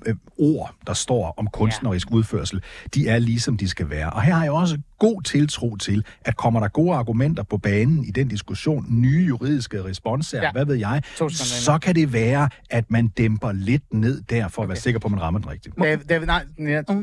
øh, 0.07 0.15
ord, 0.39 0.75
der 0.87 0.93
står 0.93 1.35
om 1.37 1.49
kunstnerisk 1.53 2.11
ja. 2.11 2.17
udførsel, 2.17 2.63
de 2.95 3.09
er 3.09 3.19
ligesom 3.19 3.57
de 3.57 3.69
skal 3.69 3.91
være. 3.91 4.11
Og 4.11 4.23
her 4.23 4.35
har 4.35 4.43
jeg 4.43 4.53
også 4.53 4.79
god 4.99 5.23
tiltro 5.23 5.77
til, 5.77 6.05
at 6.25 6.37
kommer 6.37 6.61
der 6.61 6.69
gode 6.69 6.95
argumenter 6.95 7.43
på 7.43 7.59
banen 7.59 8.05
i 8.05 8.11
den 8.11 8.29
diskussion, 8.29 8.87
nye 8.89 9.27
juridiske 9.27 9.85
responser, 9.85 10.43
ja. 10.43 10.53
hvad 10.53 10.65
ved 10.65 10.75
jeg, 10.75 11.03
så 11.31 11.79
kan 11.83 11.95
det 11.95 12.13
være, 12.13 12.49
at 12.71 12.91
man 12.91 13.09
dæmper 13.09 13.53
lidt 13.53 13.95
ned 13.95 14.23
der, 14.23 14.49
for 14.49 14.63
okay. 14.63 14.65
at 14.65 14.69
være 14.69 14.79
sikker 14.79 15.01
på, 15.01 15.07
at 15.09 15.11
man 15.11 15.21
rammer 15.23 15.41
den 15.41 15.51
rigtigt. 15.51 15.77
David, 15.79 16.05
David, 16.05 16.27
nej, 16.27 16.45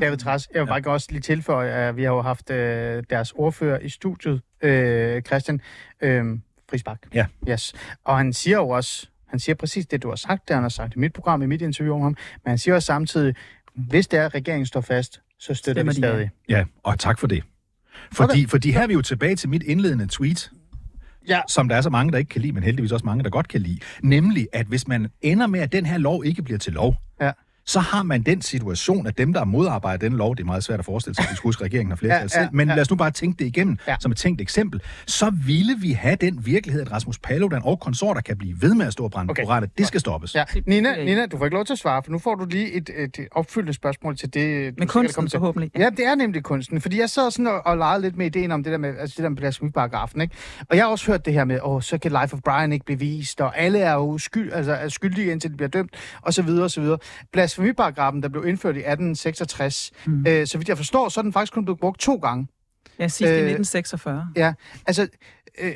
David 0.02 0.18
Træs, 0.18 0.48
jeg 0.54 0.62
vil 0.62 0.68
ja. 0.68 0.80
bare 0.80 0.94
også 0.94 1.08
lige 1.12 1.22
tilføje, 1.22 1.70
at 1.72 1.98
vi 1.98 2.04
har 2.04 2.12
jo 2.12 2.22
haft 2.22 2.50
øh, 2.50 3.04
deres 3.10 3.32
ordfører 3.32 3.80
i 3.80 3.90
studiet, 3.90 4.42
øh, 4.62 5.22
Christian 5.22 5.62
øh, 6.02 6.26
Frisbak. 6.70 7.00
Ja. 7.14 7.26
Yes. 7.50 7.74
Og 8.04 8.18
han 8.18 8.34
siger 8.34 8.58
jo 8.58 8.70
også, 8.70 9.10
han 9.28 9.40
siger 9.40 9.56
præcis 9.56 9.86
det, 9.86 10.04
du 10.04 10.10
har 10.10 10.16
sagt, 10.16 10.48
det 10.48 10.54
han 10.54 10.64
har 10.64 10.70
sagt 10.70 10.96
i 10.96 11.00
mit 11.00 11.14
program, 11.14 11.42
i 11.42 11.46
mit 11.46 11.62
interview 11.62 11.96
om 11.96 12.02
ham, 12.02 12.18
men 12.44 12.50
han 12.50 12.58
siger 12.58 12.76
også 12.76 12.86
samtidig, 12.86 13.36
hvis 13.76 14.08
det 14.08 14.20
er, 14.20 14.26
at 14.26 14.36
regeringen 14.36 14.66
står 14.66 14.82
fast, 14.82 15.22
så 15.40 15.54
støtter 15.54 15.82
Stemmer 15.82 15.92
vi 15.92 15.98
stadig. 15.98 16.30
Ja. 16.50 16.58
ja, 16.58 16.66
og 16.84 17.00
tak 17.00 17.20
for 17.20 17.28
det. 17.28 17.44
Fordi, 18.12 18.32
okay. 18.32 18.50
fordi 18.50 18.72
her 18.72 18.82
er 18.82 18.88
vi 18.88 18.94
jo 18.94 19.02
tilbage 19.02 19.36
til 19.36 19.50
mit 19.50 19.64
indledende 19.64 20.08
tweet, 20.08 20.52
ja. 21.28 21.42
som 21.48 21.70
der 21.70 21.76
er 21.76 21.82
så 21.82 21.90
mange, 21.90 22.12
der 22.12 22.18
ikke 22.18 22.30
kan 22.30 22.42
lide, 22.42 22.54
men 22.54 22.64
heldigvis 22.64 22.92
også 22.92 23.06
mange, 23.06 23.24
der 23.24 23.30
godt 23.30 23.48
kan 23.48 23.62
lide. 23.62 23.80
Nemlig, 24.04 24.48
at 24.54 24.66
hvis 24.66 24.88
man 24.88 25.08
ender 25.22 25.48
med, 25.48 25.60
at 25.60 25.72
den 25.72 25.86
her 25.86 25.98
lov 25.98 26.26
ikke 26.26 26.42
bliver 26.44 26.58
til 26.58 26.74
lov, 26.74 26.96
ja 27.22 27.32
så 27.68 27.80
har 27.80 28.04
man 28.04 28.22
den 28.22 28.42
situation, 28.42 29.08
at 29.08 29.18
dem, 29.18 29.34
der 29.34 29.46
modarbejder 29.46 30.10
den 30.10 30.18
lov, 30.18 30.36
det 30.36 30.42
er 30.42 30.46
meget 30.46 30.64
svært 30.64 30.80
at 30.80 30.86
forestille 30.86 31.16
sig, 31.16 31.24
at 31.24 31.32
vi 31.32 31.36
skulle 31.36 31.48
huske, 31.48 31.64
regeringen 31.64 31.92
har 31.92 31.96
flertal 31.96 32.18
ja, 32.18 32.22
ja, 32.22 32.28
selv, 32.28 32.50
men 32.52 32.68
ja. 32.68 32.76
lad 32.76 32.82
os 32.82 32.90
nu 32.90 32.96
bare 32.96 33.12
tænke 33.12 33.40
det 33.40 33.46
igennem 33.46 33.78
ja. 33.88 33.96
som 34.00 34.12
et 34.12 34.18
tænkt 34.18 34.42
eksempel, 34.42 34.82
så 35.08 35.32
ville 35.46 35.76
vi 35.80 35.92
have 35.92 36.16
den 36.16 36.46
virkelighed, 36.46 36.82
at 36.82 36.92
Rasmus 36.92 37.20
Paludan 37.20 37.62
og 37.64 37.80
konsorter 37.80 38.22
kan 38.22 38.38
blive 38.38 38.62
ved 38.62 38.74
med 38.74 38.86
at 38.86 38.94
stå 38.94 39.04
og 39.04 39.12
brænde 39.12 39.32
okay. 39.32 39.68
Det 39.78 39.88
skal 39.88 40.00
stoppes. 40.00 40.36
Ja. 40.36 40.44
Nina, 40.66 41.04
Nina, 41.04 41.26
du 41.26 41.38
får 41.38 41.46
ikke 41.46 41.56
lov 41.56 41.66
til 41.66 41.74
at 41.74 41.80
svare, 41.80 42.02
for 42.04 42.12
nu 42.12 42.20
får 42.20 42.36
du 42.36 42.46
lige 42.46 42.72
et, 42.72 42.90
et 42.98 43.20
opfyldende 43.32 43.74
spørgsmål 43.74 44.18
til 44.18 44.34
det. 44.34 44.74
Men 44.80 44.88
kunsten 44.88 45.30
forhåbentlig. 45.30 45.72
Ja, 45.78 45.90
det 45.90 46.06
er 46.06 46.16
nemlig 46.16 46.44
kunsten, 46.44 46.82
fordi 46.82 47.00
jeg 47.00 47.10
så 47.10 47.30
sådan 47.30 47.48
og, 47.48 47.66
og 47.66 47.78
legede 47.78 48.02
lidt 48.02 48.18
med 48.18 48.26
ideen 48.26 48.52
om 48.52 48.64
det 48.64 48.72
der 48.72 48.78
med, 48.78 48.98
altså 49.00 49.14
det 49.18 49.24
der 49.24 49.30
med 49.30 49.38
blasfemiparagrafen, 49.38 50.22
ikke? 50.22 50.36
Og 50.70 50.76
jeg 50.76 50.86
har 50.86 50.92
også 50.92 51.12
hørt 51.12 51.26
det 51.26 51.34
her 51.34 51.46
med, 51.46 51.60
åh, 51.64 51.82
så 51.82 51.98
kan 51.98 52.12
Life 52.12 52.34
of 52.34 52.40
Brian 52.46 52.74
ikke 52.74 52.86
blive 52.86 53.00
vist, 53.00 53.42
og 53.42 53.60
alle 53.60 53.80
er 53.80 53.94
jo 53.94 54.18
skyld, 54.18 54.54
altså 54.54 54.74
er 54.74 54.90
skyldige, 54.90 55.32
indtil 55.32 55.52
de 55.52 55.58
bliver 55.58 55.70
dømt, 55.70 55.92
og 56.22 56.34
så 56.34 56.42
videre, 56.42 56.64
og 56.64 56.72
så 56.72 56.82
videre. 56.82 56.98
Blasfemiparagrafen, 57.56 58.24
der 58.24 58.30
blev 58.30 58.48
indført 58.48 58.76
i 58.76 58.80
1866. 58.80 59.92
Mm. 60.06 60.26
Øh, 60.28 60.48
så 60.48 60.58
vidt 60.58 60.70
jeg 60.70 60.78
forstår, 60.78 61.10
så 61.10 61.20
er 61.20 61.22
den 61.22 61.34
faktisk 61.34 61.54
kun 61.54 61.66
blevet 61.66 61.80
brugt 61.80 62.00
to 62.00 62.16
gange. 62.16 62.48
Ja, 63.00 63.08
sidst 63.08 63.22
øh, 63.22 63.28
i 63.28 63.32
1946. 63.32 64.28
Ja, 64.36 64.54
altså, 64.88 65.08
øh, 65.60 65.74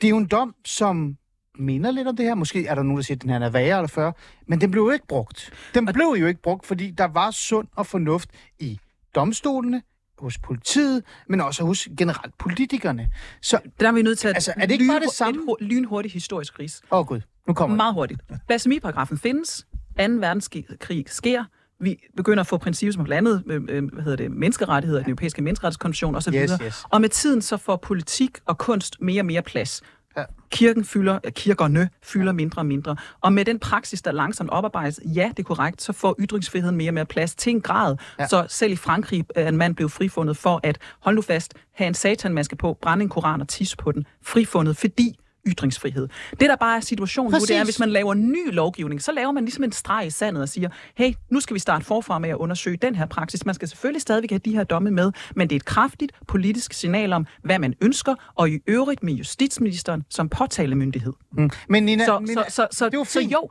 det 0.00 0.06
er 0.06 0.08
jo 0.08 0.16
en 0.16 0.26
dom, 0.26 0.54
som 0.64 1.16
minder 1.58 1.90
lidt 1.90 2.08
om 2.08 2.16
det 2.16 2.26
her. 2.26 2.34
Måske 2.34 2.66
er 2.66 2.74
der 2.74 2.82
nogen, 2.82 2.96
der 2.96 3.02
siger, 3.02 3.16
at 3.16 3.22
den 3.22 3.30
her 3.30 3.40
er 3.40 3.50
værre 3.50 3.78
eller 3.78 3.88
40, 3.88 4.12
men 4.46 4.60
den 4.60 4.70
blev 4.70 4.82
jo 4.82 4.90
ikke 4.90 5.06
brugt. 5.06 5.52
Den 5.74 5.88
og... 5.88 5.94
blev 5.94 6.16
jo 6.20 6.26
ikke 6.26 6.42
brugt, 6.42 6.66
fordi 6.66 6.90
der 6.90 7.04
var 7.04 7.30
sund 7.30 7.68
og 7.76 7.86
fornuft 7.86 8.28
i 8.58 8.78
domstolene, 9.14 9.82
hos 10.18 10.38
politiet, 10.38 11.02
men 11.28 11.40
også 11.40 11.64
hos 11.64 11.88
generelt 11.98 12.38
politikerne. 12.38 13.08
Så 13.42 13.58
der 13.80 13.88
er 13.88 13.92
vi 13.92 14.02
nødt 14.02 14.18
til 14.18 14.28
at 14.28 14.34
altså, 14.34 14.52
er 14.56 14.66
det 14.66 14.72
ikke 14.72 14.86
bare 14.88 15.00
det 15.00 15.10
samme? 15.10 15.40
et 15.60 15.66
lynhurtigt 15.66 16.14
historisk 16.14 16.58
ris. 16.58 16.82
Åh 16.90 16.98
oh, 16.98 17.06
gud, 17.06 17.20
nu 17.48 17.54
kommer 17.54 17.76
Meget 17.76 17.94
hurtigt. 17.94 18.20
Blasfemiparagrafen 18.46 19.18
findes. 19.18 19.66
2. 19.98 20.04
verdenskrig 20.04 20.66
sker 21.06 21.44
vi 21.80 21.98
begynder 22.16 22.40
at 22.40 22.46
få 22.46 22.58
principper 22.58 22.92
som 22.92 23.04
blandt 23.04 23.28
andet 23.28 23.42
øh, 23.46 23.62
øh, 23.68 23.92
hvad 23.92 24.02
hedder 24.02 24.16
det, 24.16 24.30
menneskerettigheder, 24.30 25.00
ja. 25.00 25.02
den 25.02 25.10
europæiske 25.10 25.42
menneskerettighedskonvention 25.42 26.16
osv. 26.16 26.34
Yes, 26.34 26.52
yes. 26.62 26.84
Og 26.90 27.00
med 27.00 27.08
tiden 27.08 27.42
så 27.42 27.56
får 27.56 27.76
politik 27.76 28.38
og 28.46 28.58
kunst 28.58 28.96
mere 29.00 29.20
og 29.20 29.26
mere 29.26 29.42
plads. 29.42 29.82
Ja. 30.16 30.24
Kirken 30.50 30.84
fylder, 30.84 31.18
kirkerne 31.30 31.88
fylder 32.02 32.32
mindre 32.32 32.60
og 32.60 32.66
mindre. 32.66 32.96
Og 33.20 33.32
med 33.32 33.44
den 33.44 33.58
praksis, 33.58 34.02
der 34.02 34.12
langsomt 34.12 34.50
oparbejdes, 34.50 35.00
ja, 35.04 35.28
det 35.36 35.38
er 35.38 35.42
korrekt, 35.42 35.82
så 35.82 35.92
får 35.92 36.16
ytringsfriheden 36.20 36.76
mere 36.76 36.90
og 36.90 36.94
mere 36.94 37.04
plads 37.06 37.34
til 37.34 37.50
en 37.50 37.60
grad. 37.60 37.96
Ja. 38.18 38.26
Så 38.26 38.46
selv 38.48 38.72
i 38.72 38.76
Frankrig 38.76 39.24
er 39.34 39.48
en 39.48 39.56
mand 39.56 39.76
blevet 39.76 39.92
frifundet 39.92 40.36
for 40.36 40.60
at, 40.62 40.78
hold 41.00 41.14
nu 41.14 41.22
fast, 41.22 41.54
have 41.74 41.88
en 41.88 41.94
satanmaske 41.94 42.56
på, 42.56 42.78
brænde 42.82 43.02
en 43.02 43.08
koran 43.08 43.40
og 43.40 43.48
tisse 43.48 43.76
på 43.76 43.92
den. 43.92 44.06
Frifundet, 44.22 44.76
fordi 44.76 45.18
ytringsfrihed. 45.46 46.08
Det, 46.30 46.40
der 46.40 46.56
bare 46.56 46.76
er 46.76 46.80
situationen 46.80 47.32
Præcis. 47.32 47.50
nu, 47.50 47.54
det 47.54 47.60
er, 47.60 47.64
hvis 47.64 47.78
man 47.78 47.90
laver 47.90 48.14
ny 48.14 48.52
lovgivning, 48.52 49.02
så 49.02 49.12
laver 49.12 49.32
man 49.32 49.44
ligesom 49.44 49.64
en 49.64 49.72
streg 49.72 50.06
i 50.06 50.10
sandet 50.10 50.42
og 50.42 50.48
siger, 50.48 50.68
hey, 50.96 51.12
nu 51.30 51.40
skal 51.40 51.54
vi 51.54 51.58
starte 51.58 51.84
forfra 51.84 52.18
med 52.18 52.30
at 52.30 52.36
undersøge 52.36 52.76
den 52.76 52.94
her 52.94 53.06
praksis. 53.06 53.46
Man 53.46 53.54
skal 53.54 53.68
selvfølgelig 53.68 54.02
stadigvæk 54.02 54.30
have 54.30 54.40
de 54.44 54.56
her 54.56 54.64
domme 54.64 54.90
med, 54.90 55.12
men 55.36 55.48
det 55.48 55.54
er 55.54 55.60
et 55.60 55.64
kraftigt 55.64 56.12
politisk 56.28 56.72
signal 56.72 57.12
om, 57.12 57.26
hvad 57.42 57.58
man 57.58 57.74
ønsker, 57.80 58.14
og 58.34 58.50
i 58.50 58.58
øvrigt 58.66 59.02
med 59.02 59.12
justitsministeren 59.12 60.04
som 60.10 60.28
påtalemyndighed. 60.28 61.12
Mm. 61.32 61.50
Men 61.68 61.84
Nina, 61.84 62.04
så, 62.04 62.18
Nina, 62.18 62.34
så, 62.34 62.50
så, 62.50 62.68
så, 62.70 62.88
så, 62.92 63.04
så 63.12 63.20
jo, 63.20 63.48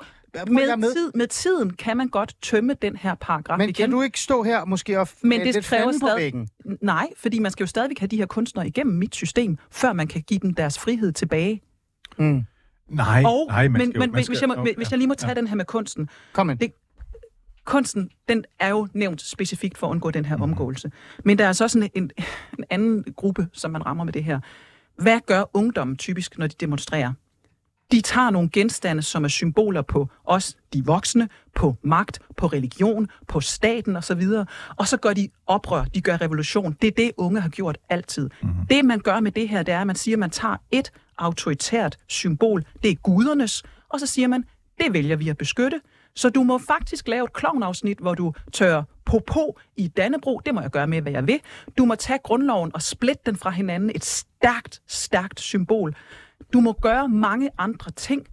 med, 0.48 0.78
med. 0.78 0.94
Tid, 0.94 1.12
med 1.16 1.28
tiden 1.28 1.74
kan 1.74 1.98
man 1.98 2.08
godt 2.08 2.36
tømme 2.42 2.74
den 2.82 2.96
her 2.96 3.16
paragraf 3.16 3.58
Men 3.58 3.70
igen. 3.70 3.74
kan 3.74 3.92
du 3.92 4.02
ikke 4.02 4.20
stå 4.20 4.44
her 4.44 4.66
måske 4.66 5.00
og 5.00 5.08
Men 5.22 5.40
det 5.40 5.54
lidt 5.54 5.66
kræver 5.66 5.92
stadig, 5.92 6.34
Nej, 6.82 7.08
fordi 7.18 7.40
man 7.40 7.52
skal 7.52 7.64
jo 7.64 7.68
stadigvæk 7.68 8.00
have 8.00 8.08
de 8.08 8.18
her 8.18 8.26
kunstnere 8.26 8.68
igennem 8.68 8.96
mit 8.96 9.16
system, 9.16 9.58
før 9.72 9.94
man 9.94 10.08
kan 10.08 10.22
give 10.22 10.40
dem 10.40 10.54
deres 10.54 10.80
frihed 10.80 11.12
tilbage. 11.12 11.62
Mm. 12.18 12.44
Nej, 12.88 13.24
og, 13.26 13.46
nej, 13.48 13.68
men, 13.68 13.90
skal, 13.90 14.00
men 14.00 14.10
hvis, 14.14 14.26
skal, 14.26 14.38
jeg 14.42 14.58
må, 14.58 14.68
hvis 14.78 14.92
jeg 14.92 14.98
lige 14.98 15.08
må 15.08 15.14
tage 15.14 15.30
ja. 15.30 15.36
den 15.36 15.48
her 15.48 15.56
med 15.56 15.66
kunsten. 15.66 16.10
Kom 16.34 16.50
ind. 16.50 16.60
Det, 16.60 16.74
kunsten, 17.66 18.10
den 18.30 18.46
er 18.60 18.70
jo 18.70 18.88
nævnt 18.94 19.22
specifikt 19.22 19.78
for 19.78 19.88
at 19.88 19.92
undgå 19.92 20.12
den 20.12 20.26
her 20.26 20.38
mm. 20.38 20.44
omgåelse. 20.44 20.92
Men 21.26 21.38
der 21.38 21.48
er 21.48 21.54
så 21.54 21.68
sådan 21.68 21.90
en, 21.94 22.12
en 22.58 22.66
anden 22.70 23.04
gruppe, 23.16 23.48
som 23.54 23.72
man 23.72 23.86
rammer 23.86 24.04
med 24.04 24.14
det 24.14 24.24
her. 24.24 24.40
Hvad 24.98 25.20
gør 25.26 25.44
ungdommen 25.54 25.98
typisk, 25.98 26.38
når 26.38 26.48
de 26.48 26.56
demonstrerer? 26.60 27.14
De 27.92 28.02
tager 28.02 28.30
nogle 28.30 28.50
genstande, 28.54 29.02
som 29.02 29.24
er 29.24 29.28
symboler 29.28 29.82
på 29.82 30.10
os, 30.26 30.58
de 30.74 30.86
voksne, 30.86 31.30
på 31.56 31.76
magt, 31.84 32.20
på 32.38 32.48
religion, 32.48 33.08
på 33.28 33.42
staten 33.42 33.96
osv., 33.96 34.22
og 34.76 34.88
så 34.88 34.98
gør 34.98 35.14
de 35.14 35.30
oprør, 35.48 35.84
de 35.84 36.02
gør 36.02 36.22
revolution. 36.22 36.78
Det 36.82 36.88
er 36.88 36.92
det, 36.92 37.12
unge 37.18 37.42
har 37.42 37.50
gjort 37.50 37.78
altid. 37.90 38.30
Mm-hmm. 38.42 38.68
Det, 38.70 38.86
man 38.86 39.00
gør 39.00 39.20
med 39.20 39.32
det 39.32 39.50
her, 39.50 39.64
det 39.64 39.74
er, 39.74 39.82
at 39.82 39.88
man 39.88 39.96
siger, 39.96 40.16
at 40.16 40.20
man 40.20 40.30
tager 40.30 40.56
et 40.72 40.92
autoritært 41.18 41.98
symbol, 42.08 42.64
det 42.84 42.92
er 42.92 42.96
gudernes, 42.96 43.64
og 43.90 44.00
så 44.00 44.06
siger 44.06 44.28
man, 44.28 44.44
det 44.80 44.94
vælger 44.94 45.16
vi 45.16 45.30
at 45.30 45.38
beskytte, 45.38 45.82
så 46.16 46.30
du 46.30 46.44
må 46.44 46.58
faktisk 46.58 47.08
lave 47.08 47.24
et 47.24 47.34
klovnafsnit, 47.34 47.98
hvor 47.98 48.16
du 48.16 48.34
tør 48.52 48.84
popo 49.06 49.58
i 49.78 49.88
Dannebro. 49.88 50.42
Det 50.46 50.54
må 50.54 50.62
jeg 50.62 50.72
gøre 50.72 50.88
med, 50.88 51.02
hvad 51.02 51.12
jeg 51.12 51.28
vil. 51.28 51.40
Du 51.78 51.86
må 51.86 51.96
tage 51.96 52.20
grundloven 52.24 52.72
og 52.74 52.82
splitte 52.82 53.22
den 53.26 53.36
fra 53.36 53.50
hinanden. 53.50 53.92
Et 53.96 54.06
stærkt, 54.06 54.82
stærkt 54.88 55.40
symbol. 55.40 55.96
Du 56.54 56.60
må 56.60 56.74
gøre 56.82 57.10
mange 57.10 57.50
andre 57.58 57.92
ting, 57.92 58.28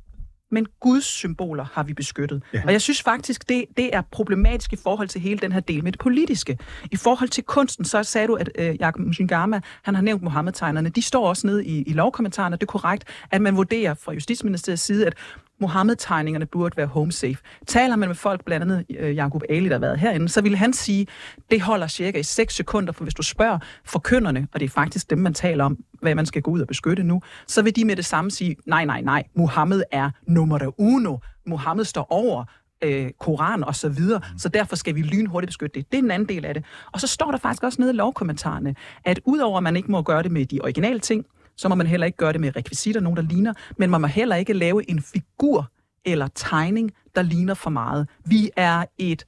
men 0.51 0.67
Guds 0.81 1.05
symboler 1.05 1.67
har 1.73 1.83
vi 1.83 1.95
beskyttet. 1.95 2.43
Ja. 2.55 2.63
Og 2.67 2.73
jeg 2.73 2.81
synes 2.81 3.03
faktisk, 3.03 3.49
det, 3.49 3.65
det 3.77 3.97
er 3.97 4.03
problematisk 4.11 4.73
i 4.73 4.77
forhold 4.77 5.09
til 5.09 5.21
hele 5.21 5.39
den 5.39 5.53
her 5.53 5.61
del 5.61 5.85
med 5.85 5.93
det 5.93 6.01
politiske. 6.01 6.59
I 6.91 6.97
forhold 6.97 7.29
til 7.29 7.45
kunsten, 7.45 7.85
så 7.85 8.03
sagde 8.03 8.27
du, 8.27 8.35
at 8.35 8.51
øh, 8.59 8.77
Jakob 8.81 9.07
Mshingama, 9.07 9.61
han 9.83 9.95
har 9.95 10.03
nævnt 10.03 10.23
Mohammed-tegnerne. 10.23 10.89
De 10.89 11.03
står 11.03 11.29
også 11.29 11.47
nede 11.47 11.65
i, 11.65 11.83
i 11.83 11.93
lovkommentarerne. 11.93 12.57
Det 12.57 12.63
er 12.63 12.67
korrekt, 12.67 13.05
at 13.31 13.43
man 13.43 13.57
vurderer 13.57 13.95
fra 13.95 14.13
Justitsministeriets 14.13 14.83
side, 14.83 15.07
at 15.07 15.15
Mohammed-tegningerne 15.61 16.47
burde 16.47 16.77
være 16.77 16.87
home 16.87 17.13
safe. 17.13 17.37
Taler 17.67 17.97
man 17.97 18.09
med 18.09 18.17
folk, 18.17 18.45
blandt 18.45 18.63
andet 18.63 18.85
øh, 18.99 19.17
Jacob 19.17 19.43
Ali, 19.49 19.69
der 19.69 19.75
har 19.75 19.81
været 19.81 19.99
herinde, 19.99 20.29
så 20.29 20.43
vil 20.43 20.57
han 20.57 20.73
sige, 20.73 21.07
det 21.51 21.61
holder 21.61 21.87
cirka 21.87 22.19
i 22.19 22.23
6 22.23 22.55
sekunder, 22.55 22.93
for 22.93 23.05
hvis 23.05 23.15
du 23.15 23.23
spørger 23.23 23.59
forkynderne, 23.85 24.49
og 24.53 24.61
det 24.61 24.67
er 24.67 24.71
faktisk 24.71 25.11
dem, 25.11 25.19
man 25.19 25.35
taler 25.35 25.65
om, 25.65 25.79
hvad 26.03 26.15
man 26.15 26.27
skal 26.27 26.43
gå 26.43 26.51
ud 26.51 26.61
og 26.61 26.67
beskytte 26.67 27.03
nu, 27.03 27.23
så 27.47 27.63
vil 27.63 27.77
de 27.77 27.85
med 27.85 27.97
det 27.97 28.05
samme 28.05 28.31
sige, 28.31 28.57
nej, 28.67 28.85
nej, 28.85 29.01
nej, 29.01 29.25
Mohammed 29.37 29.83
er 29.93 30.11
nummer 30.27 30.71
uno. 30.79 31.17
Mohammed 31.47 31.85
står 31.85 32.07
over 32.11 32.45
øh, 32.85 33.11
koran 33.19 33.65
og 33.65 33.77
så 33.77 33.89
videre, 33.89 34.21
så 34.39 34.49
derfor 34.49 34.77
skal 34.77 34.95
vi 34.95 35.03
lynhurtigt 35.03 35.49
beskytte 35.49 35.81
det. 35.81 35.93
Det 35.93 35.99
er 35.99 36.03
en 36.03 36.11
anden 36.11 36.29
del 36.29 36.45
af 36.45 36.55
det. 36.55 36.65
Og 36.93 37.01
så 37.01 37.07
står 37.07 37.31
der 37.31 37.39
faktisk 37.39 37.63
også 37.63 37.81
nede 37.81 37.93
i 37.93 37.97
lovkommentarerne, 37.97 38.75
at 39.05 39.21
udover 39.25 39.57
at 39.57 39.63
man 39.63 39.77
ikke 39.77 39.91
må 39.91 40.03
gøre 40.03 40.23
det 40.23 40.33
med 40.33 40.47
de 40.47 40.61
originale 40.63 41.01
ting, 41.01 41.27
så 41.61 41.69
må 41.69 41.75
man 41.75 41.87
heller 41.87 42.07
ikke 42.07 42.17
gøre 42.19 42.33
det 42.33 42.41
med 42.41 42.57
rekvisitter, 42.57 43.01
nogen 43.01 43.17
der 43.17 43.23
ligner, 43.23 43.55
men 43.77 43.91
man 43.91 44.01
må 44.01 44.07
heller 44.07 44.37
ikke 44.37 44.53
lave 44.53 44.91
en 44.91 45.03
figur 45.03 45.71
eller 46.05 46.29
tegning, 46.35 46.93
der 47.15 47.23
ligner 47.23 47.55
for 47.55 47.71
meget. 47.71 48.09
Vi 48.25 48.51
er 48.57 48.85
et 48.99 49.25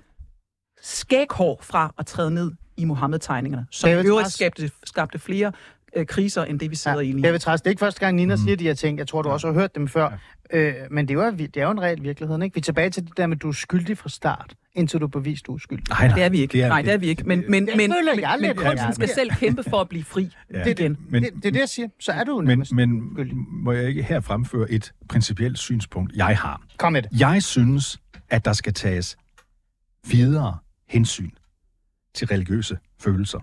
skæghår 0.81 1.59
fra 1.63 1.95
at 1.99 2.07
træde 2.07 2.31
ned 2.31 2.53
i 2.77 2.85
Mohammed-tegningerne, 2.85 3.67
som 3.71 3.91
i 3.91 3.93
øvrigt 3.93 4.33
skabte, 4.33 4.71
skabte 4.85 5.19
flere 5.19 5.53
øh, 5.97 6.07
kriser, 6.07 6.45
end 6.45 6.61
det 6.61 6.71
vi 6.71 6.77
sidder 6.77 6.97
ja, 6.97 7.03
i 7.03 7.07
lige 7.07 7.17
nu. 7.17 7.23
David 7.23 7.39
Træs, 7.39 7.61
det 7.61 7.67
er 7.67 7.71
ikke 7.71 7.81
første 7.81 8.01
gang, 8.01 8.17
Nina 8.17 8.35
mm. 8.35 8.41
siger 8.43 8.57
de 8.57 8.65
her 8.65 8.75
ting. 8.75 8.99
Jeg 8.99 9.09
tror, 9.09 9.23
du 9.23 9.29
også 9.29 9.47
har 9.47 9.55
hørt 9.55 9.75
dem 9.75 9.89
før. 9.89 10.19
Ja. 10.53 10.59
Øh, 10.59 10.75
men 10.91 11.09
det 11.09 11.19
er, 11.19 11.25
jo, 11.25 11.31
det 11.31 11.57
er 11.57 11.65
jo 11.65 11.71
en 11.71 11.81
reel 11.83 12.03
virkelighed, 12.03 12.43
ikke? 12.43 12.55
Vi 12.55 12.59
er 12.59 12.63
tilbage 12.63 12.91
til 12.91 13.05
det 13.07 13.17
der 13.17 13.27
med, 13.27 13.37
at 13.37 13.43
du 13.43 13.49
er 13.49 13.53
skyldig 13.53 13.99
fra 13.99 14.09
start, 14.09 14.55
indtil 14.75 15.01
du 15.01 15.05
er 15.05 15.09
bevist, 15.09 15.47
du 15.47 15.55
er 15.55 15.59
skyldig. 15.59 15.85
Nej, 15.89 16.07
nej. 16.07 16.15
Det 16.17 16.25
er 16.25 16.29
vi 16.29 16.41
ikke. 16.41 16.53
Det 16.53 16.63
er- 16.63 16.69
Nej, 16.69 16.83
det 16.83 16.93
er 16.93 16.97
vi 16.99 17.07
ikke. 17.07 17.25
Men, 17.25 17.45
men, 17.49 17.67
Det 17.67 17.77
men, 17.77 17.93
føler 17.93 18.13
men, 18.15 18.21
jeg 18.23 18.37
men 18.41 18.47
lidt, 18.49 18.57
kunsten 18.59 18.79
ja. 18.89 18.93
skal 18.93 19.09
selv 19.09 19.31
kæmpe 19.31 19.63
for 19.71 19.81
at 19.81 19.89
blive 19.89 20.05
fri 20.05 20.31
Ja. 20.55 20.65
igen. 20.65 20.97
Men, 21.09 21.23
det, 21.23 21.33
det 21.37 21.45
er 21.45 21.51
det, 21.51 21.61
jeg 21.61 21.69
siger. 21.69 21.89
Så 22.01 22.13
er 22.13 22.25
du 22.25 22.41
men, 22.41 22.47
men 22.59 22.65
skyldig. 22.65 23.37
må 23.37 23.73
jeg 23.73 23.89
ikke 23.89 24.03
her 24.03 24.21
fremføre 24.21 24.71
et 24.71 24.93
principielt 25.09 25.59
synspunkt, 25.59 26.13
jeg 26.17 26.39
har? 26.39 26.63
Kom 26.79 26.93
med 26.93 27.03
det. 27.03 27.11
Jeg 27.21 27.43
synes, 27.43 27.99
at 28.31 28.45
der 28.45 28.53
skal 28.53 28.75
tages 28.75 29.17
videre 30.11 30.59
hensyn 30.89 31.31
til 32.15 32.27
religiøse 32.27 32.79
følelser 33.01 33.39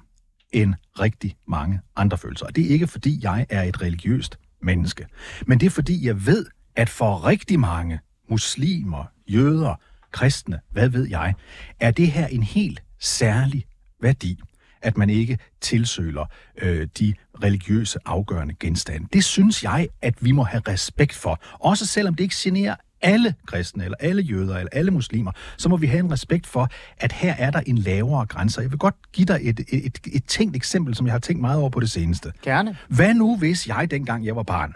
end 0.52 0.74
rigtig 1.00 1.36
mange 1.48 1.82
andre 1.96 2.18
følelser. 2.18 2.46
Og 2.46 2.56
det 2.56 2.66
er 2.66 2.70
ikke, 2.70 2.88
fordi 2.88 3.20
jeg 3.24 3.46
er 3.50 3.64
et 3.64 3.82
religiøst 3.82 4.40
menneske, 4.62 5.06
men 5.46 5.60
det 5.60 5.66
er, 5.66 5.70
fordi 5.70 6.08
jeg 6.08 6.26
ved, 6.26 6.46
at 6.76 6.90
for 6.90 7.26
rigtig 7.26 7.60
mange 7.60 8.00
muslimer, 8.30 9.06
jøder, 9.28 9.76
kristne, 10.12 10.60
hvad 10.72 10.90
ved 10.90 11.08
jeg, 11.08 11.34
er 11.80 11.92
det 11.92 12.12
her 12.12 12.28
en 12.28 12.44
helt 12.44 12.84
særlig 13.00 13.66
værdi 14.02 14.40
at 14.82 14.98
man 14.98 15.10
ikke 15.10 15.38
tilsøler 15.62 16.26
øh, 16.58 16.88
de 17.00 17.14
religiøse 17.44 18.00
afgørende 18.06 18.56
genstande. 18.60 19.08
Det 19.14 19.24
synes 19.24 19.64
jeg, 19.64 19.88
at 20.02 20.14
vi 20.22 20.32
må 20.32 20.44
have 20.44 20.62
respekt 20.68 21.16
for. 21.16 21.40
Også 21.60 21.86
selvom 21.86 22.16
det 22.16 22.24
ikke 22.24 22.36
generer 22.38 22.76
alle 23.02 23.36
kristne, 23.46 23.84
eller 23.84 23.98
alle 24.00 24.22
jøder, 24.22 24.58
eller 24.58 24.70
alle 24.72 24.92
muslimer, 24.92 25.32
så 25.58 25.70
må 25.70 25.78
vi 25.78 25.88
have 25.88 26.00
en 26.00 26.12
respekt 26.12 26.48
for, 26.48 26.70
at 26.98 27.12
her 27.12 27.36
er 27.38 27.52
der 27.52 27.60
en 27.60 27.78
lavere 27.78 28.26
grænse. 28.26 28.62
Jeg 28.62 28.72
vil 28.72 28.80
godt 28.80 28.96
give 29.14 29.26
dig 29.26 29.40
et, 29.42 29.60
et, 29.60 29.86
et, 29.86 30.00
et 30.14 30.24
tænkt 30.24 30.56
eksempel, 30.56 30.96
som 30.96 31.06
jeg 31.06 31.14
har 31.14 31.20
tænkt 31.20 31.42
meget 31.42 31.60
over 31.60 31.70
på 31.70 31.80
det 31.80 31.92
seneste. 31.92 32.32
Gerne. 32.42 32.78
Hvad 32.88 33.14
nu, 33.14 33.38
hvis 33.38 33.68
jeg, 33.68 33.92
dengang 33.92 34.26
jeg 34.26 34.36
var 34.36 34.44
barn, 34.44 34.74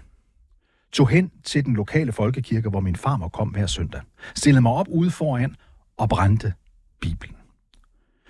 tog 0.91 1.09
hen 1.09 1.32
til 1.43 1.65
den 1.65 1.74
lokale 1.74 2.11
folkekirke, 2.11 2.69
hvor 2.69 2.80
min 2.80 2.95
farmor 2.95 3.28
kom 3.28 3.47
hver 3.47 3.67
søndag, 3.67 4.01
stillede 4.36 4.61
mig 4.61 4.71
op 4.71 4.88
ude 4.89 5.11
foran 5.11 5.55
og 5.97 6.09
brændte 6.09 6.53
Bibelen. 7.01 7.36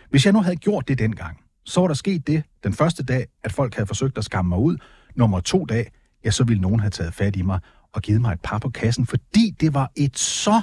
Hvis 0.10 0.26
jeg 0.26 0.34
nu 0.34 0.42
havde 0.42 0.56
gjort 0.56 0.88
det 0.88 1.00
dengang, 1.00 1.40
så 1.66 1.82
var 1.82 1.88
der 1.88 1.94
sket 1.96 2.28
det 2.28 2.44
den 2.64 2.74
første 2.74 3.04
dag, 3.04 3.28
at 3.44 3.52
folk 3.52 3.76
havde 3.76 3.88
forsøgt 3.88 4.18
at 4.18 4.24
skamme 4.24 4.50
mig 4.50 4.58
ud. 4.58 4.78
Nummer 5.16 5.40
to 5.40 5.66
dag, 5.66 5.92
ja, 6.26 6.32
så 6.32 6.44
ville 6.44 6.62
nogen 6.62 6.80
have 6.80 6.90
taget 6.90 7.14
fat 7.14 7.36
i 7.36 7.42
mig 7.42 7.60
og 7.94 8.02
givet 8.02 8.22
mig 8.22 8.34
et 8.34 8.42
par 8.42 8.58
på 8.58 8.70
kassen, 8.70 9.06
fordi 9.06 9.56
det 9.60 9.74
var 9.74 9.92
et 9.96 10.18
så 10.20 10.62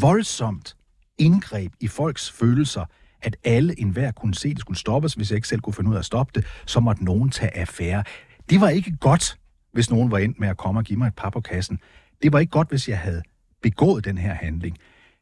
voldsomt 0.00 0.76
indgreb 1.18 1.72
i 1.80 1.88
folks 1.88 2.30
følelser, 2.30 2.84
at 3.22 3.36
alle 3.44 3.80
enhver 3.80 4.10
kunne 4.10 4.34
se, 4.34 4.48
at 4.48 4.54
det 4.54 4.60
skulle 4.60 4.78
stoppes. 4.78 5.14
Hvis 5.14 5.30
jeg 5.30 5.36
ikke 5.36 5.48
selv 5.48 5.60
kunne 5.60 5.74
finde 5.74 5.90
ud 5.90 5.94
af 5.94 5.98
at 5.98 6.04
stoppe 6.04 6.32
det, 6.34 6.46
så 6.66 6.80
måtte 6.80 7.04
nogen 7.04 7.30
tage 7.30 7.56
affære. 7.56 8.04
Det 8.50 8.60
var 8.60 8.68
ikke 8.68 8.96
godt, 9.00 9.38
hvis 9.72 9.90
nogen 9.90 10.10
var 10.10 10.18
endt 10.18 10.40
med 10.40 10.48
at 10.48 10.56
komme 10.56 10.80
og 10.80 10.84
give 10.84 10.98
mig 10.98 11.06
et 11.06 11.14
par 11.14 11.30
på 11.30 11.40
kassen. 11.40 11.78
Det 12.22 12.32
var 12.32 12.38
ikke 12.38 12.50
godt, 12.50 12.68
hvis 12.68 12.88
jeg 12.88 12.98
havde 12.98 13.22
begået 13.62 14.04
den 14.04 14.18
her 14.18 14.34
handling. 14.34 14.78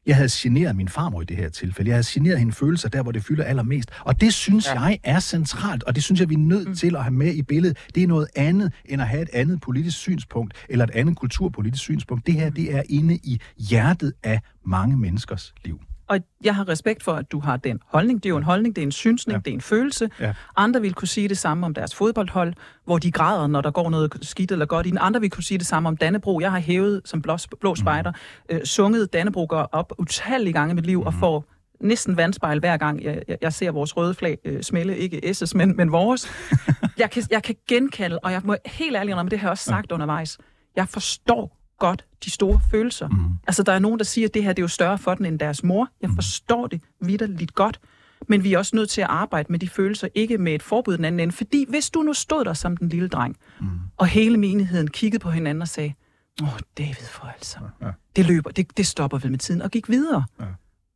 Jeg 0.06 0.16
havde 0.16 0.28
generet 0.32 0.76
min 0.76 0.88
farmor 0.88 1.22
i 1.22 1.24
det 1.24 1.36
her 1.36 1.48
tilfælde. 1.48 1.88
Jeg 1.88 1.96
havde 1.96 2.06
generet 2.10 2.38
hende 2.38 2.52
følelser 2.52 2.88
der, 2.88 3.02
hvor 3.02 3.12
det 3.12 3.24
fylder 3.24 3.44
allermest. 3.44 3.90
Og 4.00 4.20
det 4.20 4.34
synes 4.34 4.66
ja. 4.66 4.80
jeg 4.80 4.98
er 5.04 5.20
centralt, 5.20 5.84
og 5.84 5.94
det 5.94 6.02
synes 6.02 6.20
jeg, 6.20 6.28
vi 6.28 6.34
er 6.34 6.38
nødt 6.38 6.68
mm. 6.68 6.74
til 6.74 6.96
at 6.96 7.02
have 7.02 7.14
med 7.14 7.34
i 7.34 7.42
billedet. 7.42 7.78
Det 7.94 8.02
er 8.02 8.06
noget 8.06 8.28
andet, 8.36 8.72
end 8.84 9.02
at 9.02 9.08
have 9.08 9.22
et 9.22 9.30
andet 9.32 9.60
politisk 9.60 9.98
synspunkt, 9.98 10.54
eller 10.68 10.84
et 10.84 10.90
andet 10.90 11.16
kulturpolitisk 11.16 11.82
synspunkt. 11.82 12.26
Det 12.26 12.34
her, 12.34 12.50
det 12.50 12.74
er 12.74 12.82
inde 12.88 13.14
i 13.14 13.40
hjertet 13.58 14.12
af 14.22 14.40
mange 14.64 14.96
menneskers 14.96 15.54
liv. 15.64 15.80
Og 16.12 16.18
jeg 16.44 16.54
har 16.54 16.68
respekt 16.68 17.02
for, 17.02 17.12
at 17.12 17.32
du 17.32 17.40
har 17.40 17.56
den 17.56 17.80
holdning. 17.86 18.22
Det 18.22 18.28
er 18.28 18.30
jo 18.30 18.36
en 18.36 18.42
holdning, 18.42 18.76
det 18.76 18.82
er 18.82 18.86
en 18.86 18.92
synsning, 18.92 19.36
ja. 19.36 19.40
det 19.44 19.50
er 19.50 19.54
en 19.54 19.60
følelse. 19.60 20.10
Ja. 20.20 20.34
Andre 20.56 20.80
vil 20.80 20.94
kunne 20.94 21.08
sige 21.08 21.28
det 21.28 21.38
samme 21.38 21.66
om 21.66 21.74
deres 21.74 21.94
fodboldhold, 21.94 22.54
hvor 22.84 22.98
de 22.98 23.12
græder, 23.12 23.46
når 23.46 23.60
der 23.60 23.70
går 23.70 23.90
noget 23.90 24.18
skidt 24.22 24.52
eller 24.52 24.66
godt 24.66 24.86
i 24.86 24.90
den. 24.90 24.98
Andre 25.00 25.20
vil 25.20 25.30
kunne 25.30 25.44
sige 25.44 25.58
det 25.58 25.66
samme 25.66 25.88
om 25.88 25.96
Dannebro. 25.96 26.40
Jeg 26.40 26.50
har 26.50 26.58
hævet 26.58 27.00
som 27.04 27.22
blå, 27.22 27.36
blå 27.60 27.74
spejder, 27.74 28.12
øh, 28.48 28.64
sunget 28.64 29.12
Dannebro 29.12 29.46
går 29.48 29.68
op 29.72 29.92
utallige 29.98 30.52
gange 30.52 30.72
i 30.72 30.74
mit 30.74 30.86
liv, 30.86 31.00
mm. 31.00 31.06
og 31.06 31.14
får 31.14 31.44
næsten 31.80 32.16
vandspejl 32.16 32.58
hver 32.58 32.76
gang, 32.76 33.02
jeg, 33.02 33.22
jeg, 33.28 33.38
jeg 33.40 33.52
ser 33.52 33.70
vores 33.70 33.96
røde 33.96 34.14
flag 34.14 34.38
øh, 34.44 34.62
smelle. 34.62 34.98
Ikke 34.98 35.20
S's, 35.26 35.52
men, 35.54 35.76
men 35.76 35.92
vores. 35.92 36.30
jeg, 36.98 37.10
kan, 37.10 37.22
jeg 37.30 37.42
kan 37.42 37.54
genkalde, 37.68 38.18
og 38.18 38.32
jeg 38.32 38.40
må 38.44 38.56
helt 38.66 38.96
ærligt 38.96 39.10
indrømme, 39.10 39.30
det 39.30 39.38
har 39.38 39.46
jeg 39.46 39.50
også 39.50 39.64
sagt 39.64 39.90
ja. 39.90 39.94
undervejs. 39.94 40.38
Jeg 40.76 40.88
forstår 40.88 41.61
godt 41.82 42.04
de 42.24 42.30
store 42.30 42.60
følelser. 42.70 43.08
Mm. 43.08 43.24
Altså, 43.46 43.62
der 43.62 43.72
er 43.72 43.78
nogen, 43.78 43.98
der 43.98 44.04
siger, 44.04 44.28
at 44.28 44.34
det 44.34 44.42
her 44.44 44.52
det 44.52 44.58
er 44.58 44.64
jo 44.64 44.68
større 44.68 44.98
for 44.98 45.14
den 45.14 45.26
end 45.26 45.38
deres 45.38 45.64
mor. 45.64 45.88
Jeg 46.02 46.10
forstår 46.14 46.66
det 46.66 46.80
vidderligt 47.00 47.54
godt. 47.54 47.80
Men 48.28 48.44
vi 48.44 48.52
er 48.52 48.58
også 48.58 48.76
nødt 48.76 48.90
til 48.90 49.00
at 49.00 49.06
arbejde 49.10 49.52
med 49.52 49.58
de 49.58 49.68
følelser, 49.68 50.08
ikke 50.14 50.38
med 50.38 50.54
et 50.54 50.62
forbud 50.62 50.96
den 50.96 51.04
anden 51.04 51.20
ende. 51.20 51.32
Fordi 51.32 51.66
hvis 51.68 51.90
du 51.90 52.02
nu 52.02 52.12
stod 52.12 52.44
der 52.44 52.54
som 52.54 52.76
den 52.76 52.88
lille 52.88 53.08
dreng, 53.08 53.36
mm. 53.60 53.66
og 53.96 54.06
hele 54.06 54.36
menigheden 54.36 54.88
kiggede 54.88 55.22
på 55.22 55.30
hinanden 55.30 55.62
og 55.62 55.68
sagde, 55.68 55.94
åh, 56.42 56.48
David 56.78 57.06
for 57.10 57.26
altså, 57.26 57.58
ja. 57.82 57.90
det 58.16 58.26
løber, 58.26 58.50
det, 58.50 58.76
det 58.76 58.86
stopper 58.86 59.18
vel 59.18 59.30
med 59.30 59.38
tiden, 59.38 59.62
og 59.62 59.70
gik 59.70 59.88
videre. 59.88 60.24
Ja. 60.40 60.44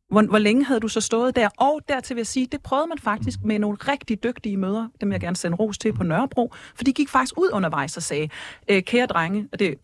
Hvor, 0.09 0.21
hvor 0.21 0.37
længe 0.37 0.65
havde 0.65 0.79
du 0.79 0.87
så 0.87 1.01
stået 1.01 1.35
der? 1.35 1.49
Og 1.57 1.81
dertil 1.89 2.15
vil 2.15 2.19
jeg 2.19 2.27
sige, 2.27 2.47
det 2.51 2.61
prøvede 2.61 2.87
man 2.87 2.97
faktisk 2.97 3.39
med 3.43 3.59
nogle 3.59 3.77
rigtig 3.81 4.23
dygtige 4.23 4.57
møder, 4.57 4.87
dem 5.01 5.11
jeg 5.11 5.19
gerne 5.19 5.35
sende 5.35 5.57
ros 5.57 5.77
til 5.77 5.93
på 5.93 6.03
Nørrebro, 6.03 6.53
for 6.75 6.83
de 6.83 6.93
gik 6.93 7.09
faktisk 7.09 7.37
ud 7.37 7.49
undervejs 7.53 7.97
og 7.97 8.03
sagde, 8.03 8.29
øh, 8.67 8.83
kære 8.83 9.05
drenge, 9.05 9.47
og 9.51 9.59
det, 9.59 9.75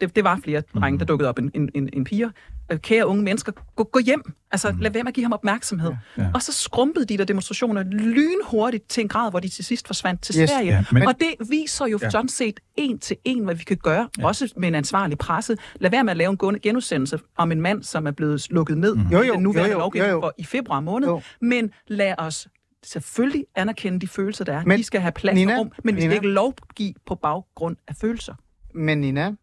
det, 0.00 0.16
det 0.16 0.24
var 0.24 0.40
flere 0.44 0.62
drenge, 0.74 0.98
der 0.98 1.04
dukkede 1.04 1.28
op 1.28 1.38
en, 1.38 1.50
en, 1.54 1.70
en, 1.92 2.04
piger, 2.04 2.30
kære 2.76 3.06
unge 3.06 3.22
mennesker, 3.22 3.52
gå, 3.76 3.84
gå 3.84 3.98
hjem. 3.98 4.32
Altså, 4.52 4.74
lad 4.80 4.90
være 4.90 5.02
med 5.02 5.08
at 5.08 5.14
give 5.14 5.24
ham 5.24 5.32
opmærksomhed. 5.32 5.90
Ja, 6.16 6.22
ja. 6.22 6.30
Og 6.34 6.42
så 6.42 6.52
skrumpede 6.52 7.04
de 7.04 7.18
der 7.18 7.24
demonstrationer 7.24 7.82
lynhurtigt 7.82 8.88
til 8.88 9.00
en 9.00 9.08
grad, 9.08 9.30
hvor 9.30 9.40
de 9.40 9.48
til 9.48 9.64
sidst 9.64 9.86
forsvandt 9.86 10.20
til 10.22 10.40
Yes, 10.40 10.50
Sverige. 10.50 10.66
ja, 10.72 10.84
men- 10.92 11.06
og 11.08 11.14
det 11.20 11.50
viser 11.50 11.86
jo 11.86 11.98
ja. 12.02 12.10
sådan 12.10 12.28
set 12.28 12.60
en 12.76 12.98
til 12.98 13.16
en, 13.24 13.44
hvad 13.44 13.54
vi 13.54 13.64
kan 13.64 13.76
gøre, 13.76 14.08
ja. 14.18 14.26
også 14.26 14.52
med 14.56 14.68
en 14.68 14.74
ansvarlig 14.74 15.18
presse. 15.18 15.56
Lad 15.80 15.90
være 15.90 16.04
med 16.04 16.10
at 16.10 16.16
lave 16.16 16.30
en 16.42 16.60
genudsendelse 16.62 17.18
om 17.36 17.52
en 17.52 17.60
mand, 17.60 17.82
som 17.82 18.06
er 18.06 18.10
blevet 18.10 18.46
lukket 18.50 18.78
ned 18.78 18.96
Jo, 19.12 19.22
i 19.22 19.26
jo, 19.26 19.34
den 19.34 19.42
nuværende 19.42 19.70
jo, 19.70 19.76
jo, 19.76 19.78
lovgivning 19.78 20.10
jo, 20.10 20.16
jo. 20.16 20.20
for 20.20 20.32
i 20.38 20.44
februar 20.44 20.80
måned. 20.80 21.08
Jo. 21.08 21.20
Men 21.40 21.70
lad 21.88 22.14
os 22.18 22.48
selvfølgelig 22.84 23.44
anerkende 23.54 24.00
de 24.00 24.08
følelser, 24.08 24.44
der 24.44 24.52
er. 24.58 24.62
Men, 24.66 24.78
de 24.78 24.84
skal 24.84 25.00
have 25.00 25.12
plads 25.12 25.34
Nina, 25.34 25.52
og 25.54 25.58
rum, 25.60 25.72
men 25.84 25.96
vi 25.96 26.00
skal 26.00 26.12
ikke 26.12 26.28
lovgive 26.28 26.94
på 27.06 27.14
baggrund 27.14 27.76
af 27.88 27.96
følelser. 28.00 28.34
Men 28.74 29.00
Nina, 29.00 29.34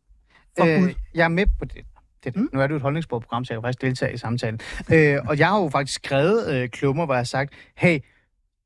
øh, 0.59 0.93
jeg 1.15 1.23
er 1.23 1.27
med 1.27 1.45
på 1.59 1.65
det. 1.65 1.81
Det 2.33 2.41
mm. 2.41 2.49
Nu 2.53 2.59
er 2.61 2.67
jo 2.67 2.75
et 2.75 2.81
holdningsbordsprogram, 2.81 3.45
så 3.45 3.53
jeg 3.53 3.57
kan 3.61 3.67
faktisk 3.67 3.81
deltage 3.81 4.13
i 4.13 4.17
samtalen. 4.17 4.59
øh, 4.93 5.17
og 5.27 5.39
jeg 5.39 5.47
har 5.47 5.61
jo 5.61 5.69
faktisk 5.69 5.95
skrevet 6.05 6.53
øh, 6.55 6.69
klummer, 6.69 7.05
hvor 7.05 7.13
jeg 7.13 7.19
har 7.19 7.23
sagt, 7.23 7.53
hey, 7.77 7.99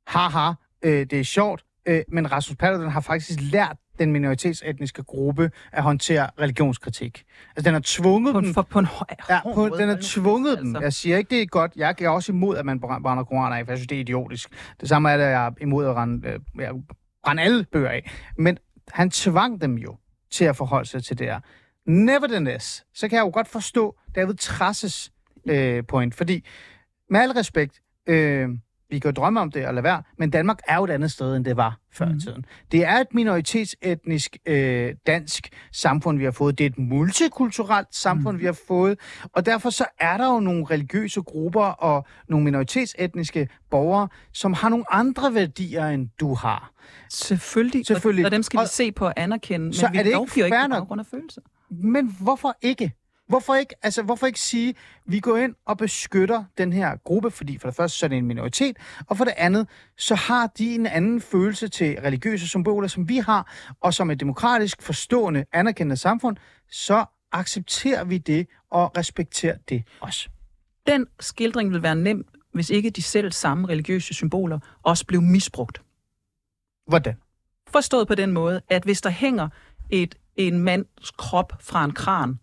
haha, 0.07 0.51
øh, 0.83 1.05
det 1.09 1.13
er 1.13 1.23
sjovt, 1.23 1.63
øh, 1.85 2.01
men 2.07 2.31
Rasmus 2.31 2.55
Paludan 2.57 2.89
har 2.89 3.01
faktisk 3.01 3.39
lært 3.51 3.77
den 3.99 4.11
minoritetsetniske 4.11 5.03
gruppe 5.03 5.51
at 5.71 5.83
håndtere 5.83 6.29
religionskritik. 6.39 7.23
Altså, 7.55 7.67
den 7.69 7.73
har 7.73 7.81
tvunget 7.85 8.33
På, 8.33 8.41
dem... 8.41 8.53
for, 8.53 8.61
på 8.61 8.79
en 8.79 8.85
høj, 8.85 9.07
Ja, 9.29 9.39
på, 9.53 9.69
den 9.77 9.87
har 9.89 9.95
nu 9.95 10.01
tvunget 10.01 10.57
kæft, 10.57 10.65
dem. 10.65 10.75
altså. 10.75 10.85
Jeg 10.85 10.93
siger 10.93 11.17
ikke, 11.17 11.29
det 11.29 11.41
er 11.41 11.45
godt. 11.45 11.71
Jeg 11.75 11.95
er 12.01 12.09
også 12.09 12.31
imod, 12.31 12.57
at 12.57 12.65
man 12.65 12.77
bræ- 12.83 13.01
brænder 13.01 13.23
koraner 13.23 13.55
af, 13.55 13.65
for 13.65 13.71
jeg 13.71 13.77
synes, 13.77 13.87
det 13.87 13.95
er 13.95 13.99
idiotisk. 13.99 14.49
Det 14.81 14.89
samme 14.89 15.11
er 15.11 15.17
det, 15.17 15.23
jeg 15.23 15.45
er 15.45 15.51
imod 15.61 15.85
at 15.85 15.93
brænde, 15.95 16.27
øh, 16.27 16.39
brænde 17.23 17.41
alle 17.43 17.65
bøger 17.71 17.89
af. 17.89 18.11
Men 18.37 18.57
han 18.91 19.09
tvang 19.09 19.61
dem 19.61 19.75
jo 19.77 19.95
til 20.31 20.45
at 20.45 20.55
forholde 20.55 20.89
sig 20.89 21.03
til 21.03 21.19
det 21.19 21.27
her. 21.27 21.39
Nevertheless, 21.89 22.85
så 22.93 23.07
kan 23.07 23.17
jeg 23.17 23.23
jo 23.23 23.31
godt 23.33 23.47
forstå 23.47 23.95
David 24.15 24.35
Trasses 24.35 25.11
øh, 25.45 25.83
point, 25.87 26.15
fordi 26.15 26.45
med 27.09 27.19
al 27.19 27.31
respekt, 27.31 27.81
øh, 28.07 28.49
vi 28.89 28.99
kan 28.99 29.09
jo 29.09 29.13
drømme 29.21 29.39
om 29.41 29.51
det 29.51 29.65
og 29.65 29.73
lade 29.73 29.83
være, 29.83 30.03
men 30.17 30.29
Danmark 30.29 30.59
er 30.67 30.75
jo 30.75 30.83
et 30.83 30.89
andet 30.89 31.11
sted, 31.11 31.35
end 31.35 31.45
det 31.45 31.57
var 31.57 31.77
før 31.91 32.05
i 32.15 32.19
tiden. 32.19 32.45
Det 32.71 32.85
er 32.85 32.97
et 32.97 33.07
minoritetsetnisk 33.13 34.37
øh, 34.45 34.93
dansk 35.07 35.49
samfund, 35.71 36.17
vi 36.17 36.23
har 36.23 36.31
fået. 36.31 36.57
Det 36.57 36.65
er 36.65 36.69
et 36.69 36.77
multikulturelt 36.79 37.95
samfund, 37.95 38.37
vi 38.37 38.45
har 38.45 38.57
fået. 38.67 38.99
Og 39.33 39.45
derfor 39.45 39.69
så 39.69 39.85
er 39.99 40.17
der 40.17 40.33
jo 40.33 40.39
nogle 40.39 40.65
religiøse 40.65 41.21
grupper 41.21 41.61
og 41.65 42.05
nogle 42.29 42.43
minoritetsetniske 42.45 43.47
borgere, 43.71 44.07
som 44.33 44.53
har 44.53 44.69
nogle 44.69 44.93
andre 44.93 45.33
værdier, 45.33 45.85
end 45.87 46.09
du 46.19 46.33
har. 46.33 46.71
Selvfølgelig. 47.09 47.85
Selvfølgelig. 47.85 48.25
Og, 48.25 48.27
og 48.27 48.31
dem 48.31 48.43
skal 48.43 48.57
Og- 48.57 48.63
vi 48.63 48.67
se 48.71 48.91
på 48.91 49.05
og 49.05 49.13
anerkende, 49.17 49.65
men 49.65 49.73
Så 49.73 49.89
vi 49.91 49.97
er 49.97 50.03
det 50.03 50.09
ikke 50.09 50.17
lovgiver 50.17 50.45
ikke 50.45 50.57
på 50.65 50.69
baggrund 50.69 51.01
af 51.01 51.05
følelser. 51.07 51.41
Men 51.69 52.15
hvorfor 52.21 52.55
ikke? 52.61 52.91
Hvorfor 53.29 53.55
ikke, 53.55 53.75
altså, 53.81 54.03
hvorfor 54.03 54.27
ikke 54.27 54.39
sige, 54.39 54.75
vi 55.05 55.19
går 55.19 55.37
ind 55.37 55.55
og 55.65 55.77
beskytter 55.77 56.43
den 56.57 56.73
her 56.73 56.95
gruppe, 56.95 57.31
fordi 57.31 57.57
for 57.57 57.67
det 57.67 57.75
første 57.75 57.97
så 57.97 58.05
er 58.05 58.07
det 58.07 58.17
en 58.17 58.25
minoritet, 58.25 58.77
og 59.07 59.17
for 59.17 59.25
det 59.25 59.33
andet, 59.37 59.67
så 59.97 60.15
har 60.15 60.47
de 60.47 60.75
en 60.75 60.85
anden 60.85 61.21
følelse 61.21 61.67
til 61.67 61.97
religiøse 62.01 62.47
symboler, 62.47 62.87
som 62.87 63.09
vi 63.09 63.17
har, 63.17 63.53
og 63.81 63.93
som 63.93 64.11
et 64.11 64.19
demokratisk, 64.19 64.81
forstående, 64.81 65.45
anerkendende 65.53 65.97
samfund, 65.97 66.37
så 66.71 67.05
accepterer 67.31 68.03
vi 68.03 68.17
det 68.17 68.47
og 68.71 68.97
respekterer 68.97 69.57
det 69.69 69.83
også. 70.01 70.29
Den 70.87 71.07
skildring 71.19 71.71
vil 71.71 71.83
være 71.83 71.95
nem, 71.95 72.25
hvis 72.53 72.69
ikke 72.69 72.89
de 72.89 73.01
selv 73.01 73.31
samme 73.31 73.67
religiøse 73.67 74.13
symboler 74.13 74.59
også 74.83 75.05
blev 75.05 75.21
misbrugt. 75.21 75.81
Hvordan? 76.87 77.15
Forstået 77.67 78.07
på 78.07 78.15
den 78.15 78.31
måde, 78.31 78.61
at 78.69 78.83
hvis 78.83 79.01
der 79.01 79.09
hænger 79.09 79.49
et, 79.89 80.15
en 80.35 80.59
mands 80.59 81.11
krop 81.11 81.53
fra 81.59 81.83
en 81.83 81.91
kran, 81.91 82.39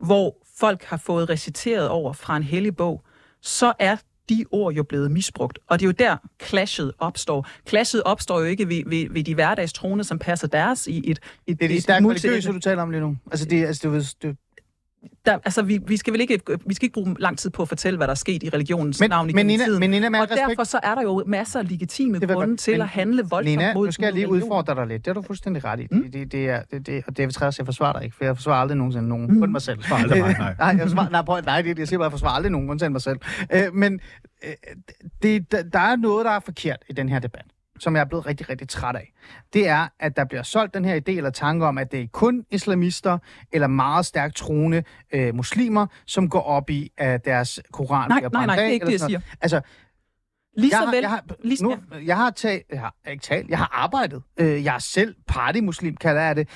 hvor 0.00 0.36
folk 0.58 0.84
har 0.84 0.96
fået 0.96 1.30
reciteret 1.30 1.88
over 1.88 2.12
fra 2.12 2.36
en 2.36 2.42
hellig 2.42 2.76
bog, 2.76 3.02
så 3.42 3.72
er 3.78 3.96
de 4.28 4.44
ord 4.50 4.74
jo 4.74 4.82
blevet 4.82 5.10
misbrugt. 5.10 5.58
Og 5.66 5.80
det 5.80 5.84
er 5.84 5.88
jo 5.88 5.92
der, 5.92 6.16
clashet 6.42 6.92
opstår. 6.98 7.46
Clashet 7.68 8.02
opstår 8.02 8.38
jo 8.38 8.44
ikke 8.44 8.68
ved, 8.68 8.82
ved, 8.86 9.10
ved 9.10 9.24
de 9.24 9.34
hverdagstroende, 9.34 10.04
som 10.04 10.18
passer 10.18 10.46
deres 10.46 10.86
i 10.86 11.10
et... 11.10 11.20
et 11.46 11.58
Det 11.58 11.64
er 11.64 11.68
de 11.68 11.80
stærkt 11.80 12.06
religiøse, 12.06 12.52
du 12.52 12.60
taler 12.60 12.82
om 12.82 12.90
lige 12.90 13.00
nu. 13.00 13.16
Altså, 13.30 13.46
det, 13.46 13.66
altså, 13.66 13.88
du 13.88 13.90
ved, 13.90 14.04
det, 14.22 14.36
der, 15.26 15.38
altså, 15.44 15.62
vi, 15.62 15.78
vi 15.86 15.96
skal 15.96 16.12
vel 16.12 16.20
ikke, 16.20 16.40
vi 16.66 16.74
skal 16.74 16.86
ikke 16.86 16.94
bruge 16.94 17.16
lang 17.18 17.38
tid 17.38 17.50
på 17.50 17.62
at 17.62 17.68
fortælle, 17.68 17.96
hvad 17.96 18.06
der 18.06 18.10
er 18.10 18.14
sket 18.14 18.42
i 18.42 18.48
religionens 18.48 19.00
Men- 19.00 19.10
navn 19.10 19.26
men 19.26 19.36
igennem 19.36 19.50
Nina- 19.60 19.64
tiden. 19.64 19.80
men 19.80 19.90
Nina, 19.90 20.08
med 20.08 20.20
og 20.20 20.24
respekt- 20.30 20.48
derfor 20.48 20.64
så 20.64 20.80
er 20.82 20.94
der 20.94 21.02
jo 21.02 21.24
masser 21.26 21.58
af 21.60 21.68
legitime 21.68 22.18
Det 22.20 22.28
vil 22.28 22.34
grunde 22.34 22.48
godt- 22.50 22.60
til 22.60 22.72
men 22.74 22.80
at 22.80 22.88
handle 22.88 23.22
voldsomt 23.30 23.58
Nina, 23.58 23.74
mod 23.74 23.86
nu 23.86 23.92
skal 23.92 24.04
jeg 24.04 24.12
lige 24.14 24.28
udfordre 24.28 24.74
dig 24.74 24.86
lidt. 24.86 25.04
Det 25.04 25.14
har 25.14 25.20
du 25.20 25.26
fuldstændig 25.26 25.64
ret 25.64 25.80
i. 25.80 25.86
Mm. 25.90 26.02
Det, 26.02 26.12
det, 26.12 26.32
det, 26.32 26.48
er, 26.48 26.62
det, 26.70 26.86
det, 26.86 27.02
og 27.06 27.16
det 27.16 27.22
er 27.40 27.54
jeg 27.58 27.66
forsvarer 27.66 27.92
dig 27.92 28.04
ikke, 28.04 28.16
for 28.16 28.24
jeg 28.24 28.36
forsvarer 28.36 28.60
aldrig 28.60 28.76
nogensinde 28.78 29.08
nogen. 29.08 29.26
Mm. 29.34 29.40
Kun 29.40 29.52
mig 29.52 29.62
selv. 29.62 29.78
Mig, 29.90 30.06
nej. 30.06 30.18
nej, 30.58 30.68
jeg 30.68 30.80
forsvarer, 30.80 31.10
nej, 31.10 31.22
prøv, 31.22 31.40
nej, 31.40 31.62
det, 31.62 31.78
jeg 31.78 31.88
siger 31.88 31.98
bare, 31.98 32.04
jeg 32.04 32.12
forsvarer 32.12 32.32
aldrig 32.34 32.52
nogen, 32.52 32.70
undtagen 32.70 32.92
mig 32.92 33.02
selv. 33.02 33.18
Øh, 33.52 33.74
men 33.74 34.00
øh, 34.44 34.50
det, 35.22 35.52
der, 35.52 35.62
der 35.62 35.78
er 35.78 35.96
noget, 35.96 36.24
der 36.24 36.30
er 36.30 36.40
forkert 36.40 36.78
i 36.90 36.92
den 36.92 37.08
her 37.08 37.18
debat 37.18 37.44
som 37.78 37.96
jeg 37.96 38.00
er 38.00 38.04
blevet 38.04 38.26
rigtig, 38.26 38.48
rigtig 38.48 38.68
træt 38.68 38.96
af, 38.96 39.12
det 39.52 39.68
er, 39.68 39.88
at 40.00 40.16
der 40.16 40.24
bliver 40.24 40.42
solgt 40.42 40.74
den 40.74 40.84
her 40.84 40.96
idé 40.96 41.10
eller 41.10 41.30
tanke 41.30 41.66
om, 41.66 41.78
at 41.78 41.92
det 41.92 42.00
er 42.02 42.06
kun 42.12 42.44
islamister 42.50 43.18
eller 43.52 43.66
meget 43.66 44.06
stærkt 44.06 44.36
troende 44.36 44.82
øh, 45.12 45.34
muslimer, 45.34 45.86
som 46.06 46.28
går 46.28 46.42
op 46.42 46.70
i, 46.70 46.92
at 46.96 47.24
deres 47.24 47.60
koran 47.72 48.08
Nej, 48.08 48.18
bliver 48.18 48.30
nej, 48.30 48.38
brændt 48.38 48.46
nej, 48.46 48.56
det 48.56 48.64
er 48.64 48.68
ikke 48.68 48.86
det, 48.86 49.00
jeg 49.00 49.08
noget. 49.08 49.24
Altså, 49.40 49.60
Lige 50.56 50.78
jeg 50.78 50.86
så 50.86 50.90
vel, 50.90 51.00
jeg 51.00 51.10
har, 51.10 51.24
lige, 51.44 51.62
nu, 51.62 51.76
jeg 52.06 52.16
har 52.16 52.30
talt, 52.30 52.62
jeg 52.70 52.80
har 52.80 52.94
ikke 53.10 53.22
talt, 53.22 53.48
jeg 53.48 53.58
har 53.58 53.70
arbejdet. 53.72 54.22
Øh, 54.40 54.64
jeg 54.64 54.74
er 54.74 54.78
selv 54.78 55.14
partymuslim, 55.28 55.96
kalder 55.96 56.22
jeg 56.22 56.36
det. 56.36 56.48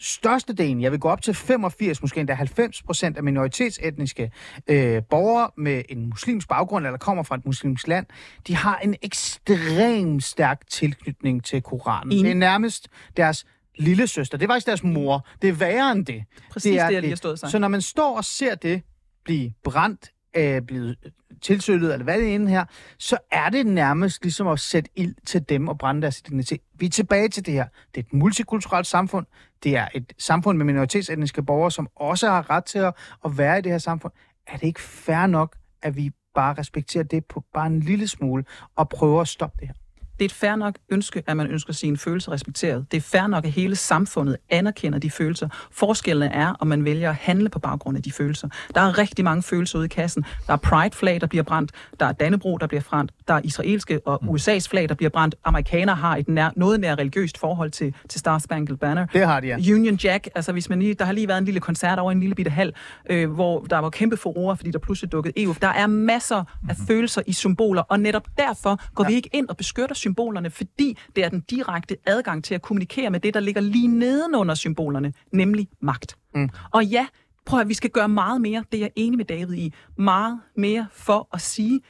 Størstedelen, 0.00 0.82
jeg 0.82 0.92
vil 0.92 1.00
gå 1.00 1.08
op 1.08 1.22
til 1.22 1.34
85, 1.34 2.02
måske 2.02 2.20
endda 2.20 2.34
90 2.34 2.82
procent 2.82 3.16
af 3.16 3.22
minoritetsetniske 3.22 4.32
øh, 4.66 5.02
borgere 5.10 5.50
med 5.56 5.82
en 5.88 6.06
muslimsk 6.06 6.48
baggrund, 6.48 6.86
eller 6.86 6.98
kommer 6.98 7.22
fra 7.22 7.34
et 7.34 7.46
muslimsk 7.46 7.88
land, 7.88 8.06
de 8.46 8.56
har 8.56 8.78
en 8.78 8.96
ekstrem 9.02 10.20
stærk 10.20 10.60
tilknytning 10.70 11.44
til 11.44 11.62
Koranen. 11.62 12.12
Enig. 12.12 12.24
Det 12.24 12.30
er 12.30 12.34
nærmest 12.34 12.88
deres 13.16 13.46
lille 13.78 14.06
søster. 14.06 14.38
Det 14.38 14.44
er 14.44 14.48
faktisk 14.48 14.66
deres 14.66 14.82
mor. 14.82 15.26
Det 15.42 15.48
er 15.48 15.52
værre 15.52 15.92
end 15.92 16.06
det. 16.06 16.24
Præcis 16.50 16.70
det, 16.70 16.76
jeg 16.76 17.00
lige 17.00 17.08
har 17.08 17.16
stået 17.16 17.38
sagt. 17.38 17.52
Så 17.52 17.58
når 17.58 17.68
man 17.68 17.80
står 17.80 18.16
og 18.16 18.24
ser 18.24 18.54
det 18.54 18.82
blive 19.24 19.52
brændt, 19.64 20.10
øh, 20.36 20.62
blevet 20.62 20.96
øh, 21.04 21.10
tilsølet, 21.42 21.92
eller 21.92 22.04
hvad 22.04 22.18
det 22.18 22.28
er 22.28 22.34
inde 22.34 22.50
her, 22.50 22.64
så 22.98 23.18
er 23.32 23.48
det 23.48 23.66
nærmest 23.66 24.22
ligesom 24.22 24.46
at 24.46 24.60
sætte 24.60 24.90
ild 24.96 25.14
til 25.26 25.48
dem 25.48 25.68
og 25.68 25.78
brænde 25.78 26.02
deres 26.02 26.20
identitet. 26.20 26.60
Vi 26.74 26.86
er 26.86 26.90
tilbage 26.90 27.28
til 27.28 27.46
det 27.46 27.54
her. 27.54 27.66
Det 27.94 28.00
er 28.00 28.06
et 28.06 28.12
multikulturelt 28.12 28.86
samfund. 28.86 29.26
Det 29.62 29.76
er 29.76 29.88
et 29.94 30.12
samfund 30.18 30.58
med 30.58 30.66
minoritetsetniske 30.66 31.42
borgere, 31.42 31.70
som 31.70 31.88
også 31.96 32.28
har 32.28 32.50
ret 32.50 32.64
til 32.64 32.78
at, 32.78 32.94
at 33.24 33.38
være 33.38 33.58
i 33.58 33.62
det 33.62 33.72
her 33.72 33.78
samfund. 33.78 34.12
Er 34.46 34.56
det 34.56 34.66
ikke 34.66 34.80
fair 34.80 35.26
nok, 35.26 35.56
at 35.82 35.96
vi 35.96 36.10
bare 36.34 36.54
respekterer 36.54 37.04
det 37.04 37.24
på 37.24 37.44
bare 37.54 37.66
en 37.66 37.80
lille 37.80 38.08
smule 38.08 38.44
og 38.76 38.88
prøver 38.88 39.20
at 39.20 39.28
stoppe 39.28 39.56
det 39.60 39.68
her? 39.68 39.74
Det 40.20 40.24
er 40.24 40.28
et 40.28 40.32
fair 40.32 40.56
nok 40.56 40.74
ønske, 40.90 41.22
at 41.26 41.36
man 41.36 41.46
ønsker 41.46 41.72
sine 41.72 41.96
følelser 41.96 42.32
respekteret. 42.32 42.86
Det 42.90 42.96
er 42.96 43.00
fair 43.00 43.26
nok, 43.26 43.44
at 43.44 43.50
hele 43.50 43.76
samfundet 43.76 44.36
anerkender 44.50 44.98
de 44.98 45.10
følelser. 45.10 45.48
Forskellen 45.70 46.32
er, 46.32 46.54
om 46.60 46.66
man 46.66 46.84
vælger 46.84 47.10
at 47.10 47.16
handle 47.16 47.48
på 47.48 47.58
baggrund 47.58 47.96
af 47.96 48.02
de 48.02 48.12
følelser. 48.12 48.48
Der 48.74 48.80
er 48.80 48.98
rigtig 48.98 49.24
mange 49.24 49.42
følelser 49.42 49.78
ude 49.78 49.84
i 49.84 49.88
kassen. 49.88 50.24
Der 50.46 50.52
er 50.52 50.56
Pride-flag, 50.56 51.20
der 51.20 51.26
bliver 51.26 51.42
brændt. 51.42 51.72
Der 52.00 52.06
er 52.06 52.12
Dannebro, 52.12 52.58
der 52.58 52.66
bliver 52.66 52.82
brændt. 52.82 53.12
Der 53.28 53.34
er 53.34 53.40
israelske 53.44 54.00
og 54.06 54.22
USA's 54.22 54.68
flag, 54.70 54.88
der 54.88 54.94
bliver 54.94 55.10
brændt. 55.10 55.34
Amerikanere 55.44 55.96
har 55.96 56.16
et 56.16 56.28
nær, 56.28 56.50
noget 56.56 56.80
mere 56.80 56.94
religiøst 56.94 57.38
forhold 57.38 57.70
til, 57.70 57.94
til 58.08 58.20
Star 58.20 58.38
Spangled 58.38 58.76
Banner. 58.76 59.06
Det 59.12 59.26
har 59.26 59.40
de, 59.40 59.46
ja. 59.46 59.56
Union 59.74 59.94
Jack, 59.94 60.28
altså 60.34 60.52
hvis 60.52 60.68
man 60.68 60.78
lige, 60.78 60.94
der 60.94 61.04
har 61.04 61.12
lige 61.12 61.28
været 61.28 61.38
en 61.38 61.44
lille 61.44 61.60
koncert 61.60 61.98
over 61.98 62.12
en 62.12 62.20
lille 62.20 62.34
bitte 62.34 62.50
hal, 62.50 62.74
øh, 63.10 63.30
hvor 63.30 63.60
der 63.60 63.78
var 63.78 63.90
kæmpe 63.90 64.16
furore, 64.16 64.56
fordi 64.56 64.70
der 64.70 64.78
pludselig 64.78 65.12
dukkede 65.12 65.42
EU. 65.42 65.54
Der 65.62 65.68
er 65.68 65.86
masser 65.86 66.44
af 66.68 66.76
følelser 66.86 67.22
i 67.26 67.32
symboler, 67.32 67.82
og 67.82 68.00
netop 68.00 68.26
derfor 68.38 68.80
går 68.94 69.04
ja. 69.04 69.08
vi 69.08 69.14
ikke 69.14 69.30
ind 69.32 69.48
og 69.48 69.56
beskytter 69.56 69.94
symbolerne, 70.10 70.50
fordi 70.50 70.98
det 71.16 71.24
er 71.24 71.28
den 71.28 71.40
direkte 71.40 71.96
adgang 72.06 72.44
til 72.44 72.54
at 72.54 72.62
kommunikere 72.62 73.10
med 73.10 73.20
det, 73.20 73.34
der 73.34 73.40
ligger 73.40 73.60
lige 73.60 73.88
nedenunder 73.88 74.54
symbolerne, 74.54 75.12
nemlig 75.32 75.68
magt. 75.80 76.16
Mm. 76.34 76.50
Og 76.70 76.84
ja, 76.84 77.06
prøv 77.46 77.60
at 77.60 77.68
vi 77.68 77.74
skal 77.74 77.90
gøre 77.90 78.08
meget 78.08 78.40
mere, 78.40 78.64
det 78.72 78.78
er 78.78 78.82
jeg 78.82 78.90
enig 78.96 79.16
med 79.16 79.24
David 79.24 79.54
i, 79.54 79.74
meget 79.98 80.40
mere 80.56 80.86
for 80.92 81.28
at 81.32 81.40
sige, 81.40 81.80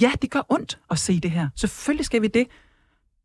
ja, 0.00 0.12
det 0.22 0.30
gør 0.30 0.42
ondt 0.48 0.78
at 0.90 0.98
se 0.98 1.20
det 1.20 1.30
her. 1.30 1.48
Selvfølgelig 1.56 2.06
skal 2.06 2.22
vi 2.22 2.26
det. 2.26 2.46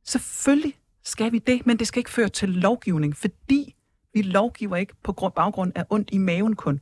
Selvfølgelig 0.05 0.73
skal 1.03 1.31
vi 1.31 1.39
det, 1.39 1.65
men 1.65 1.79
det 1.79 1.87
skal 1.87 1.99
ikke 1.99 2.11
føre 2.11 2.29
til 2.29 2.49
lovgivning, 2.49 3.15
fordi 3.15 3.75
vi 4.13 4.21
lovgiver 4.21 4.75
ikke 4.75 4.93
på 5.03 5.13
grund, 5.13 5.33
baggrund 5.33 5.71
af 5.75 5.85
ondt 5.89 6.09
i 6.11 6.17
maven 6.17 6.55
kun. 6.55 6.81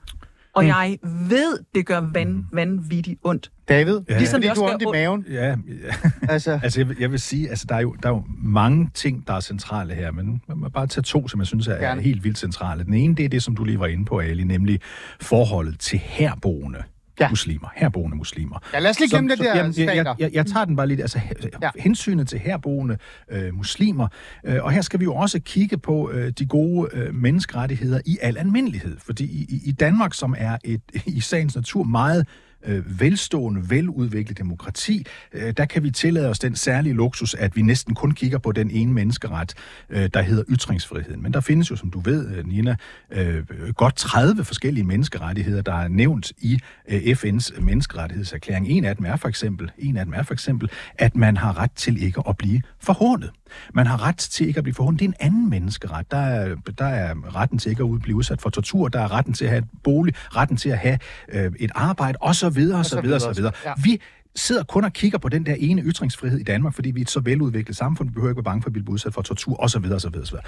Og 0.56 0.64
mm. 0.64 0.68
jeg 0.68 0.97
ved, 1.03 1.60
det 1.76 1.86
gør 1.86 1.99
van, 2.14 2.45
vanvittigt 2.53 3.20
ondt. 3.24 3.51
David, 3.70 3.99
Ja. 4.10 4.18
ligesom 4.18 4.41
det 4.41 4.49
det 4.49 4.58
du 4.58 4.62
også 4.62 4.66
har 4.66 4.74
ondt 4.74 4.84
i 4.84 4.86
maven. 4.91 5.26
Ja, 5.32 5.47
ja. 5.49 5.56
Altså, 6.34 6.60
Altså, 6.64 6.80
jeg, 6.80 6.89
vil- 6.89 6.97
jeg 6.99 7.12
vil 7.12 7.20
sige, 7.20 7.49
altså, 7.49 7.66
der 7.70 7.76
er, 7.76 7.80
jo, 7.82 7.95
der 8.03 8.10
er 8.10 8.14
jo 8.14 8.24
mange 8.43 8.89
ting, 8.93 9.28
der 9.28 9.34
er 9.34 9.39
centrale 9.39 9.93
her, 9.93 10.12
men 10.12 10.41
man 10.47 10.58
må 10.58 10.70
bare 10.70 10.88
tage 10.88 11.03
to, 11.03 11.28
som 11.28 11.39
jeg 11.39 11.47
synes 11.47 11.68
er, 11.68 11.74
er 11.74 11.88
Gerne. 11.88 12.01
helt 12.01 12.24
vildt 12.24 12.38
centrale. 12.38 12.84
Den 12.84 12.93
ene, 12.93 13.16
det 13.16 13.26
er 13.26 13.30
det, 13.30 13.43
som 13.43 13.56
du 13.56 13.64
lige 13.64 13.80
var 13.80 13.86
inde 13.88 14.06
på, 14.06 14.20
Ali, 14.20 14.43
nemlig 14.43 14.80
forholdet 15.22 15.80
til 15.80 15.99
herboende 16.03 16.80
Ja. 17.20 17.30
muslimer. 17.30 17.68
Herboende 17.76 18.18
muslimer. 18.18 18.59
ja, 18.74 18.80
lad 18.80 18.89
os 18.89 18.99
lige 18.99 19.09
glemme 19.09 19.30
det 19.30 19.39
der, 19.39 19.45
jamen, 19.57 19.66
jeg, 19.66 19.74
stater. 19.74 19.93
jeg, 19.93 20.16
jeg, 20.20 20.30
jeg 20.34 20.45
tager 20.45 20.66
den 20.66 20.76
bare 20.76 20.88
lidt, 20.88 21.01
altså 21.01 21.20
Ja. 21.43 21.47
ja. 21.61 21.70
hensynet 21.80 22.28
til 22.28 22.39
herboende 22.39 22.97
øh, 23.32 23.53
muslimer, 23.55 24.07
øh, 24.45 24.63
og 24.63 24.72
her 24.72 24.82
skal 24.82 24.99
vi 24.99 25.03
jo 25.03 25.16
også 25.16 25.39
kigge 25.39 25.78
på 25.78 26.11
øh, 26.11 26.32
de 26.39 26.45
gode 26.45 26.89
øh, 26.93 27.16
menneskerettigheder 27.16 27.99
i 28.05 28.18
al 28.22 28.38
almindelighed, 28.38 28.97
fordi 29.05 29.24
i, 29.26 29.45
i- 29.49 29.61
i 29.66 29.72
Danmark, 29.72 30.13
som 30.13 30.36
er 30.38 30.57
et 30.63 30.82
i 31.05 31.20
sagens 31.22 31.55
natur 31.55 31.84
meget 31.84 32.28
øh, 32.68 32.99
velstående, 32.99 33.70
veludviklet 33.70 34.38
demokrati, 34.38 35.05
øh, 35.34 35.53
der 35.57 35.66
kan 35.66 35.84
vi 35.84 35.91
tillade 35.91 36.30
os 36.30 36.39
den 36.39 36.55
særlige 36.55 36.93
luksus, 36.93 37.34
at 37.34 37.55
vi 37.55 37.61
næsten 37.61 37.95
kun 37.95 38.11
kigger 38.11 38.38
på 38.38 38.51
den 38.51 38.72
ene 38.72 38.93
menneskeret, 38.93 39.53
øh, 39.89 40.09
der 40.13 40.22
hedder 40.22 40.43
ytringsfriheden. 40.49 41.24
Men 41.24 41.34
der 41.34 41.39
findes 41.41 41.72
jo, 41.72 41.76
som 41.76 41.91
du 41.91 41.99
ved, 41.99 42.36
øh, 42.36 42.47
Nina, 42.47 42.76
øh, 43.11 43.43
godt 43.76 43.95
30 43.95 44.43
forskellige 44.43 44.84
menneskerettigheder, 44.84 45.61
der 45.61 45.74
er 45.74 45.88
nævnt 45.88 46.32
i 46.38 46.59
øh, 46.89 47.01
FN's 47.01 47.61
menneskerettighedserklæring. 47.61 48.68
En 48.68 48.86
af 48.86 48.95
dem 48.95 49.05
er 49.05 49.16
for 49.16 49.28
eksempel, 49.28 49.72
en 49.78 49.97
af 49.97 50.05
dem 50.05 50.13
er 50.13 50.24
for 50.24 50.34
eksempel, 50.34 50.70
at 50.97 51.16
man 51.16 51.38
har 51.38 51.57
ret 51.57 51.72
til 51.72 52.03
ikke 52.03 52.22
at 52.30 52.38
blive 52.38 52.61
forhånet. 52.80 53.32
Man 53.74 53.88
har 53.88 54.07
ret 54.07 54.18
til 54.18 54.47
ikke 54.47 54.57
at 54.57 54.63
blive 54.63 54.76
forhånet. 54.76 54.99
Det 54.99 55.05
er 55.05 55.09
en 55.09 55.16
anden 55.20 55.49
menneskeret. 55.49 56.11
Der 56.11 56.18
er, 56.18 56.55
der 56.78 56.86
er 56.86 57.36
retten 57.36 57.59
til 57.59 57.70
ikke 57.70 57.84
at 57.84 58.01
blive 58.01 58.18
udsat 58.18 58.41
for 58.41 58.49
tortur, 58.49 58.88
der 58.88 58.99
er 58.99 59.11
retten 59.11 59.34
til 59.34 59.45
at 59.45 59.51
have 59.51 59.59
et 59.59 59.68
bolig, 59.84 60.13
retten 60.36 60.57
til 60.57 60.70
at 60.70 60.78
have 60.78 60.99
øh, 61.30 61.51
et 61.59 61.72
arbejde, 61.76 62.18
og 62.22 62.36
videre, 62.56 62.80
og 62.80 62.86
så 62.86 63.01
videre, 63.01 63.16
og 63.16 63.22
så 63.22 63.34
videre. 63.34 63.53
Ja. 63.66 63.74
Vi 63.84 64.01
sidder 64.36 64.64
kun 64.64 64.84
og 64.84 64.93
kigger 64.93 65.18
på 65.18 65.30
den 65.30 65.45
der 65.45 65.56
ene 65.56 65.82
ytringsfrihed 65.82 66.39
i 66.39 66.43
Danmark, 66.43 66.74
fordi 66.74 66.91
vi 66.91 66.99
er 66.99 67.01
et 67.01 67.10
så 67.10 67.20
veludviklet 67.20 67.78
samfund, 67.78 68.10
vi 68.10 68.14
behøver 68.14 68.32
ikke 68.32 68.38
være 68.38 68.43
bange 68.43 68.62
for 68.62 68.70
at 68.70 68.74
blive 68.74 68.89
udsat 68.89 69.14
for 69.14 69.22
tortur, 69.22 69.58
og 69.58 69.70
så 69.70 69.80
videre, 69.80 69.95
og 69.95 70.01
så 70.01 70.10
videre, 70.10 70.24
og 70.24 70.28
så 70.28 70.34
videre. 70.34 70.45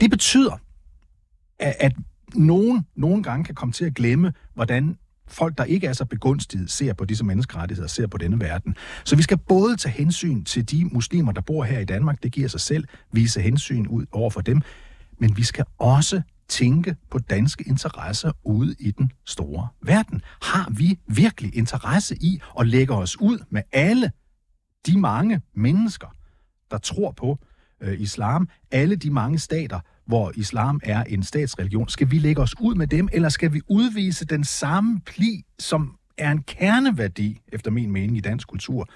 Det 0.00 0.10
betyder, 0.10 0.60
at, 1.58 1.74
at 1.80 1.92
nogen 2.34 2.86
nogle 2.96 3.22
gange 3.22 3.44
kan 3.44 3.54
komme 3.54 3.72
til 3.72 3.84
at 3.84 3.94
glemme, 3.94 4.32
hvordan 4.54 4.96
folk, 5.28 5.58
der 5.58 5.64
ikke 5.64 5.86
er 5.86 5.92
så 5.92 6.04
begunstiget, 6.04 6.70
ser 6.70 6.92
på 6.92 7.04
disse 7.04 7.24
menneskerettigheder, 7.24 7.88
ser 7.88 8.06
på 8.06 8.18
denne 8.18 8.40
verden. 8.40 8.76
Så 9.04 9.16
vi 9.16 9.22
skal 9.22 9.38
både 9.38 9.76
tage 9.76 9.92
hensyn 9.92 10.44
til 10.44 10.70
de 10.70 10.84
muslimer, 10.84 11.32
der 11.32 11.40
bor 11.40 11.64
her 11.64 11.78
i 11.78 11.84
Danmark, 11.84 12.22
det 12.22 12.32
giver 12.32 12.48
sig 12.48 12.60
selv, 12.60 12.84
vise 13.12 13.40
hensyn 13.40 13.86
ud 13.86 14.06
over 14.12 14.30
for 14.30 14.40
dem, 14.40 14.60
men 15.18 15.36
vi 15.36 15.42
skal 15.42 15.64
også 15.78 16.22
tænke 16.48 16.96
på 17.10 17.18
danske 17.18 17.64
interesser 17.66 18.32
ude 18.44 18.74
i 18.80 18.90
den 18.90 19.12
store 19.26 19.68
verden. 19.82 20.22
Har 20.42 20.70
vi 20.70 20.98
virkelig 21.06 21.56
interesse 21.56 22.16
i 22.20 22.40
at 22.60 22.66
lægge 22.66 22.94
os 22.94 23.20
ud 23.20 23.38
med 23.50 23.62
alle 23.72 24.12
de 24.86 24.98
mange 24.98 25.40
mennesker, 25.54 26.06
der 26.70 26.78
tror 26.78 27.12
på 27.12 27.38
øh, 27.80 28.00
islam, 28.00 28.48
alle 28.70 28.96
de 28.96 29.10
mange 29.10 29.38
stater, 29.38 29.80
hvor 30.06 30.32
islam 30.36 30.80
er 30.82 31.04
en 31.04 31.22
statsreligion, 31.22 31.88
skal 31.88 32.10
vi 32.10 32.18
lægge 32.18 32.42
os 32.42 32.60
ud 32.60 32.74
med 32.74 32.86
dem, 32.86 33.08
eller 33.12 33.28
skal 33.28 33.52
vi 33.52 33.60
udvise 33.68 34.24
den 34.24 34.44
samme 34.44 35.00
pli, 35.06 35.44
som 35.58 35.96
er 36.18 36.30
en 36.30 36.42
kerneværdi, 36.42 37.40
efter 37.48 37.70
min 37.70 37.90
mening, 37.90 38.16
i 38.16 38.20
dansk 38.20 38.48
kultur, 38.48 38.88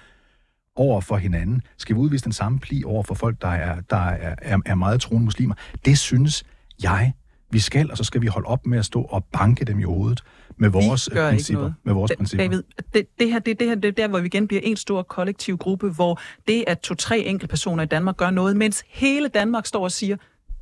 over 0.75 1.01
for 1.01 1.17
hinanden? 1.17 1.61
Skal 1.77 1.95
vi 1.95 1.99
udvise 1.99 2.23
den 2.23 2.33
samme 2.33 2.59
pli 2.59 2.83
over 2.83 3.03
for 3.03 3.13
folk, 3.13 3.41
der 3.41 3.47
er, 3.47 3.81
der 3.81 3.97
er, 3.97 4.35
er, 4.41 4.57
er 4.65 4.75
meget 4.75 5.01
troende 5.01 5.25
muslimer? 5.25 5.55
Det 5.85 5.97
synes 5.97 6.43
jeg, 6.83 7.13
vi 7.53 7.59
skal, 7.59 7.91
og 7.91 7.97
så 7.97 8.03
skal 8.03 8.21
vi 8.21 8.27
holde 8.27 8.47
op 8.47 8.65
med 8.65 8.79
at 8.79 8.85
stå 8.85 9.01
og 9.01 9.25
banke 9.33 9.65
dem 9.65 9.79
i 9.79 9.83
hovedet 9.83 10.23
med 10.57 10.69
vores 10.69 11.09
gør 11.13 11.27
øh, 11.27 11.31
ikke 11.33 11.37
principper. 11.37 11.61
noget. 11.61 11.75
Med 11.83 11.93
vores 11.93 12.11
Da- 12.11 12.15
principper. 12.15 12.43
David, 12.45 12.63
det, 12.93 13.05
det, 13.19 13.31
her, 13.31 13.39
det, 13.39 13.59
det 13.59 13.67
her 13.67 13.75
det 13.75 13.87
er 13.87 13.91
der, 13.91 14.07
hvor 14.07 14.19
vi 14.19 14.25
igen 14.25 14.47
bliver 14.47 14.61
en 14.63 14.75
stor 14.77 15.03
kollektiv 15.03 15.57
gruppe, 15.57 15.89
hvor 15.89 16.19
det, 16.47 16.63
at 16.67 16.79
to-tre 16.79 17.19
enkelte 17.19 17.47
personer 17.49 17.83
i 17.83 17.85
Danmark 17.85 18.17
gør 18.17 18.29
noget, 18.29 18.57
mens 18.57 18.83
hele 18.87 19.27
Danmark 19.27 19.65
står 19.65 19.83
og 19.83 19.91
siger, 19.91 20.17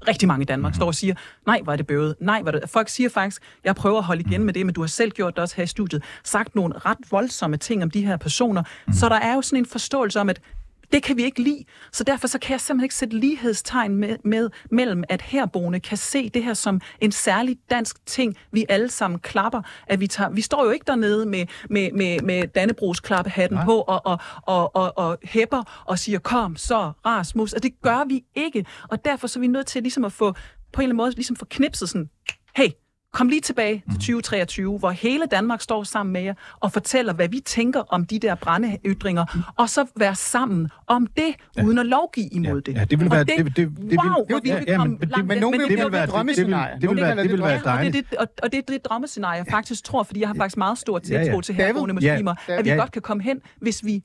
rigtig 0.07 0.27
mange 0.27 0.41
i 0.41 0.45
Danmark, 0.45 0.75
står 0.75 0.85
og 0.87 0.95
siger, 0.95 1.15
nej, 1.47 1.59
hvor 1.63 1.73
er 1.73 1.77
det 1.77 1.87
bøvet, 1.87 2.15
nej, 2.21 2.41
hvor 2.41 2.51
er 2.51 2.59
det... 2.59 2.69
Folk 2.69 2.89
siger 2.89 3.09
faktisk, 3.09 3.41
jeg 3.63 3.75
prøver 3.75 3.97
at 3.97 4.03
holde 4.03 4.21
igen 4.21 4.43
med 4.43 4.53
det, 4.53 4.65
men 4.65 4.75
du 4.75 4.81
har 4.81 4.87
selv 4.87 5.11
gjort 5.11 5.35
det 5.35 5.41
også 5.41 5.55
her 5.55 5.63
i 5.63 5.67
studiet, 5.67 6.03
sagt 6.23 6.55
nogle 6.55 6.77
ret 6.77 6.97
voldsomme 7.11 7.57
ting 7.57 7.83
om 7.83 7.91
de 7.91 8.05
her 8.05 8.17
personer, 8.17 8.63
så 8.93 9.09
der 9.09 9.15
er 9.15 9.33
jo 9.35 9.41
sådan 9.41 9.59
en 9.59 9.65
forståelse 9.65 10.19
om, 10.19 10.29
at 10.29 10.41
det 10.91 11.03
kan 11.03 11.17
vi 11.17 11.23
ikke 11.23 11.41
lide. 11.41 11.63
Så 11.91 12.03
derfor 12.03 12.27
så 12.27 12.39
kan 12.39 12.51
jeg 12.51 12.61
simpelthen 12.61 12.85
ikke 12.85 12.95
sætte 12.95 13.17
lighedstegn 13.17 13.95
med, 13.95 14.17
med, 14.23 14.49
mellem, 14.71 15.03
at 15.09 15.21
herboende 15.21 15.79
kan 15.79 15.97
se 15.97 16.29
det 16.29 16.43
her 16.43 16.53
som 16.53 16.81
en 17.01 17.11
særlig 17.11 17.57
dansk 17.69 18.05
ting, 18.05 18.37
vi 18.51 18.65
alle 18.69 18.89
sammen 18.89 19.19
klapper. 19.19 19.61
At 19.87 19.99
vi, 19.99 20.07
tager, 20.07 20.29
vi 20.29 20.41
står 20.41 20.65
jo 20.65 20.71
ikke 20.71 20.83
dernede 20.87 21.25
med, 21.25 21.45
med, 21.69 21.91
med, 21.91 22.19
med 22.19 22.47
Dannebrogs 22.47 22.99
klappehatten 22.99 23.59
på 23.65 23.81
og, 23.81 24.05
og, 24.05 24.19
og, 24.41 24.75
og, 24.75 24.97
og 24.97 25.17
hæpper 25.23 25.83
og 25.85 25.99
siger, 25.99 26.19
kom 26.19 26.55
så, 26.55 26.91
Rasmus. 27.05 27.53
Og 27.53 27.63
det 27.63 27.81
gør 27.81 28.07
vi 28.07 28.23
ikke. 28.35 28.65
Og 28.89 29.05
derfor 29.05 29.27
så 29.27 29.39
er 29.39 29.41
vi 29.41 29.47
nødt 29.47 29.67
til 29.67 29.81
ligesom 29.81 30.05
at 30.05 30.11
få, 30.11 30.31
på 30.31 30.37
en 30.81 30.83
eller 30.83 30.83
anden 30.83 30.97
måde, 30.97 31.11
ligesom 31.11 31.35
få 31.35 31.45
knipset 31.45 31.89
sådan, 31.89 32.09
hey, 32.55 32.69
Kom 33.13 33.29
lige 33.29 33.41
tilbage 33.41 33.83
til 33.89 33.93
2023, 33.99 34.79
hvor 34.79 34.89
hele 34.91 35.25
Danmark 35.31 35.61
står 35.61 35.83
sammen 35.83 36.13
med 36.13 36.21
jer 36.21 36.33
og 36.59 36.71
fortæller, 36.71 37.13
hvad 37.13 37.29
vi 37.29 37.39
tænker 37.39 37.79
om 37.79 38.05
de 38.05 38.19
der 38.19 38.35
brændeytringer, 38.35 39.51
og 39.57 39.69
så 39.69 39.85
være 39.95 40.15
sammen 40.15 40.69
om 40.87 41.07
det, 41.17 41.35
ja. 41.57 41.63
uden 41.63 41.77
at 41.77 41.85
lovgive 41.85 42.27
imod 42.31 42.61
det. 42.61 42.75
Ja, 42.75 42.83
det 42.85 42.99
vil 42.99 43.11
være... 43.11 43.23
Det, 43.23 43.37
det, 43.37 43.55
det, 43.55 43.67
wow, 43.67 44.25
hvor 44.29 44.35
det, 44.35 44.43
vi 44.43 44.49
ja, 44.49 44.59
ja, 44.67 44.75
komme 44.77 44.91
men, 44.91 44.99
det, 45.01 45.09
langt 45.09 45.27
men 45.27 45.37
nogen 45.37 45.59
vil 45.59 45.77
det 45.77 46.03
et 46.03 46.09
drømmescenarie. 46.09 46.81
Det 46.81 46.89
vil 46.89 46.97
være, 46.97 47.15
det 47.23 47.31
vil 47.31 47.41
være 47.41 47.59
drømme- 47.59 47.69
og 47.69 47.83
det, 47.83 47.87
er 47.87 47.91
dejligt. 47.91 48.09
det, 48.11 48.17
og, 48.17 48.27
og 48.43 48.51
det 48.51 48.57
er 48.57 48.61
det 48.67 48.85
drømmescenarie, 48.85 49.37
jeg 49.37 49.45
faktisk 49.51 49.83
tror, 49.83 50.03
fordi 50.03 50.19
jeg 50.19 50.29
har 50.29 50.35
faktisk 50.35 50.57
meget 50.57 50.77
stor 50.77 50.99
tiltro 50.99 51.23
Ja, 51.23 51.33
ja. 51.35 51.41
til 51.41 51.55
herboende 51.55 51.95
Ja. 52.01 52.13
muslimer, 52.13 52.35
at 52.47 52.65
vi 52.65 52.69
Ja. 52.69 52.75
godt 52.75 52.91
kan 52.91 53.01
komme 53.01 53.23
hen, 53.23 53.39
hvis 53.61 53.85
vi 53.85 54.03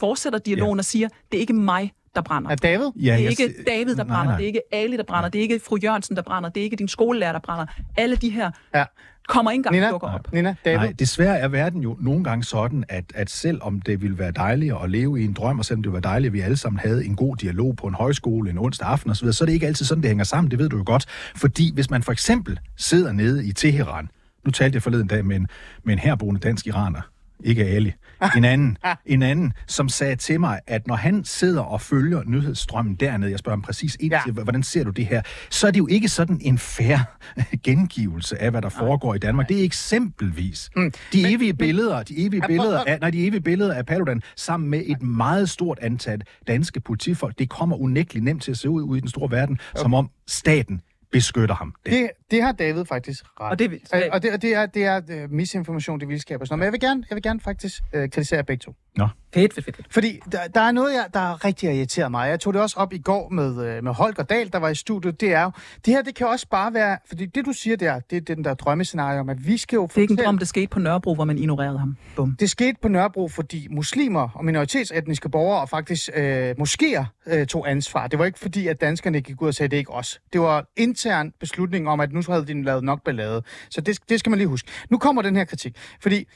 fortsætter 0.00 0.38
dialogen 0.38 0.78
og 0.78 0.84
siger, 0.84 1.08
det 1.32 1.36
er 1.36 1.40
ikke 1.40 1.52
mig, 1.52 1.92
der 2.14 2.22
brænder. 2.22 2.50
Er 2.50 2.56
David? 2.56 2.86
Ja, 2.96 3.16
Det 3.16 3.24
er 3.24 3.28
ikke 3.30 3.54
David, 3.66 3.96
der 3.96 4.04
Nej, 4.04 4.16
brænder. 4.16 4.24
nej. 4.24 4.36
Det 4.36 4.42
er 4.44 4.46
ikke 4.46 4.60
Ali, 4.72 4.96
der 4.96 5.02
brænder. 5.02 5.28
Det 5.28 5.38
er 5.38 5.42
ikke 5.42 5.60
fru 5.64 5.76
Jørgensen, 5.82 6.16
der 6.16 6.22
brænder. 6.22 6.48
Det 6.48 6.60
er 6.60 6.64
ikke 6.64 6.76
din 6.76 6.88
skolelærer, 6.88 7.32
der 7.32 7.38
brænder. 7.40 7.66
Alle 7.96 8.16
de 8.16 8.30
her 8.30 8.50
Ja. 8.74 8.84
kommer 9.28 9.50
ikke 9.50 9.58
engang 9.58 9.74
Nina? 9.74 9.90
dukker 9.90 10.08
op. 10.08 10.32
Nina, 10.32 10.54
David? 10.64 10.78
Nej, 10.78 10.92
desværre 10.98 11.38
er 11.38 11.48
verden 11.48 11.82
jo 11.82 11.96
nogle 12.00 12.24
gange 12.24 12.44
sådan, 12.44 12.84
at, 12.88 13.04
at 13.14 13.30
selv 13.30 13.58
om 13.62 13.80
det 13.80 14.02
ville 14.02 14.18
være 14.18 14.30
dejligt 14.30 14.74
at 14.84 14.90
leve 14.90 15.20
i 15.20 15.24
en 15.24 15.32
drøm, 15.32 15.58
og 15.58 15.64
selvom 15.64 15.82
det 15.82 15.92
ville 15.92 16.02
være 16.02 16.12
dejligt, 16.12 16.28
at 16.30 16.32
vi 16.32 16.40
alle 16.40 16.56
sammen 16.56 16.78
havde 16.80 17.04
en 17.04 17.16
god 17.16 17.36
dialog 17.36 17.76
på 17.76 17.86
en 17.86 17.94
højskole 17.94 18.50
en 18.50 18.58
onsdag 18.58 18.88
aften 18.88 19.10
osv., 19.10 19.32
så 19.32 19.44
er 19.44 19.46
det 19.46 19.52
ikke 19.52 19.66
altid 19.66 19.84
sådan, 19.86 20.02
det 20.02 20.08
hænger 20.10 20.24
sammen, 20.24 20.50
det 20.50 20.58
ved 20.58 20.68
du 20.68 20.76
jo 20.76 20.82
godt. 20.86 21.06
Fordi 21.36 21.74
hvis 21.74 21.90
man 21.90 22.02
for 22.02 22.12
eksempel 22.12 22.58
sidder 22.76 23.12
nede 23.12 23.46
i 23.46 23.52
Teheran, 23.52 24.08
nu 24.44 24.50
talte 24.50 24.76
jeg 24.76 24.82
forleden 24.82 25.06
dag 25.06 25.24
med 25.24 25.36
en, 25.36 25.48
med 25.84 25.92
en 25.92 25.98
herboende 25.98 26.40
dansk 26.40 26.66
iraner, 26.66 27.00
ikke 27.44 27.64
Ali, 27.64 27.92
en 28.36 28.44
anden, 28.44 28.76
en 29.06 29.22
anden, 29.22 29.52
som 29.66 29.88
sagde 29.88 30.16
til 30.16 30.40
mig, 30.40 30.60
at 30.66 30.86
når 30.86 30.94
han 30.94 31.24
sidder 31.24 31.62
og 31.62 31.80
følger 31.80 32.22
nyhedsstrømmen 32.26 32.94
dernede, 32.94 33.30
jeg 33.30 33.38
spørger 33.38 33.56
ham 33.56 33.62
præcis 33.62 33.96
ind 34.00 34.12
Ja. 34.12 34.20
til, 34.24 34.32
hvordan 34.32 34.62
ser 34.62 34.84
du 34.84 34.90
det 34.90 35.06
her, 35.06 35.22
så 35.50 35.66
er 35.66 35.70
det 35.70 35.78
jo 35.78 35.86
ikke 35.86 36.08
sådan 36.08 36.38
en 36.42 36.58
fair 36.58 36.98
gengivelse 37.64 38.42
af, 38.42 38.50
hvad 38.50 38.62
der 38.62 38.68
foregår 38.68 39.14
i 39.14 39.18
Danmark. 39.18 39.48
Det 39.48 39.60
er 39.60 39.64
eksempelvis 39.64 40.70
de 41.12 41.32
evige 41.32 41.54
billeder, 41.54 42.02
de 42.02 42.18
evige 42.26 42.42
billeder 42.46 42.84
af, 42.84 42.98
nej, 43.00 43.10
de 43.10 43.26
evige 43.26 43.40
billeder 43.40 43.74
af 43.74 43.86
Paludan 43.86 44.22
sammen 44.36 44.70
med 44.70 44.82
et 44.86 45.02
meget 45.02 45.50
stort 45.50 45.78
antal 45.82 46.20
danske 46.46 46.80
politifolk. 46.80 47.38
Det 47.38 47.48
kommer 47.48 47.76
unægteligt 47.76 48.24
nemt 48.24 48.42
til 48.42 48.50
at 48.50 48.58
se 48.58 48.70
ud 48.70 48.82
ude 48.82 48.98
i 48.98 49.00
den 49.00 49.08
store 49.08 49.30
verden, 49.30 49.58
som 49.76 49.94
om 49.94 50.10
staten 50.28 50.80
beskytter 51.14 51.54
ham. 51.54 51.74
Det, 51.84 51.92
Det, 51.92 52.10
det 52.30 52.42
har 52.42 52.52
David 52.52 52.84
faktisk 52.84 53.24
ret. 53.40 53.50
Og 53.52 53.58
det 53.58 53.66
og 54.12 54.22
det, 54.22 54.32
og 54.32 54.42
det 54.42 54.54
er, 54.54 54.66
det 54.66 54.84
er 54.84 55.24
uh, 55.24 55.30
misinformation, 55.30 56.00
det 56.00 56.08
vildskab 56.08 56.40
og 56.40 56.46
sådan 56.46 56.58
noget. 56.58 56.58
Men 56.58 56.64
jeg 56.64 56.72
vil 56.72 56.80
gerne, 56.80 57.04
jeg 57.10 57.16
vil 57.16 57.22
gerne 57.22 57.40
faktisk 57.40 57.82
uh, 57.94 58.00
kritisere 58.00 58.44
begge 58.44 58.60
to. 58.60 58.74
Nå. 58.96 59.08
Fedt, 59.34 59.54
fedt, 59.54 59.64
fedt. 59.64 59.76
fedt. 59.76 59.86
Fordi 59.90 60.20
der, 60.32 60.48
der 60.54 60.60
er 60.60 60.72
noget, 60.72 60.94
jeg, 60.94 61.06
der 61.14 61.44
rigtig 61.44 61.68
har 61.68 61.74
irriteret 61.74 62.10
mig. 62.10 62.28
Jeg 62.28 62.40
tog 62.40 62.54
det 62.54 62.62
også 62.62 62.76
op 62.76 62.92
i 62.92 62.98
går 62.98 63.28
med, 63.28 63.66
øh, 63.66 63.84
med 63.84 63.92
Holger 63.92 64.22
Dahl, 64.22 64.52
der 64.52 64.58
var 64.58 64.68
i 64.68 64.74
studiet. 64.74 65.20
Det 65.20 65.32
er 65.32 65.42
jo, 65.42 65.50
det 65.84 65.94
her, 65.94 66.02
det 66.02 66.14
kan 66.14 66.26
også 66.26 66.46
bare 66.50 66.74
være, 66.74 66.98
fordi 67.08 67.26
det 67.26 67.46
du 67.46 67.52
siger 67.52 67.76
der, 67.76 68.00
det 68.10 68.16
er 68.16 68.34
den 68.34 68.44
der 68.44 68.54
drømmescenarie 68.54 69.20
om, 69.20 69.28
at 69.28 69.46
vi 69.46 69.56
skal 69.56 69.76
jo 69.76 69.86
Det 69.86 69.96
er 69.96 70.00
ikke 70.00 70.12
en 70.12 70.18
drøm, 70.24 70.38
det 70.38 70.48
skete 70.48 70.66
på 70.66 70.78
Nørrebro, 70.78 71.14
hvor 71.14 71.24
man 71.24 71.38
ignorerede 71.38 71.78
ham. 71.78 71.96
Bum. 72.16 72.36
Det 72.40 72.50
skete 72.50 72.76
på 72.82 72.88
Nørrebro, 72.88 73.28
fordi 73.28 73.66
muslimer 73.70 74.28
og 74.34 74.44
minoritetsetniske 74.44 75.28
borgere 75.28 75.60
og 75.60 75.68
faktisk 75.68 76.10
øh, 76.14 76.50
moskéer 76.50 77.04
øh, 77.26 77.46
tog 77.46 77.70
ansvar. 77.70 78.06
Det 78.06 78.18
var 78.18 78.24
ikke 78.24 78.38
fordi, 78.38 78.66
at 78.66 78.80
danskerne 78.80 79.20
gik 79.20 79.42
ud 79.42 79.48
og 79.48 79.54
sagde, 79.54 79.70
det 79.70 79.76
er 79.76 79.78
ikke 79.78 79.92
os. 79.92 80.20
Det 80.32 80.40
var 80.40 80.66
intern 80.76 81.32
beslutning 81.40 81.88
om, 81.88 82.00
at 82.00 82.12
nu 82.12 82.22
havde 82.28 82.46
de 82.46 82.62
lavet 82.62 82.84
nok 82.84 83.04
ballade. 83.04 83.42
Så 83.70 83.80
det, 83.80 83.98
det 84.08 84.20
skal 84.20 84.30
man 84.30 84.38
lige 84.38 84.48
huske. 84.48 84.70
Nu 84.90 84.98
kommer 84.98 85.22
den 85.22 85.36
her 85.36 85.44
kritik. 85.44 85.76
Fordi 86.02 86.26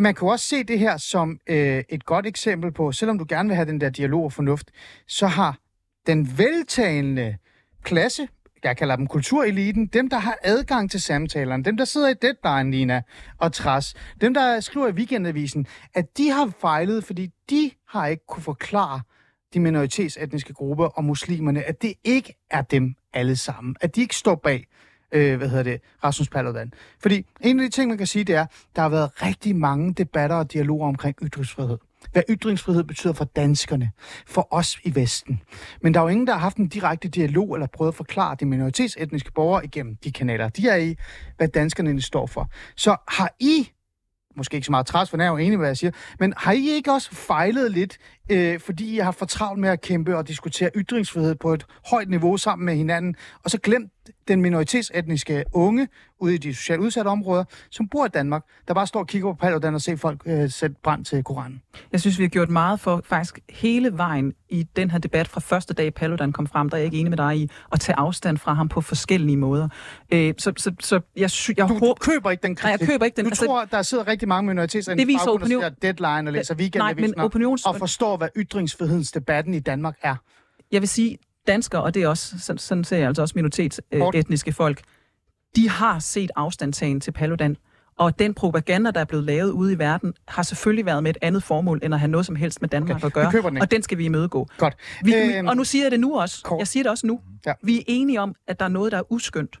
man 0.00 0.14
kan 0.14 0.26
jo 0.26 0.30
også 0.30 0.46
se 0.46 0.64
det 0.64 0.78
her 0.78 0.96
som 0.96 1.38
øh, 1.46 1.84
et 1.88 2.04
godt 2.04 2.26
eksempel 2.26 2.72
på, 2.72 2.92
selvom 2.92 3.18
du 3.18 3.26
gerne 3.28 3.48
vil 3.48 3.56
have 3.56 3.66
den 3.66 3.80
der 3.80 3.90
dialog 3.90 4.24
og 4.24 4.32
fornuft, 4.32 4.70
så 5.06 5.26
har 5.26 5.58
den 6.06 6.38
veltalende 6.38 7.36
klasse, 7.82 8.28
jeg 8.64 8.76
kalder 8.76 8.96
dem 8.96 9.06
kultureliten, 9.06 9.86
dem, 9.86 10.10
der 10.10 10.18
har 10.18 10.38
adgang 10.42 10.90
til 10.90 11.02
samtalerne, 11.02 11.64
dem, 11.64 11.76
der 11.76 11.84
sidder 11.84 12.08
i 12.08 12.14
deadline, 12.14 12.70
Lina 12.70 13.02
og 13.38 13.52
Tras, 13.52 13.94
dem, 14.20 14.34
der 14.34 14.60
skriver 14.60 14.88
i 14.88 14.92
weekendavisen, 14.92 15.66
at 15.94 16.18
de 16.18 16.30
har 16.30 16.52
fejlet, 16.60 17.04
fordi 17.04 17.30
de 17.50 17.70
har 17.88 18.06
ikke 18.06 18.26
kunne 18.26 18.42
forklare 18.42 19.00
de 19.54 19.60
minoritetsetniske 19.60 20.52
grupper 20.52 20.86
og 20.86 21.04
muslimerne, 21.04 21.62
at 21.62 21.82
det 21.82 21.94
ikke 22.04 22.34
er 22.50 22.62
dem 22.62 22.94
alle 23.12 23.36
sammen. 23.36 23.76
At 23.80 23.96
de 23.96 24.00
ikke 24.00 24.16
står 24.16 24.34
bag 24.34 24.66
øh, 25.12 25.36
hvad 25.36 25.48
hedder 25.48 25.62
det, 25.62 25.80
Rasmus 26.04 26.28
Paludan. 26.28 26.72
Fordi 27.02 27.26
en 27.40 27.60
af 27.60 27.64
de 27.70 27.70
ting, 27.70 27.88
man 27.88 27.98
kan 27.98 28.06
sige, 28.06 28.24
det 28.24 28.34
er, 28.34 28.46
der 28.76 28.82
har 28.82 28.88
været 28.88 29.22
rigtig 29.22 29.56
mange 29.56 29.94
debatter 29.94 30.36
og 30.36 30.52
dialoger 30.52 30.88
omkring 30.88 31.16
ytringsfrihed. 31.22 31.78
Hvad 32.12 32.22
ytringsfrihed 32.30 32.84
betyder 32.84 33.12
for 33.12 33.24
danskerne, 33.24 33.90
for 34.26 34.48
os 34.50 34.78
i 34.84 34.94
Vesten. 34.94 35.42
Men 35.82 35.94
der 35.94 36.00
er 36.00 36.04
jo 36.04 36.08
ingen, 36.08 36.26
der 36.26 36.32
har 36.32 36.40
haft 36.40 36.56
en 36.56 36.68
direkte 36.68 37.08
dialog 37.08 37.54
eller 37.54 37.66
prøvet 37.66 37.92
at 37.92 37.94
forklare 37.94 38.36
de 38.40 38.44
minoritetsetniske 38.44 39.32
borgere 39.32 39.64
igennem 39.64 39.96
de 40.04 40.12
kanaler, 40.12 40.48
de 40.48 40.68
er 40.68 40.76
i, 40.76 40.96
hvad 41.36 41.48
danskerne 41.48 42.02
står 42.02 42.26
for. 42.26 42.50
Så 42.76 42.96
har 43.08 43.34
I 43.40 43.70
måske 44.36 44.54
ikke 44.54 44.64
så 44.64 44.70
meget 44.70 44.86
træs, 44.86 45.10
for 45.10 45.16
jeg 45.16 45.26
er 45.26 45.30
jo 45.30 45.36
enig 45.36 45.50
med, 45.50 45.58
hvad 45.58 45.68
jeg 45.68 45.76
siger, 45.76 45.90
men 46.18 46.34
har 46.36 46.52
I 46.52 46.68
ikke 46.68 46.92
også 46.92 47.10
fejlet 47.14 47.72
lidt, 47.72 47.98
øh, 48.30 48.60
fordi 48.60 48.94
I 48.94 48.98
har 48.98 49.10
for 49.12 49.26
travlt 49.26 49.60
med 49.60 49.68
at 49.68 49.80
kæmpe 49.80 50.16
og 50.16 50.28
diskutere 50.28 50.70
ytringsfrihed 50.76 51.34
på 51.34 51.52
et 51.54 51.64
højt 51.90 52.08
niveau 52.08 52.36
sammen 52.36 52.66
med 52.66 52.76
hinanden, 52.76 53.14
og 53.44 53.50
så 53.50 53.58
glemt 53.58 53.92
den 54.28 54.40
minoritetsetniske 54.42 55.44
unge 55.52 55.88
ude 56.20 56.34
i 56.34 56.38
de 56.38 56.54
socialt 56.54 56.80
udsatte 56.80 57.08
områder, 57.08 57.44
som 57.70 57.88
bor 57.88 58.06
i 58.06 58.08
Danmark, 58.08 58.42
der 58.68 58.74
bare 58.74 58.86
står 58.86 59.00
og 59.00 59.06
kigger 59.06 59.32
på 59.32 59.36
Paludan 59.36 59.74
og 59.74 59.80
ser 59.80 59.96
folk 59.96 60.22
øh, 60.26 60.50
sætte 60.50 60.76
brand 60.82 61.04
til 61.04 61.24
Koranen? 61.24 61.62
Jeg 61.92 62.00
synes, 62.00 62.18
vi 62.18 62.24
har 62.24 62.28
gjort 62.28 62.48
meget 62.50 62.80
for 62.80 63.02
faktisk 63.04 63.38
hele 63.50 63.96
vejen 63.98 64.32
i 64.48 64.62
den 64.76 64.90
her 64.90 64.98
debat 64.98 65.28
fra 65.28 65.40
første 65.40 65.74
dag, 65.74 65.94
Paludan 65.94 66.32
kom 66.32 66.46
frem, 66.46 66.68
der 66.70 66.76
er 66.76 66.78
jeg 66.78 66.84
ikke 66.84 66.98
enig 66.98 67.10
med 67.10 67.16
dig 67.16 67.36
i, 67.38 67.50
at 67.72 67.80
tage 67.80 67.96
afstand 67.98 68.38
fra 68.38 68.54
ham 68.54 68.68
på 68.68 68.80
forskellige 68.80 69.36
måder. 69.36 69.68
Øh, 70.12 70.34
så, 70.38 70.52
så, 70.56 70.72
så 70.80 71.00
jeg, 71.16 71.30
sy- 71.30 71.50
jeg 71.56 71.68
Du, 71.68 71.72
håber... 71.74 71.86
du 71.86 71.94
køber 72.00 72.30
ikke 72.30 72.42
den 72.42 72.56
kritik. 72.56 72.64
Nej, 72.64 72.76
jeg 72.80 72.88
køber 72.88 73.04
ikke 73.04 73.16
den. 73.16 73.24
Du 73.24 73.28
Altså- 73.30 73.46
tror, 73.46 73.64
der 73.64 73.82
sidder 73.82 74.06
rigtig 74.08 74.28
mange 74.28 74.48
minoritetsetniske 74.48 75.06
Det 75.06 75.08
viser 75.14 75.24
der 75.24 75.32
opinion- 75.38 75.60
ser 75.60 75.68
deadline 75.92 76.28
og 76.28 76.32
læser 76.32 76.54
Nej, 76.54 76.58
men 76.58 76.60
weekendavisen 76.62 77.20
opinions- 77.20 77.68
og 77.68 77.76
forstår, 77.76 78.16
hvad 78.20 78.28
ytringsfrihedsdebatten 78.36 79.54
i 79.54 79.60
Danmark 79.60 79.96
er. 80.02 80.16
Jeg 80.72 80.80
vil 80.80 80.88
sige, 80.88 81.18
danskere, 81.46 81.82
og 81.82 81.94
det 81.94 82.02
er 82.02 82.08
også, 82.08 82.38
sådan, 82.38 82.58
sådan 82.58 82.84
ser 82.84 82.96
jeg 82.96 83.06
altså 83.06 83.22
også 83.22 83.32
minoritetsetniske 83.36 84.52
folk, 84.52 84.80
de 85.56 85.68
har 85.68 85.98
set 85.98 86.30
afstandtagen 86.36 87.00
til 87.00 87.12
Paludan. 87.12 87.56
Og 87.98 88.18
den 88.18 88.34
propaganda, 88.34 88.90
der 88.90 89.00
er 89.00 89.04
blevet 89.04 89.24
lavet 89.24 89.50
ude 89.50 89.72
i 89.72 89.78
verden, 89.78 90.14
har 90.28 90.42
selvfølgelig 90.42 90.86
været 90.86 91.02
med 91.02 91.10
et 91.10 91.16
andet 91.22 91.42
formål, 91.42 91.80
end 91.82 91.94
at 91.94 92.00
have 92.00 92.10
noget 92.10 92.26
som 92.26 92.36
helst 92.36 92.60
med 92.60 92.68
Danmark 92.68 92.96
Okay, 92.96 93.06
at 93.06 93.12
gøre. 93.32 93.50
den 93.50 93.58
og 93.62 93.70
den 93.70 93.82
skal 93.82 93.98
vi 93.98 94.04
imødegå. 94.04 94.46
Godt. 94.58 94.76
Vi, 95.04 95.14
Øhm, 95.14 95.48
og 95.48 95.56
nu 95.56 95.64
siger 95.64 95.84
jeg 95.84 95.90
det 95.90 96.00
nu 96.00 96.20
også. 96.20 96.42
kort. 96.44 96.58
Jeg 96.58 96.68
siger 96.68 96.82
det 96.82 96.90
også 96.90 97.06
nu. 97.06 97.20
Ja. 97.46 97.52
Vi 97.62 97.78
er 97.78 97.82
enige 97.86 98.20
om, 98.20 98.34
at 98.46 98.58
der 98.60 98.64
er 98.64 98.68
noget, 98.70 98.92
der 98.92 98.98
er 98.98 99.12
uskyndt. 99.12 99.58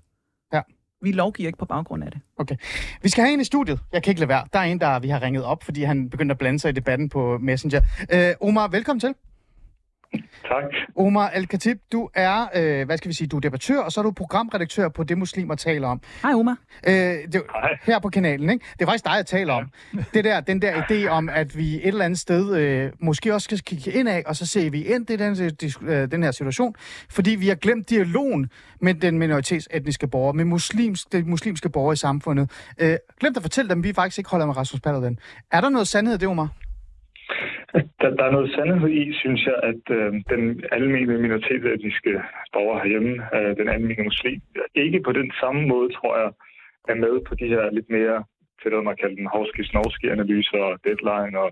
Vi 1.02 1.12
lovgiver 1.12 1.46
ikke 1.46 1.58
på 1.58 1.64
baggrund 1.64 2.04
af 2.04 2.10
det. 2.10 2.20
Okay. 2.38 2.56
Vi 3.02 3.08
skal 3.08 3.24
have 3.24 3.34
en 3.34 3.40
i 3.40 3.44
studiet. 3.44 3.80
Jeg 3.92 4.02
kan 4.02 4.10
ikke 4.10 4.20
lade 4.20 4.28
være. 4.28 4.44
Der 4.52 4.58
er 4.58 4.62
en, 4.62 4.80
der 4.80 4.98
vi 4.98 5.08
har 5.08 5.22
ringet 5.22 5.44
op, 5.44 5.64
fordi 5.64 5.82
han 5.82 6.10
begyndte 6.10 6.32
at 6.32 6.38
blande 6.38 6.58
sig 6.58 6.68
i 6.68 6.72
debatten 6.72 7.08
på 7.08 7.38
Messenger. 7.38 7.80
Øh, 8.12 8.34
Omar, 8.40 8.68
velkommen 8.68 9.00
til. 9.00 9.14
Tak. 10.48 10.64
Omar 10.96 11.28
Al-Khatib, 11.28 11.78
du 11.92 12.08
er, 12.14 12.46
øh, 12.54 12.86
hvad 12.86 12.98
skal 12.98 13.08
vi 13.08 13.14
sige, 13.14 13.28
du 13.28 13.36
er 13.36 13.40
debattør, 13.40 13.78
og 13.80 13.92
så 13.92 14.00
er 14.00 14.04
du 14.04 14.10
programredaktør 14.10 14.88
på 14.88 15.04
Det 15.04 15.18
Muslimer 15.18 15.54
taler 15.54 15.88
om. 15.88 16.00
Hej, 16.22 16.32
Omar. 16.32 16.56
Øh, 16.86 16.92
det, 16.92 17.34
Hej. 17.34 17.42
her 17.82 17.98
på 17.98 18.08
kanalen, 18.08 18.50
ikke? 18.50 18.64
Det 18.72 18.82
er 18.82 18.86
faktisk 18.86 19.04
dig, 19.04 19.12
jeg 19.16 19.26
taler 19.26 19.54
om. 19.54 19.70
Det 20.14 20.24
der, 20.24 20.40
den 20.40 20.62
der 20.62 20.72
idé 20.82 21.08
om, 21.08 21.28
at 21.28 21.56
vi 21.56 21.74
et 21.74 21.86
eller 21.86 22.04
andet 22.04 22.18
sted 22.18 22.56
øh, 22.56 22.92
måske 23.00 23.34
også 23.34 23.44
skal 23.44 23.58
kigge 23.58 23.92
ind 23.92 24.08
af, 24.08 24.22
og 24.26 24.36
så 24.36 24.46
ser 24.46 24.70
vi 24.70 24.82
ind 24.84 25.10
i 25.10 25.16
den, 25.16 25.34
dis- 25.62 25.86
øh, 25.90 26.10
den 26.10 26.22
her 26.22 26.30
situation, 26.30 26.74
fordi 27.10 27.30
vi 27.30 27.48
har 27.48 27.54
glemt 27.54 27.90
dialogen 27.90 28.50
med 28.80 28.94
den 28.94 29.18
minoritetsetniske 29.18 30.06
borger, 30.08 30.32
med 30.32 30.44
muslims, 30.44 31.04
de 31.04 31.22
muslimske 31.22 31.68
borgere 31.68 31.92
i 31.92 31.96
samfundet. 31.96 32.50
Øh, 32.78 32.96
glemt 33.20 33.36
at 33.36 33.42
fortælle 33.42 33.68
dem, 33.68 33.78
at 33.78 33.84
vi 33.84 33.92
faktisk 33.92 34.18
ikke 34.18 34.30
holder 34.30 34.46
med 34.46 34.56
Rasmus 34.56 34.80
Paludan. 34.80 35.18
Er 35.52 35.60
der 35.60 35.68
noget 35.68 35.88
sandhed 35.88 36.14
i 36.14 36.18
det, 36.18 36.28
Omar? 36.28 36.48
Der, 38.00 38.10
der 38.18 38.24
er 38.24 38.30
noget 38.30 38.50
sandhed 38.54 38.88
i, 38.88 39.12
synes 39.12 39.46
jeg, 39.46 39.58
at 39.70 39.84
øh, 39.96 40.12
den 40.32 40.64
almindelige 40.72 41.22
minoritetsetniske 41.24 42.12
borger 42.52 42.78
herhjemme, 42.82 43.12
øh, 43.36 43.56
den 43.56 43.68
almindelige 43.68 44.08
muslim, 44.10 44.40
ikke 44.74 45.00
på 45.02 45.12
den 45.12 45.32
samme 45.40 45.68
måde, 45.68 45.88
tror 45.92 46.14
jeg, 46.22 46.30
er 46.88 46.94
med 46.94 47.14
på 47.28 47.34
de 47.34 47.46
her 47.46 47.70
lidt 47.70 47.90
mere, 47.90 48.24
til 48.62 48.70
det, 48.70 48.84
man 48.84 48.96
kalder 49.00 49.16
den 49.16 49.32
hovski 49.34 49.62
snovski 49.64 50.06
analyser 50.08 50.58
og 50.68 50.78
deadline 50.84 51.38
og 51.42 51.50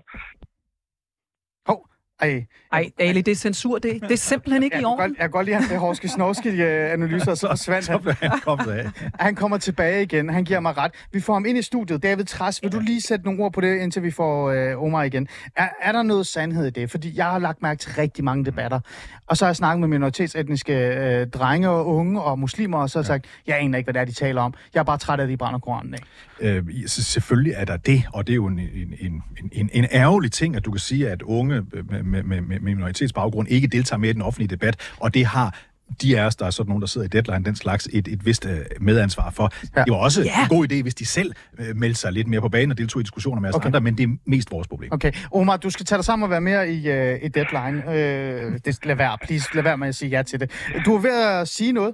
ej, 2.21 2.45
Ej, 2.71 2.89
Ali, 2.99 3.21
det 3.21 3.31
er 3.31 3.35
censur. 3.35 3.77
Det, 3.77 4.01
det 4.01 4.11
er 4.11 4.15
simpelthen 4.15 4.63
ikke 4.63 4.75
jeg 4.75 4.81
i 4.81 4.85
orden. 4.85 4.97
godt, 4.97 5.09
jeg 5.17 5.23
kan 5.23 5.29
godt 5.31 5.45
lide 5.45 5.55
hans 5.57 5.71
horske 5.71 6.07
snorske 6.07 6.49
øh, 6.49 6.93
analyser, 6.93 7.31
og 7.31 7.37
så 7.37 7.47
forsvandt 7.47 7.85
Så 7.85 7.91
han. 7.91 8.01
blev 8.01 8.13
han 8.21 8.39
kommet 8.39 8.67
af. 8.67 8.85
Han 9.19 9.35
kommer 9.35 9.57
tilbage 9.57 10.03
igen. 10.03 10.29
Han 10.29 10.43
giver 10.43 10.59
mig 10.59 10.77
ret. 10.77 10.91
Vi 11.13 11.19
får 11.21 11.33
ham 11.33 11.45
ind 11.45 11.57
i 11.57 11.61
studiet. 11.61 12.03
David 12.03 12.25
Træs, 12.25 12.63
vil 12.63 12.71
du 12.71 12.79
lige 12.79 13.01
sætte 13.01 13.25
nogle 13.25 13.43
ord 13.43 13.53
på 13.53 13.61
det, 13.61 13.79
indtil 13.81 14.03
vi 14.03 14.11
får 14.11 14.49
øh, 14.51 14.83
Omar 14.83 15.03
igen? 15.03 15.27
Er, 15.55 15.67
er 15.81 15.91
der 15.91 16.03
noget 16.03 16.27
sandhed 16.27 16.67
i 16.67 16.69
det? 16.69 16.91
Fordi 16.91 17.17
jeg 17.17 17.25
har 17.25 17.39
lagt 17.39 17.61
mærke 17.61 17.79
til 17.79 17.91
rigtig 17.91 18.23
mange 18.23 18.45
debatter. 18.45 18.79
Og 19.27 19.37
så 19.37 19.45
har 19.45 19.49
jeg 19.49 19.55
snakket 19.55 19.79
med 19.79 19.87
minoritetsetniske 19.87 20.73
øh, 20.73 21.27
drenge 21.27 21.69
og 21.69 21.87
unge 21.87 22.21
og 22.21 22.39
muslimer, 22.39 22.77
og 22.77 22.89
så 22.89 22.99
har 22.99 23.03
jeg 23.03 23.07
sagt, 23.07 23.25
jeg 23.47 23.59
aner 23.59 23.77
ikke, 23.77 23.85
hvad 23.85 23.93
det 23.93 23.99
er, 24.01 24.05
de 24.05 24.11
taler 24.11 24.41
om. 24.41 24.53
Jeg 24.73 24.79
er 24.79 24.83
bare 24.83 24.97
træt 24.97 25.19
af, 25.19 25.23
at 25.23 25.29
de 25.29 25.37
brænder 25.37 25.59
Koranen 25.59 25.93
af. 25.93 25.99
Øh, 26.41 26.63
selvfølgelig 26.87 27.53
er 27.57 27.65
der 27.65 27.77
det, 27.77 28.03
og 28.13 28.27
det 28.27 28.33
er 28.33 28.35
jo 28.35 28.45
en, 28.45 28.59
en, 28.59 28.93
en, 28.99 29.23
en, 29.51 29.69
en 29.73 29.85
ærgerlig 29.91 30.31
ting, 30.31 30.55
at 30.55 30.65
du 30.65 30.71
kan 30.71 30.79
sige, 30.79 31.09
at 31.09 31.21
unge 31.21 31.61
med, 31.89 32.03
med, 32.09 32.23
med, 32.23 32.41
med 32.41 32.59
minoritetsbaggrund 32.59 33.47
ikke 33.49 33.67
deltager 33.67 33.99
mere 33.99 34.09
i 34.11 34.13
den 34.13 34.21
offentlige 34.21 34.47
debat, 34.47 34.75
og 34.99 35.13
det 35.13 35.25
har 35.25 35.59
de 36.01 36.19
af 36.19 36.25
os, 36.25 36.35
der 36.35 36.45
er 36.45 36.49
sådan 36.49 36.69
nogen, 36.69 36.81
der 36.81 36.87
sidder 36.87 37.05
i 37.05 37.09
deadline, 37.09 37.45
den 37.45 37.55
slags, 37.55 37.89
et, 37.93 38.07
et 38.07 38.25
vist 38.25 38.45
øh, 38.45 38.57
medansvar 38.81 39.29
for. 39.31 39.51
Ja. 39.75 39.83
Det 39.83 39.91
var 39.91 39.97
også 39.97 40.23
Ja. 40.23 40.43
en 40.43 40.49
god 40.49 40.71
idé, 40.71 40.81
hvis 40.81 40.95
de 40.95 41.05
selv 41.05 41.31
øh, 41.59 41.75
meldte 41.75 41.99
sig 41.99 42.11
lidt 42.13 42.27
mere 42.27 42.41
på 42.41 42.49
banen 42.49 42.71
og 42.71 42.77
deltog 42.77 42.99
i 42.99 43.03
diskussioner 43.03 43.41
med 43.41 43.49
os 43.49 43.55
Okay. 43.55 43.61
okay. 43.61 43.67
andre, 43.67 43.81
men 43.81 43.97
det 43.97 44.03
er 44.03 44.15
mest 44.25 44.51
vores 44.51 44.67
problem. 44.67 44.91
Okay, 44.91 45.11
Omar, 45.31 45.57
du 45.57 45.69
skal 45.69 45.85
tage 45.85 45.97
dig 45.97 46.05
sammen 46.05 46.23
og 46.23 46.29
være 46.29 46.41
mere 46.41 46.71
i, 46.71 46.87
øh, 46.89 47.19
i 47.23 47.27
deadline. 47.27 47.91
Øh, 47.95 48.59
det, 48.65 48.85
lad 48.85 48.95
være, 48.95 49.17
please, 49.23 49.45
lad 49.55 49.63
være 49.63 49.77
med 49.77 49.87
at 49.87 49.95
sige 49.95 50.09
ja 50.09 50.23
til 50.23 50.39
det. 50.39 50.51
Du 50.85 50.95
er 50.95 50.99
ved 51.01 51.23
at 51.41 51.47
sige 51.47 51.71
noget. 51.71 51.93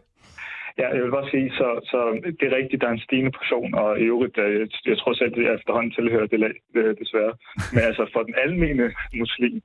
Ja, 0.80 0.88
jeg 0.96 1.04
vil 1.04 1.18
bare 1.18 1.30
sige, 1.30 1.50
så, 1.60 1.68
så 1.92 2.00
det 2.40 2.46
er 2.48 2.58
rigtigt, 2.60 2.82
der 2.82 2.88
er 2.88 2.92
en 2.96 3.08
stigende 3.08 3.32
portion, 3.32 3.74
og 3.74 4.00
i 4.00 4.06
øvrigt, 4.14 4.38
øh, 4.38 4.60
jeg, 4.60 4.68
jeg 4.86 4.98
tror 4.98 5.14
selv, 5.14 5.34
at 5.38 5.46
jeg 5.46 5.56
efterhånden 5.56 5.92
tilhører 5.92 6.28
det 6.28 6.40
lag, 6.40 6.56
øh, 6.76 6.96
desværre. 7.02 7.34
Men 7.74 7.82
altså 7.90 8.04
for 8.14 8.22
den 8.24 8.36
almene 8.46 8.86
muslim, 9.22 9.62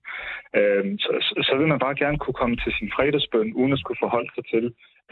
øh, 0.58 0.84
så, 1.04 1.10
så, 1.48 1.52
vil 1.58 1.68
man 1.72 1.78
bare 1.78 2.00
gerne 2.02 2.18
kunne 2.18 2.38
komme 2.42 2.56
til 2.56 2.72
sin 2.78 2.90
fredagsbøn, 2.96 3.52
uden 3.60 3.72
at 3.72 3.78
skulle 3.78 4.02
forholde 4.04 4.30
sig 4.34 4.44
til, 4.54 4.64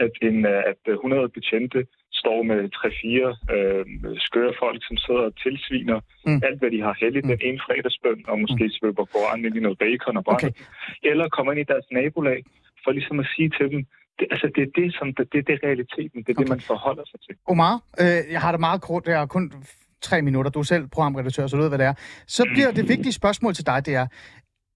at, 0.05 0.13
en, 0.21 0.45
øh, 0.45 0.63
at 0.71 0.81
øh, 0.87 0.93
100 0.93 1.29
betjente 1.29 1.79
står 2.21 2.39
med 2.43 2.59
3-4 2.75 3.55
øh, 3.55 3.85
skøre 4.27 4.53
folk, 4.63 4.79
som 4.87 4.97
sidder 4.97 5.21
og 5.29 5.35
tilsviner 5.43 5.99
Mm. 6.25 6.31
mm. 6.31 6.41
alt, 6.47 6.59
hvad 6.59 6.71
de 6.71 6.81
har 6.81 6.95
heldigt 7.01 7.25
den 7.25 7.39
ene 7.47 7.59
fredagsbøn, 7.65 8.23
og 8.27 8.39
måske 8.39 8.63
mm. 8.63 8.75
svøber 8.77 9.05
Koranen 9.05 9.45
ind 9.45 9.55
i 9.55 9.59
noget 9.59 9.77
bacon 9.77 10.17
og 10.17 10.23
brænder. 10.23 10.47
Okay. 10.47 11.09
Eller 11.09 11.29
kommer 11.29 11.51
ind 11.51 11.61
i 11.61 11.71
deres 11.73 11.87
nabolag, 11.91 12.39
for 12.83 12.91
ligesom 12.91 13.19
at 13.19 13.27
sige 13.35 13.49
til 13.57 13.71
dem, 13.71 13.85
det, 14.19 14.27
altså 14.31 14.47
det 14.55 14.61
er 14.67 14.71
det, 14.81 14.93
som 14.93 15.07
det, 15.13 15.33
det, 15.33 15.47
det 15.47 15.53
er 15.53 15.67
realiteten, 15.67 16.17
det 16.23 16.29
er 16.29 16.33
okay. 16.33 16.43
det, 16.43 16.49
man 16.49 16.59
forholder 16.59 17.03
sig 17.11 17.19
til. 17.21 17.35
Omar, 17.47 17.73
øh, 18.01 18.31
jeg 18.31 18.41
har 18.41 18.51
det 18.51 18.59
meget 18.59 18.81
kort, 18.81 19.07
jeg 19.07 19.19
har 19.19 19.25
kun 19.25 19.53
tre 20.01 20.21
minutter, 20.21 20.51
du 20.51 20.59
er 20.59 20.63
selv 20.63 20.87
programredaktør, 20.87 21.47
så 21.47 21.55
du 21.55 21.61
ved, 21.61 21.69
hvad 21.69 21.77
det 21.77 21.87
er. 21.87 21.93
Så 22.27 22.43
bliver 22.53 22.71
det 22.71 22.89
vigtige 22.89 23.13
spørgsmål 23.13 23.53
til 23.53 23.65
dig, 23.65 23.85
det 23.85 23.95
er, 23.95 24.07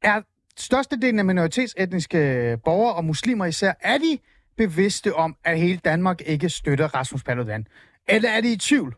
er 0.03 0.21
størstedelen 0.57 1.19
af 1.19 1.25
minoritetsetniske 1.25 2.17
borgere 2.65 2.95
og 2.95 3.05
muslimer 3.05 3.45
især, 3.45 3.73
er 3.81 3.97
de 3.97 4.17
bevidste 4.57 5.13
om, 5.13 5.35
at 5.45 5.59
hele 5.59 5.79
Danmark 5.85 6.21
ikke 6.25 6.49
støtter 6.49 6.87
Rasmus 6.95 7.23
Paludan? 7.23 7.67
Eller 8.09 8.29
er 8.29 8.41
de 8.41 8.53
i 8.53 8.57
tvivl? 8.57 8.95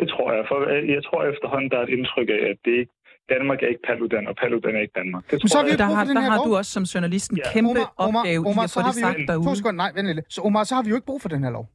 Det 0.00 0.08
tror 0.08 0.32
jeg, 0.32 0.44
for 0.48 0.58
øh, 0.72 0.88
jeg 0.88 1.04
tror 1.04 1.24
efterhånden, 1.24 1.70
der 1.70 1.78
er 1.78 1.82
et 1.82 1.88
indtryk 1.98 2.28
af, 2.28 2.42
at 2.50 2.56
det 2.64 2.74
ikke, 2.80 2.92
Danmark 3.34 3.58
er 3.64 3.68
ikke 3.72 3.84
Paludan, 3.88 4.24
og 4.30 4.34
Paludan 4.42 4.72
er 4.78 4.82
ikke 4.86 4.96
Danmark. 5.00 5.22
Det 5.30 5.36
Men 5.42 5.48
så 5.52 5.56
har 5.58 5.64
vi 5.64 5.70
jeg. 5.70 5.78
jo 5.78 5.82
Der 5.84 5.88
har, 5.98 6.04
der 6.20 6.24
har 6.32 6.38
du 6.48 6.52
også 6.60 6.70
som 6.76 6.84
journalist 6.94 7.26
en 7.32 7.36
Ja. 7.36 7.48
kæmpe 7.54 7.70
Omar, 7.70 8.06
Omar, 8.06 8.20
opgave 8.20 8.42
Omar, 8.50 8.62
i 8.64 8.66
at 8.68 8.72
få 8.76 8.80
det 8.88 8.94
sagt 9.04 9.18
jo, 9.20 9.24
derude. 9.30 9.46
to 9.48 9.52
sekunder, 9.60 9.78
nej, 9.84 9.90
vent 9.96 10.06
lidt. 10.18 10.26
Så 10.34 10.38
Omar, 10.48 10.62
så 10.70 10.72
har 10.76 10.82
vi 10.86 10.88
jo 10.92 10.96
ikke 10.98 11.08
brug 11.10 11.20
for 11.24 11.30
den 11.34 11.42
her 11.46 11.52
lov. 11.58 11.66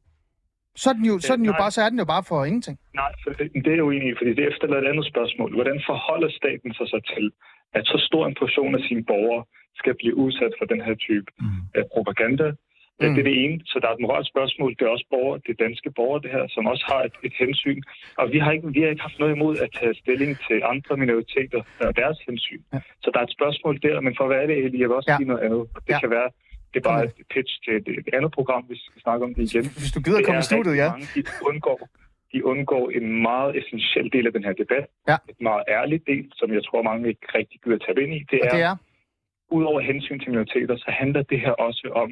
Så 0.82 0.86
er 0.92 0.94
den 0.98 1.04
jo, 1.10 1.14
så 1.26 1.30
er 1.34 1.38
den 1.40 1.46
jo 1.50 1.54
Nej. 1.54 1.60
bare, 1.62 1.70
så 1.76 1.80
er 1.86 1.88
den 1.92 1.98
jo 2.04 2.08
bare 2.14 2.24
for 2.30 2.38
ingenting. 2.50 2.76
Nej, 3.02 3.12
for 3.22 3.30
det, 3.38 3.46
det 3.64 3.70
er 3.72 3.78
jeg 3.80 3.86
uenig 3.90 4.08
i, 4.12 4.14
fordi 4.20 4.30
det 4.38 4.44
efterlader 4.52 4.82
et 4.84 4.88
andet 4.92 5.06
spørgsmål. 5.12 5.50
Hvordan 5.58 5.78
forholder 5.90 6.30
staten 6.40 6.70
sig 6.78 6.86
så 6.94 6.98
til, 7.14 7.24
at 7.78 7.82
så 7.92 7.98
stor 8.08 8.22
en 8.30 8.36
portion 8.42 8.72
af 8.78 8.82
sine 8.88 9.02
borgere 9.12 9.42
skal 9.80 9.94
blive 10.00 10.14
udsat 10.24 10.52
for 10.58 10.66
den 10.72 10.80
her 10.86 10.94
type 11.06 11.28
Mm. 11.40 11.46
af 11.78 11.84
propaganda? 11.94 12.46
Mm. 13.00 13.06
Mm. 13.08 13.14
Det 13.14 13.20
er 13.22 13.28
det 13.30 13.36
ene. 13.44 13.56
Så 13.70 13.76
der 13.82 13.88
er 13.88 13.94
et 13.96 14.00
moralsk 14.06 14.30
spørgsmål. 14.34 14.70
Det 14.78 14.82
er 14.86 14.92
også 14.96 15.06
borgere, 15.14 15.36
det 15.44 15.50
er 15.54 15.58
danske 15.66 15.90
borgere, 15.98 16.20
det 16.24 16.30
her, 16.36 16.44
som 16.54 16.62
også 16.72 16.84
har 16.92 17.00
et, 17.08 17.14
et 17.28 17.34
hensyn. 17.42 17.80
Og 18.20 18.26
vi 18.32 18.38
har, 18.44 18.50
ikke, 18.56 18.66
vi 18.76 18.80
har 18.82 18.88
ikke 18.94 19.02
haft 19.08 19.18
noget 19.22 19.32
imod 19.36 19.54
at 19.64 19.70
tage 19.78 19.94
stilling 20.02 20.32
til 20.48 20.58
andre 20.72 20.92
minoriteter 21.02 21.60
og 21.86 21.92
deres 22.00 22.18
hensyn. 22.28 22.62
Ja. 22.74 22.78
Så 23.02 23.08
der 23.12 23.18
er 23.22 23.26
et 23.30 23.34
spørgsmål 23.38 23.74
der, 23.86 23.96
men 24.06 24.12
for 24.18 24.26
hvad 24.28 24.38
er 24.42 24.46
det, 24.50 24.56
Eli? 24.64 24.78
Jeg 24.82 24.88
vil 24.88 24.96
også 25.00 25.10
Ja. 25.12 25.16
sige 25.18 25.28
noget 25.32 25.42
andet. 25.46 25.62
Det 25.86 25.92
Ja. 25.94 26.00
kan 26.04 26.10
være, 26.16 26.28
det 26.72 26.78
er 26.82 26.86
bare 26.92 27.04
et 27.04 27.14
pitch 27.34 27.52
til 27.64 27.72
et, 27.80 27.86
et 28.00 28.08
andet 28.16 28.30
program, 28.38 28.62
hvis 28.68 28.80
vi 28.84 28.86
skal 28.90 29.02
snakke 29.06 29.22
om 29.26 29.32
det 29.34 29.42
igen. 29.48 29.64
Hvis 29.82 29.92
du 29.96 30.00
gider 30.06 30.18
Det 30.20 30.26
komme 30.26 30.40
i 30.44 30.48
studiet, 30.52 30.76
ja. 30.82 30.88
Mange, 30.90 31.06
de, 31.16 31.22
undgår, 31.50 31.78
de 32.32 32.38
undgår 32.52 32.84
en 32.98 33.06
meget 33.30 33.50
essentiel 33.60 34.08
del 34.14 34.24
af 34.28 34.32
den 34.36 34.44
her 34.48 34.54
debat. 34.62 34.84
Ja. 35.10 35.16
Et 35.32 35.40
meget 35.50 35.62
ærligt 35.78 36.04
del, 36.12 36.24
som 36.40 36.48
jeg 36.56 36.62
tror, 36.68 36.82
mange 36.90 37.08
ikke 37.12 37.26
rigtig 37.38 37.58
gider 37.64 37.78
tage 37.86 38.02
ind 38.04 38.12
i. 38.18 38.20
Det 38.30 38.40
Og 38.42 38.46
er, 38.46 38.54
det 38.56 38.62
er, 38.70 38.76
udover 39.58 39.80
hensyn 39.80 40.18
til 40.20 40.28
minoriteter, 40.30 40.76
så 40.76 40.90
handler 41.00 41.22
det 41.22 41.40
her 41.40 41.54
også 41.68 41.86
om, 42.04 42.10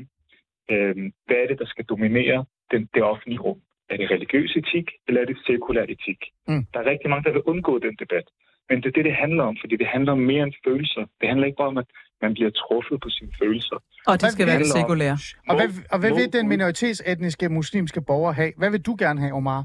øh, 0.73 0.95
hvad 1.27 1.37
er 1.43 1.47
det, 1.51 1.59
der 1.62 1.67
skal 1.73 1.85
dominere 1.85 2.39
den, 2.73 2.83
det 2.95 3.03
offentlige 3.03 3.41
rum? 3.47 3.59
Er 3.91 3.97
det 3.97 4.11
religiøs 4.11 4.53
etik, 4.61 4.87
eller 5.09 5.21
er 5.21 5.25
det 5.31 5.37
sekulær 5.47 5.83
etik? 5.97 6.21
Mm. 6.49 6.62
Der 6.73 6.79
er 6.81 6.87
rigtig 6.93 7.11
mange, 7.11 7.25
der 7.25 7.33
vil 7.37 7.43
undgå 7.53 7.79
den 7.79 7.95
debat. 8.03 8.27
Men 8.69 8.77
det 8.83 8.87
er 8.89 8.93
det, 8.99 9.05
det 9.05 9.14
handler 9.25 9.45
om, 9.51 9.57
fordi 9.62 9.75
det 9.77 9.87
handler 9.87 10.12
om 10.12 10.19
mere 10.31 10.43
end 10.43 10.53
følelser. 10.67 11.05
Det 11.21 11.27
handler 11.29 11.47
ikke 11.47 11.57
bare 11.62 11.73
om, 11.75 11.79
at 11.79 11.89
man 12.23 12.35
bliver 12.35 12.51
truffet 12.51 12.97
på 13.05 13.09
sine 13.17 13.31
følelser. 13.43 13.77
Og 14.09 14.12
det 14.14 14.23
Hvad 14.23 14.31
skal 14.37 14.47
være 14.47 14.59
det 14.59 14.73
om- 14.75 14.81
sekulære. 14.81 15.17
og 15.49 15.55
hvad, 15.59 15.69
og 15.93 15.99
hvad 16.01 16.12
vil 16.19 16.33
den 16.39 16.49
minoritetsetniske 16.55 17.49
muslimske 17.49 18.01
borger 18.09 18.33
have? 18.33 18.53
Hvad 18.61 18.71
vil 18.71 18.83
du 18.89 18.97
gerne 19.05 19.21
have, 19.21 19.33
Omar? 19.41 19.61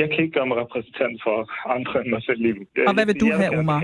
Jeg 0.00 0.08
kan 0.10 0.18
ikke 0.24 0.34
gøre 0.38 0.46
mig 0.50 0.56
repræsentant 0.64 1.16
for 1.26 1.36
andre 1.76 1.96
end 2.02 2.10
mig 2.14 2.22
selv 2.22 2.40
lige 2.44 2.54
nu. 2.58 2.62
Og 2.88 2.94
hvad 2.94 3.06
vil 3.06 3.20
du 3.20 3.26
Jeg 3.26 3.36
have, 3.42 3.58
Omar? 3.58 3.80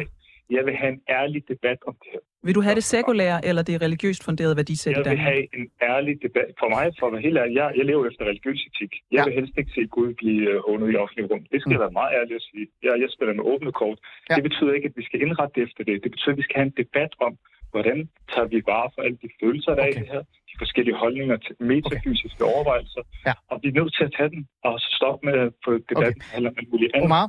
Jeg 0.50 0.62
vil 0.66 0.74
have 0.82 0.92
en 0.96 1.00
ærlig 1.08 1.40
debat 1.48 1.78
om 1.88 1.94
det 2.02 2.08
her. 2.12 2.20
Vil 2.46 2.54
du 2.54 2.62
have 2.66 2.74
det 2.80 2.84
sekulære 2.84 3.38
eller 3.48 3.62
det 3.62 3.82
religiøst 3.86 4.24
funderede 4.28 4.56
værdisæt 4.56 4.90
i 4.92 4.94
Jeg 4.98 5.10
vil 5.10 5.18
have 5.18 5.42
en 5.58 5.66
ærlig 5.92 6.14
debat. 6.26 6.48
For 6.60 6.68
mig, 6.76 6.84
for 6.98 7.06
at 7.06 7.12
være 7.12 7.22
helt 7.28 7.38
ærlig, 7.42 7.54
jeg, 7.60 7.68
jeg 7.78 7.84
lever 7.90 8.02
efter 8.10 8.22
religiøs 8.30 8.60
etik. 8.68 8.92
Jeg 8.94 9.18
Ja. 9.18 9.24
vil 9.26 9.34
helst 9.38 9.54
ikke 9.60 9.72
se 9.76 9.82
Gud 9.96 10.10
blive 10.22 10.42
øh, 10.52 10.58
hånet 10.66 10.88
i 10.92 10.96
offentlig 11.04 11.24
rum. 11.30 11.42
Det 11.52 11.58
skal 11.60 11.68
Mm. 11.70 11.74
jeg 11.76 11.80
være 11.86 11.96
meget 12.00 12.12
ærlig 12.20 12.34
at 12.40 12.44
sige. 12.50 12.64
Jeg, 12.86 12.92
jeg 13.02 13.08
spiller 13.14 13.34
med 13.38 13.44
åbne 13.52 13.72
kort. 13.82 13.98
Ja. 14.30 14.34
Det 14.36 14.42
betyder 14.48 14.72
ikke, 14.76 14.88
at 14.90 14.96
vi 15.00 15.04
skal 15.08 15.18
indrette 15.26 15.52
det 15.56 15.62
efter 15.68 15.82
det. 15.88 15.94
Det 16.04 16.10
betyder, 16.14 16.32
at 16.34 16.40
vi 16.40 16.46
skal 16.46 16.56
have 16.60 16.68
en 16.72 16.76
debat 16.82 17.12
om, 17.26 17.32
hvordan 17.72 17.98
tager 18.32 18.48
vi 18.54 18.58
vare 18.72 18.88
for 18.94 19.00
alle 19.06 19.18
de 19.24 19.28
følelser, 19.42 19.70
der 19.78 19.82
er 19.82 19.90
Okay. 19.92 20.00
i 20.00 20.02
det 20.04 20.08
her. 20.14 20.22
De 20.50 20.54
forskellige 20.64 20.96
holdninger 21.04 21.36
til 21.44 21.54
metafysiske 21.72 22.40
okay. 22.44 22.52
overvejelser. 22.54 23.02
Ja. 23.28 23.32
Og 23.50 23.56
vi 23.62 23.68
er 23.72 23.76
nødt 23.80 23.92
til 23.96 24.04
at 24.08 24.12
tage 24.18 24.30
den 24.34 24.42
og 24.68 24.74
så 24.84 24.88
stoppe 24.98 25.20
med 25.28 25.34
at 25.44 25.50
få 25.64 25.70
debatten 25.90 26.22
okay. 26.26 26.38
om 26.38 26.54
alt 26.58 26.68
muligt 26.72 26.90
andet. 26.94 27.08
Omar? 27.10 27.26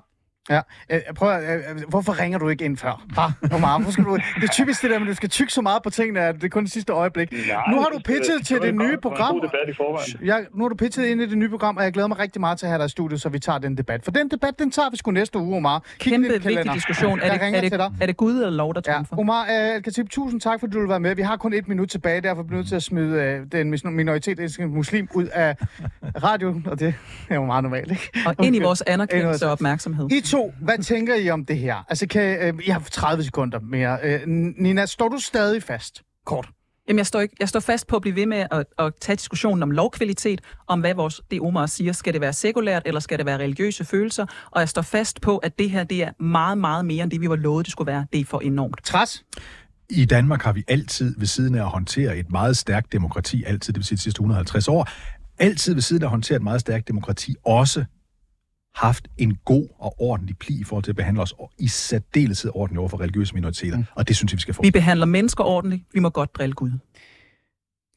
Ja, 0.49 0.59
øh, 0.89 0.99
prøv 1.15 1.29
at, 1.31 1.59
øh, 1.59 1.81
hvorfor 1.89 2.19
ringer 2.21 2.39
du 2.39 2.49
ikke 2.49 2.65
ind 2.65 2.77
før? 2.77 3.03
Ha, 3.17 3.55
Omar, 3.55 3.77
hvorfor 3.77 3.91
skal 3.91 4.03
du, 4.03 4.15
det 4.15 4.43
er 4.43 4.47
typisk 4.47 4.81
det 4.81 4.89
der, 4.91 4.99
men 4.99 5.07
du 5.07 5.13
skal 5.13 5.29
tykke 5.29 5.53
så 5.53 5.61
meget 5.61 5.83
på 5.83 5.89
tingene, 5.89 6.19
at 6.21 6.35
det 6.35 6.43
er 6.43 6.49
kun 6.49 6.63
det 6.63 6.71
sidste 6.71 6.93
øjeblik. 6.93 7.31
Nej, 7.31 7.39
Nu 7.71 7.75
har 7.81 7.85
det 7.85 7.93
du 7.93 7.99
pitchet 8.13 8.37
det 8.39 8.47
til 8.47 8.61
det 8.61 8.75
nye 8.75 8.91
det 8.91 9.01
program. 9.01 9.41
Forvejen. 9.77 10.27
Jeg, 10.27 10.45
nu 10.53 10.63
har 10.63 10.69
du 10.69 10.75
pitchet 10.75 11.05
ind 11.05 11.21
i 11.21 11.25
det 11.25 11.37
nye 11.37 11.49
program, 11.49 11.77
og 11.77 11.83
jeg 11.83 11.93
glæder 11.93 12.07
mig 12.07 12.19
rigtig 12.19 12.39
meget 12.39 12.59
til 12.59 12.65
at 12.65 12.69
have 12.69 12.79
dig 12.79 12.85
i 12.85 12.89
studiet, 12.89 13.21
så 13.21 13.29
vi 13.29 13.39
tager 13.39 13.59
den 13.59 13.77
debat. 13.77 14.03
For 14.03 14.11
den 14.11 14.29
debat, 14.31 14.59
den 14.59 14.71
tager 14.71 14.89
vi 14.89 14.97
sgu 14.97 15.11
næste 15.11 15.39
uge, 15.39 15.57
Omar. 15.57 15.83
Kig 15.99 16.11
Kæmpe 16.11 16.27
vigtig 16.27 16.41
kalender. 16.43 16.73
diskussion. 16.73 17.19
Er 17.19 17.31
det, 17.33 17.41
er, 17.55 17.61
det, 17.61 17.71
til 17.71 17.79
dig. 17.79 17.91
er 18.01 18.05
det 18.05 18.17
Gud 18.17 18.33
eller 18.35 18.49
lov, 18.49 18.73
der 18.73 18.81
Ja, 18.87 18.93
trumfer? 18.93 19.17
Omar 19.17 19.41
uh, 19.41 19.47
Al-Khatib, 19.49 20.09
tusind 20.09 20.41
tak, 20.41 20.59
fordi 20.59 20.73
du 20.73 20.79
vil 20.79 20.89
være 20.89 20.99
med. 20.99 21.15
Vi 21.15 21.21
har 21.21 21.37
kun 21.37 21.53
et 21.53 21.67
minut 21.67 21.89
tilbage, 21.89 22.21
derfor 22.21 22.43
bliver 22.43 22.57
vi 22.57 22.59
nødt 22.59 22.67
til 22.67 22.75
at 22.75 22.83
smide 22.83 23.39
uh, 23.41 23.51
den 23.51 23.95
minoritet 23.95 24.59
muslim 24.59 25.07
ud 25.13 25.25
af 25.25 25.55
radioen, 26.23 26.67
og 26.71 26.79
det 26.79 26.93
er 27.29 27.35
jo 27.35 27.45
meget 27.45 27.63
normalt, 27.63 27.91
ikke? 27.91 28.11
Og 28.25 28.45
ind 28.45 28.55
i 28.55 28.59
vores 28.59 28.81
anerkendelse 28.87 29.45
og 29.45 29.51
opmærksomhed. 29.51 30.11
I 30.11 30.21
to, 30.35 30.53
hvad 30.61 30.77
tænker 30.77 31.15
I 31.15 31.29
om 31.29 31.45
det 31.45 31.57
her? 31.57 31.85
Altså, 31.89 32.07
kan, 32.07 32.55
uh, 32.55 32.67
I 32.67 32.69
har 32.69 32.79
30 32.91 33.23
sekunder 33.23 33.59
mere. 33.59 33.99
Uh, 34.03 34.29
Nina, 34.57 34.85
står 34.85 35.09
du 35.09 35.19
stadig 35.19 35.63
fast? 35.63 36.01
Kort. 36.25 36.49
Jamen, 36.87 36.97
jeg 36.97 37.05
står, 37.05 37.21
ikke, 37.21 37.35
jeg 37.39 37.49
står 37.49 37.59
fast 37.59 37.87
på 37.87 37.95
at 37.95 38.01
blive 38.01 38.15
ved 38.15 38.25
med 38.25 38.45
at, 38.51 38.65
at 38.79 38.93
tage 39.01 39.15
diskussionen 39.15 39.63
om 39.63 39.71
lovkvalitet, 39.71 40.41
om 40.67 40.79
hvad 40.79 40.93
vores, 40.93 41.21
det 41.31 41.41
Omar 41.41 41.65
siger, 41.65 41.91
skal 41.91 42.13
det 42.13 42.21
være 42.21 42.33
sekulært, 42.33 42.81
eller 42.85 42.99
skal 42.99 43.17
det 43.17 43.25
være 43.25 43.37
religiøse 43.37 43.85
følelser, 43.85 44.25
og 44.51 44.59
jeg 44.59 44.69
står 44.69 44.81
fast 44.81 45.21
på, 45.21 45.37
at 45.37 45.59
det 45.59 45.69
her, 45.69 45.83
det 45.83 46.03
er 46.03 46.23
meget, 46.23 46.57
meget 46.57 46.85
mere 46.85 47.03
end 47.03 47.11
det, 47.11 47.21
vi 47.21 47.29
var 47.29 47.35
lovet, 47.35 47.65
det 47.65 47.71
skulle 47.71 47.91
være. 47.91 48.05
Det 48.13 48.19
er 48.19 48.25
for 48.25 48.39
enormt. 48.39 48.83
Træs? 48.83 49.23
I 49.89 50.05
Danmark 50.05 50.41
har 50.41 50.53
vi 50.53 50.63
altid 50.67 51.15
ved 51.17 51.27
siden 51.27 51.55
af 51.55 51.61
at 51.61 51.69
håndtere 51.69 52.17
et 52.17 52.31
meget 52.31 52.57
stærkt 52.57 52.91
demokrati, 52.93 53.43
altid, 53.43 53.73
det 53.73 53.79
vil 53.79 53.85
sige 53.85 53.95
de 53.95 54.01
sidste 54.01 54.17
150 54.17 54.67
år, 54.67 54.89
altid 55.39 55.73
ved 55.73 55.81
siden 55.81 56.03
af 56.03 56.07
at 56.07 56.09
håndtere 56.09 56.35
et 56.35 56.43
meget 56.43 56.61
stærkt 56.61 56.87
demokrati, 56.87 57.35
også 57.45 57.85
haft 58.75 59.07
en 59.17 59.37
god 59.45 59.67
og 59.79 59.95
ordentlig 60.01 60.37
pli 60.37 60.61
i 60.61 60.63
forhold 60.63 60.83
til 60.83 60.91
at 60.91 60.95
behandle 60.95 61.21
os 61.21 61.33
i 61.59 61.67
særdeleshed 61.67 62.51
ordentligt 62.55 62.79
over 62.79 62.89
for 62.89 62.99
religiøse 62.99 63.33
minoriteter. 63.33 63.77
Mm. 63.77 63.85
Og 63.95 64.07
det 64.07 64.15
synes 64.15 64.31
jeg, 64.31 64.37
vi 64.37 64.41
skal 64.41 64.53
få. 64.53 64.61
Vi 64.61 64.71
behandler 64.71 65.05
mennesker 65.05 65.43
ordentligt. 65.43 65.83
Vi 65.93 65.99
må 65.99 66.09
godt 66.09 66.35
drille 66.35 66.53
Gud. 66.53 66.71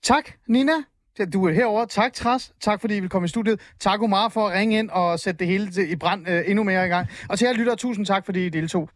Tak, 0.03 0.31
Nina. 0.49 0.73
Du 1.33 1.47
er 1.47 1.53
herover. 1.53 1.85
Tak, 1.85 2.13
Træs. 2.13 2.53
Tak, 2.61 2.81
fordi 2.81 2.97
I 2.97 3.01
vil 3.01 3.09
komme 3.09 3.27
i 3.27 3.29
studiet. 3.29 3.61
Tak, 3.81 4.03
Omar, 4.03 4.29
for 4.29 4.49
at 4.49 4.59
ringe 4.59 4.79
ind 4.79 4.91
og 4.91 5.19
sætte 5.19 5.39
det 5.39 5.47
hele 5.47 5.71
til, 5.71 5.91
i 5.91 5.97
brand 5.97 6.29
øh, 6.29 6.43
endnu 6.47 6.65
mere 6.65 6.87
i 6.87 6.89
gang. 6.89 7.09
Og 7.29 7.39
til 7.39 7.47
jer 7.47 7.53
lytter, 7.53 7.75
tusind 7.75 8.07
tak, 8.07 8.25
fordi 8.25 8.47
I 8.47 8.49
deltog. 8.49 8.91